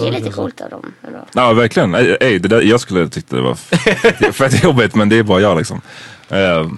[0.00, 1.18] Det är lite coolt av dem ändå.
[1.34, 1.94] Ja verkligen.
[1.94, 3.54] Ey, ey, det där, jag skulle tycka det var
[4.32, 5.80] fett jobbigt men det är bara jag liksom.
[6.28, 6.68] Eh,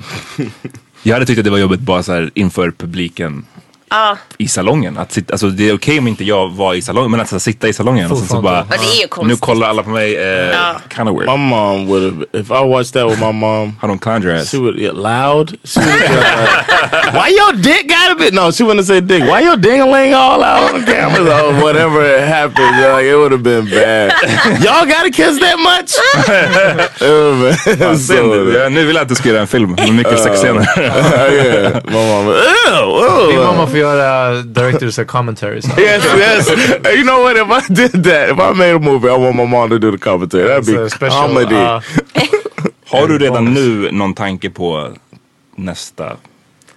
[1.03, 3.45] jag hade tyckt att det var jobbigt bara så här inför publiken
[3.91, 4.99] Ja, i salongen.
[4.99, 7.35] Att sitta, alltså det är okej om inte jag var i salongen, men att så
[7.35, 8.67] här, sitta i salongen och sen så bara,
[9.23, 10.17] nu kollar alla på mig.
[10.19, 10.27] Uh,
[10.57, 10.75] Ja.
[10.97, 11.31] Kind of weird.
[11.31, 14.51] My mom would have, if I watched that with my mom, How don't your ass?
[14.51, 15.57] she would get loud.
[15.65, 18.35] She would be like, why your dick got a bit?
[18.35, 19.23] No, she wouldn't say dick.
[19.23, 21.43] Why your ding-a-ling all out on the camera?
[21.47, 24.13] Or whatever happened, like, it would have been bad.
[24.65, 25.91] Y'all gotta kiss that much?
[27.01, 29.47] it would have been Sen, so ja, nu vill jag att du ska göra en
[29.47, 30.67] film med mycket sexscener.
[31.33, 31.75] yeah.
[31.85, 33.45] My mom, ew, Din ew.
[33.47, 35.65] mamma får göra directors och commentaries.
[35.79, 36.49] Yes, yes.
[36.95, 37.37] You know what?
[37.37, 39.93] If I did that, if I made a movie, I want my mom to do
[39.93, 40.49] the commentary.
[40.49, 41.55] That'd be special, comedy.
[41.55, 41.81] uh,
[42.87, 44.93] Har du redan nu någon tanke på
[45.57, 46.17] nästa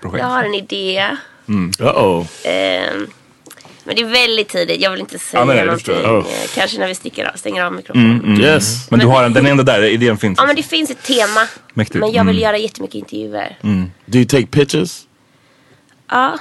[0.01, 0.19] projekt?
[0.21, 1.05] jag har en idé.
[1.47, 2.25] Uh-oh.
[2.43, 3.07] Ehm,
[3.83, 4.81] men det är väldigt tidigt.
[4.81, 5.95] Jag vill inte säga Ja, nej, någonting.
[5.95, 6.23] Eh,
[6.55, 8.21] Kanske när vi sticker av, stänger av mikrofonen.
[8.23, 8.41] Mm.
[8.41, 8.91] Yes.
[8.91, 10.37] Men du har en, den är ändå där, idén finns.
[10.39, 11.41] Ja men det finns ett tema.
[11.73, 11.99] Mäktigt.
[11.99, 12.43] Men jag vill Mm.
[12.43, 13.57] göra jättemycket intervjuer.
[14.05, 15.01] Do you take pictures?
[16.09, 16.37] Ja.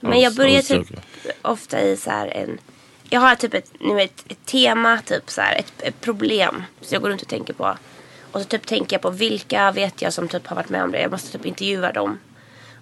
[0.00, 0.86] Men jag börjar typ
[1.42, 2.58] ofta i så här en
[3.10, 6.62] Jag har typ ett, nu vet, ett tema, typ så här, ett, ett problem.
[6.80, 7.76] Så jag går runt och tänker på.
[8.32, 10.92] Och så typ tänker jag på vilka vet jag som typ har varit med om
[10.92, 11.00] det.
[11.00, 12.18] Jag måste typ intervjua dem.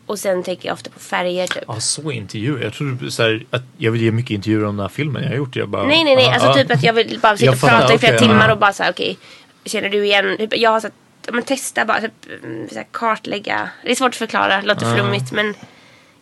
[0.06, 1.64] Och sen tänker jag ofta på färger typ.
[1.66, 2.64] Ja, så intervjuer.
[2.64, 5.30] Jag trodde så här, att jag vill ge mycket intervjuer om den här filmen jag
[5.30, 5.56] har gjort.
[5.56, 6.54] Jag bara, Nej nej nej, ja, alltså ja.
[6.54, 8.90] typ att jag vill bara sitta och prata i flera okej, timmar och bara såhär
[8.90, 9.18] okej.
[9.64, 10.36] känner du igen?
[10.36, 10.92] Typ, jag har så att,
[11.26, 12.12] ja, men testa bara typ,
[12.44, 13.70] mm, så här, kartlägga.
[13.84, 15.54] Det är svårt att förklara, det låter flummigt men.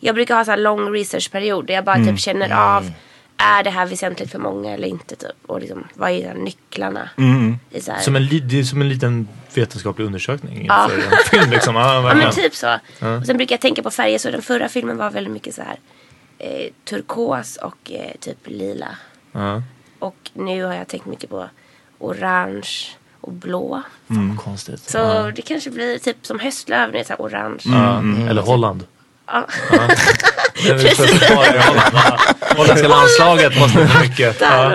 [0.01, 2.09] Jag brukar ha så här lång researchperiod där jag bara Mm.
[2.09, 2.91] typ känner av.
[3.37, 5.31] Är det här väsentligt för många eller inte typ?
[5.47, 7.09] Och liksom, vad är nycklarna?
[7.70, 10.85] I så här, Som en, li- det är som en liten vetenskaplig undersökning Ja.
[10.85, 11.51] inför en film.
[11.51, 11.75] Liksom.
[11.77, 12.75] Ja, Ja men typ så.
[13.20, 14.19] Och sen brukar jag tänka på färger.
[14.19, 15.79] Så den förra filmen var väldigt mycket så här
[16.39, 18.89] eh, turkos och eh, typ lila.
[19.33, 19.62] Ja.
[19.99, 21.49] Och nu har jag tänkt mycket på
[21.99, 22.69] orange
[23.20, 23.83] och blå.
[24.09, 24.81] Fan, vad konstigt.
[24.91, 27.62] Så det kanske blir typ som höstlöv, det är så här orange.
[27.65, 28.85] Ja, Eller Holland.
[29.33, 29.47] Ja.
[30.65, 31.35] Det är för.
[31.35, 32.19] Ja.
[32.57, 34.37] Holländska landslaget måste få mycket.
[34.41, 34.71] Ja.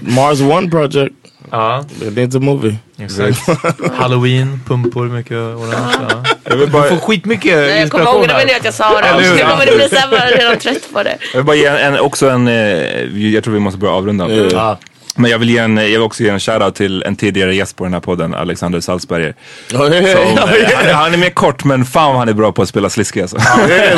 [0.00, 1.14] Mars One Project.
[1.50, 2.76] ja, It needs a movie.
[2.98, 3.38] exakt.
[3.98, 5.96] Halloween, pumpor, mycket orange.
[6.08, 6.24] Ja.
[6.44, 9.16] Jag vill bara, Du får skitmycket Jag kommer det var nu att jag sa det.
[9.20, 11.16] Nu kommer det bli så här, jag är redan trött på det.
[11.32, 12.54] jag vill bara ge en, en, också en, eh,
[13.34, 14.28] jag tror vi måste börja avrunda.
[14.30, 14.78] Ja.
[15.16, 17.76] Men jag vill, ge en, jag vill också ge en shoutout till en tidigare gäst
[17.76, 19.34] på den här podden, Alexander Salzberger.
[19.70, 22.68] Som, eh, han, han är mer kort men fan vad han är bra på att
[22.68, 23.36] spela sliskig alltså.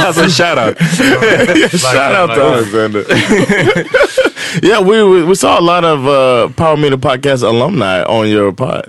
[0.07, 0.79] alltså shoutout.
[1.71, 3.05] Shout out to Alexander.
[4.63, 8.53] yeah, we, we we saw a lot of uh, Power Meter podcast alumni on your
[8.53, 8.83] pod.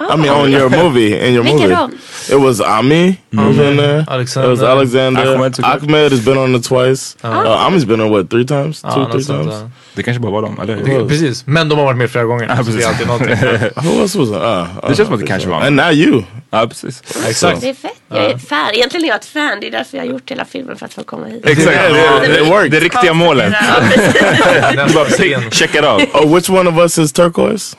[0.00, 1.74] I mean, on your movie, in your Vilka movie.
[1.74, 1.90] då?
[2.36, 4.04] It was Ami was in there.
[4.08, 4.52] Alexander.
[4.52, 5.34] It was Alexander.
[5.36, 5.60] Ahmed.
[5.64, 7.16] Ahmed has been on it twice.
[7.24, 9.54] Uh, Ami's been on what three times, Ja, two, three times.
[9.94, 11.08] Det kanske bara var dem, eller Det-?
[11.08, 12.48] Precis, men de har varit med flera gånger.
[12.48, 12.84] det precis.
[12.84, 13.36] är alltid någonting.
[13.76, 14.34] Who else was it?
[14.34, 16.22] Uh, Det känns som att det kanske var And now you.
[16.50, 17.02] Ja, precis.
[17.28, 17.60] Exakt.
[17.60, 17.92] Det är fett.
[18.08, 18.70] Jag är fan.
[18.74, 19.58] Egentligen är jag ett fan.
[19.60, 21.46] Det är därför jag har gjort hela filmen för att få komma hit.
[21.46, 23.54] Exakt, Yeah, det, det, it det riktiga målet.
[25.52, 26.14] Check it out.
[26.14, 27.76] Oh, which one of us is turquoise?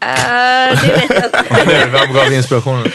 [0.00, 1.88] Eh, det vet jag inte.
[1.92, 2.86] Vem gav inspirationen?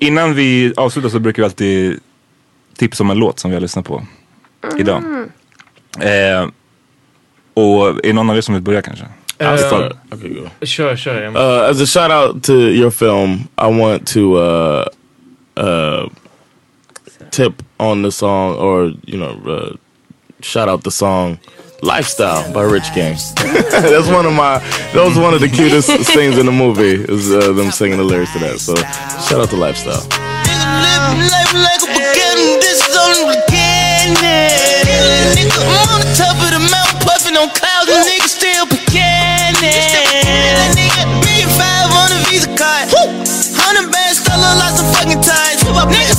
[0.00, 2.00] Innan vi avslutar så brukar vi alltid
[2.76, 4.06] tipsa om en låt som vi har lyssnat på
[4.78, 5.02] idag.
[6.00, 6.48] Eh,
[7.54, 9.04] och är någon av er som vill börja kanske?
[9.42, 9.92] Uh.
[10.10, 10.66] Okay, go.
[10.66, 11.36] Kör, kör.
[11.36, 14.88] Uh, as a shout out to your film, I want to uh,
[15.56, 16.08] uh,
[17.30, 19.76] tip on the song, or you know, uh,
[20.46, 21.38] shout out the song
[21.82, 23.16] "Lifestyle" by Rich Gang.
[23.36, 24.58] That's one of my.
[24.94, 27.02] That was one of the cutest scenes in the movie.
[27.12, 28.60] Is uh, them singing the lyrics to that.
[28.60, 28.74] So
[29.28, 30.06] shout out to "Lifestyle."
[45.86, 46.15] Living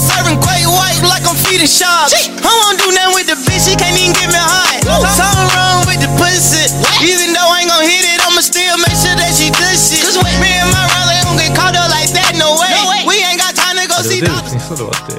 [1.57, 2.29] I'm feeding sharks.
[2.29, 4.77] I won't do nothing with the bitch, she can't even get me high.
[4.85, 6.69] Something wrong with the pussy.
[7.01, 10.05] Even though I ain't gon' hit it, I'ma still make sure that she does shit.
[10.38, 12.69] Me and my rally don't get caught up like that, no way.
[13.09, 14.53] We ain't got time to go Det see doctors.
[14.53, 15.09] gissade då att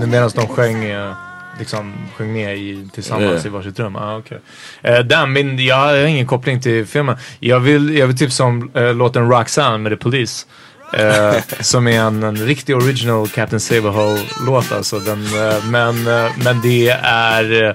[0.00, 0.06] det...
[0.06, 1.12] Medan de sjöng, eh,
[1.58, 3.46] liksom, sjöng med i, tillsammans Yeah.
[3.46, 3.96] i varsitt rum.
[3.96, 4.38] Ah, okay.
[4.82, 7.16] eh, Dan, min, jag har ingen koppling till filmen.
[7.40, 10.46] Jag vill, jag vill tipsa om eh, låten Roxanne med The Police.
[10.92, 14.98] Eh, som är en, en riktig original Captain Saberho-låt alltså.
[14.98, 17.62] Den, eh, men, eh, men det är...
[17.62, 17.74] Eh,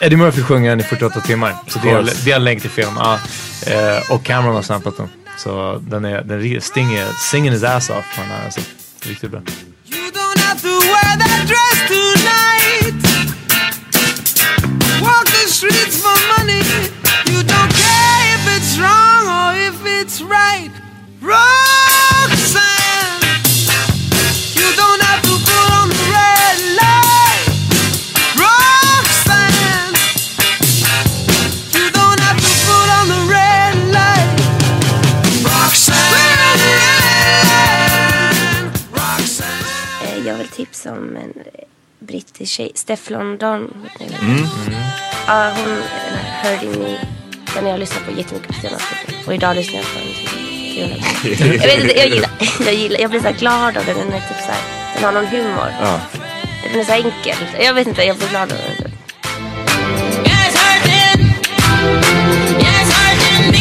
[0.00, 1.54] Eddie Murphy sjunger den i 48 timmar.
[1.66, 2.92] Så det är, det är en länk till film.
[2.96, 3.18] Ja.
[3.66, 5.08] Eh, och Cameron har samplat den.
[5.38, 8.04] Så den är, den är Sting är singing his ass off.
[8.16, 8.60] Han är alltså
[9.02, 9.40] riktigt bra.
[9.40, 13.06] You don't have to wear that dress tonight.
[15.00, 16.62] Walk the streets for money.
[17.26, 20.70] You don't care if it it's wrong or if it's right
[40.82, 41.32] tipsa om en
[41.98, 42.72] brittisk tjej.
[42.74, 43.88] Steff London.
[44.00, 44.14] Mm.
[44.20, 44.46] Mm.
[45.26, 45.82] Ja, hon
[46.42, 47.00] hörde mig.
[47.54, 49.20] Den jag lyssnat på jättemycket på senaste tiden.
[49.26, 50.31] Och idag lyssnar jag på hennes
[50.74, 52.30] jag vet inte, jag gillar,
[52.64, 53.98] jag gillar, jag blir så här glad av den.
[53.98, 54.60] Den är typ så här,
[54.94, 55.68] den har någon humor.
[55.80, 56.00] Ja.
[56.70, 57.36] Den är så enkel.
[57.60, 58.92] Jag vet inte, jag blir glad av den.
[60.24, 61.34] yes, hurting.
[62.60, 63.52] Yes, hurting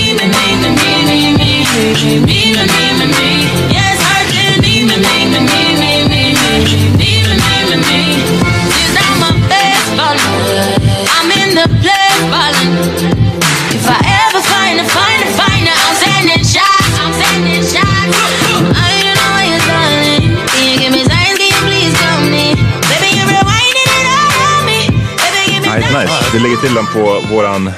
[26.33, 27.71] Vi lägger till den på våran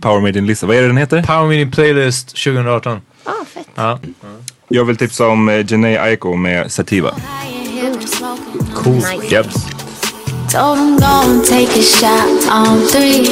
[0.00, 0.66] Power Meeting-lista.
[0.66, 1.22] Vad är det den heter?
[1.22, 3.00] Power Meeting Playlist 2018.
[3.24, 3.66] Ah, fett.
[3.74, 3.98] Ja.
[4.68, 7.14] Jag vill tipsa om eh, Janae Aiko med Sativa.
[8.74, 9.02] Cool.
[9.30, 9.54] Jebs.
[10.52, 13.24] Told him go and take a shot on three.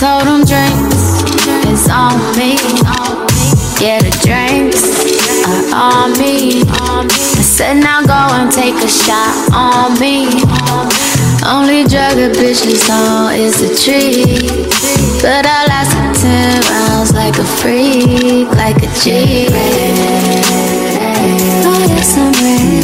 [0.00, 1.22] Told him drinks
[1.72, 2.58] is on me.
[3.80, 4.82] Yeah, the drinks
[5.46, 6.62] are on me.
[6.62, 10.26] I said now go and take a shot on me.
[11.50, 14.48] Only drug a bitch is on is the tree.
[15.22, 19.46] But I lasted ten rounds like a freak, like a G.
[21.64, 22.78] Oh yes, I'm ready.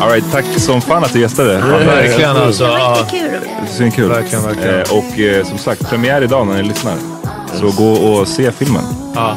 [0.00, 1.52] Alright, tack som fan att du gästade.
[1.52, 2.64] Ja, verkligen alltså.
[2.64, 3.06] Ja.
[3.10, 3.40] Kul.
[3.76, 4.08] Svinkul.
[4.08, 4.74] Verkligen, verkligen.
[4.74, 6.94] Eh, och eh, som sagt, premiär idag när ni lyssnar.
[7.60, 8.82] Så gå och se filmen.
[9.14, 9.36] Ja.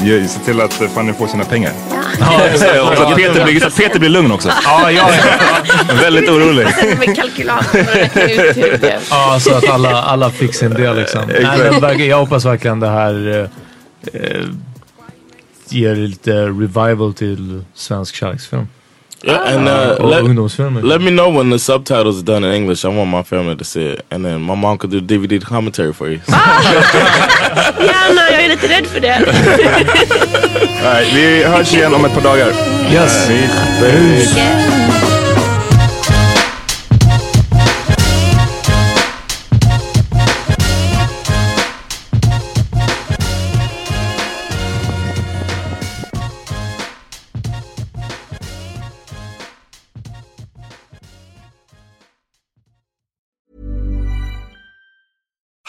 [0.00, 1.72] Se till att eh, Fanny får sina pengar.
[2.20, 2.58] Ja, och
[2.96, 4.48] så att Peter blir, så att Peter blir lugn också.
[4.64, 5.10] Ja, ja,
[5.88, 5.94] ja.
[6.02, 6.66] Väldigt orolig.
[6.98, 11.22] Med och Ja, så att alla, alla fick sin del liksom.
[11.42, 13.48] Nej, men, jag hoppas verkligen det här
[14.12, 14.46] eh, eh,
[15.68, 18.68] ger lite revival till svensk kärleksfilm.
[19.24, 20.82] Yeah, and uh, och let, ungdomsfilmer.
[20.82, 22.84] let me know when the subtitles are done in English.
[22.84, 25.92] I want my family to see it, and then my mom could do DVD commentary
[25.92, 26.18] for you.
[27.78, 29.14] Gärna, jag är lite rädd för det.
[30.84, 32.52] All right, vi hörs igen om ett par dagar.
[32.92, 33.28] Yes.
[33.80, 34.81] Peace.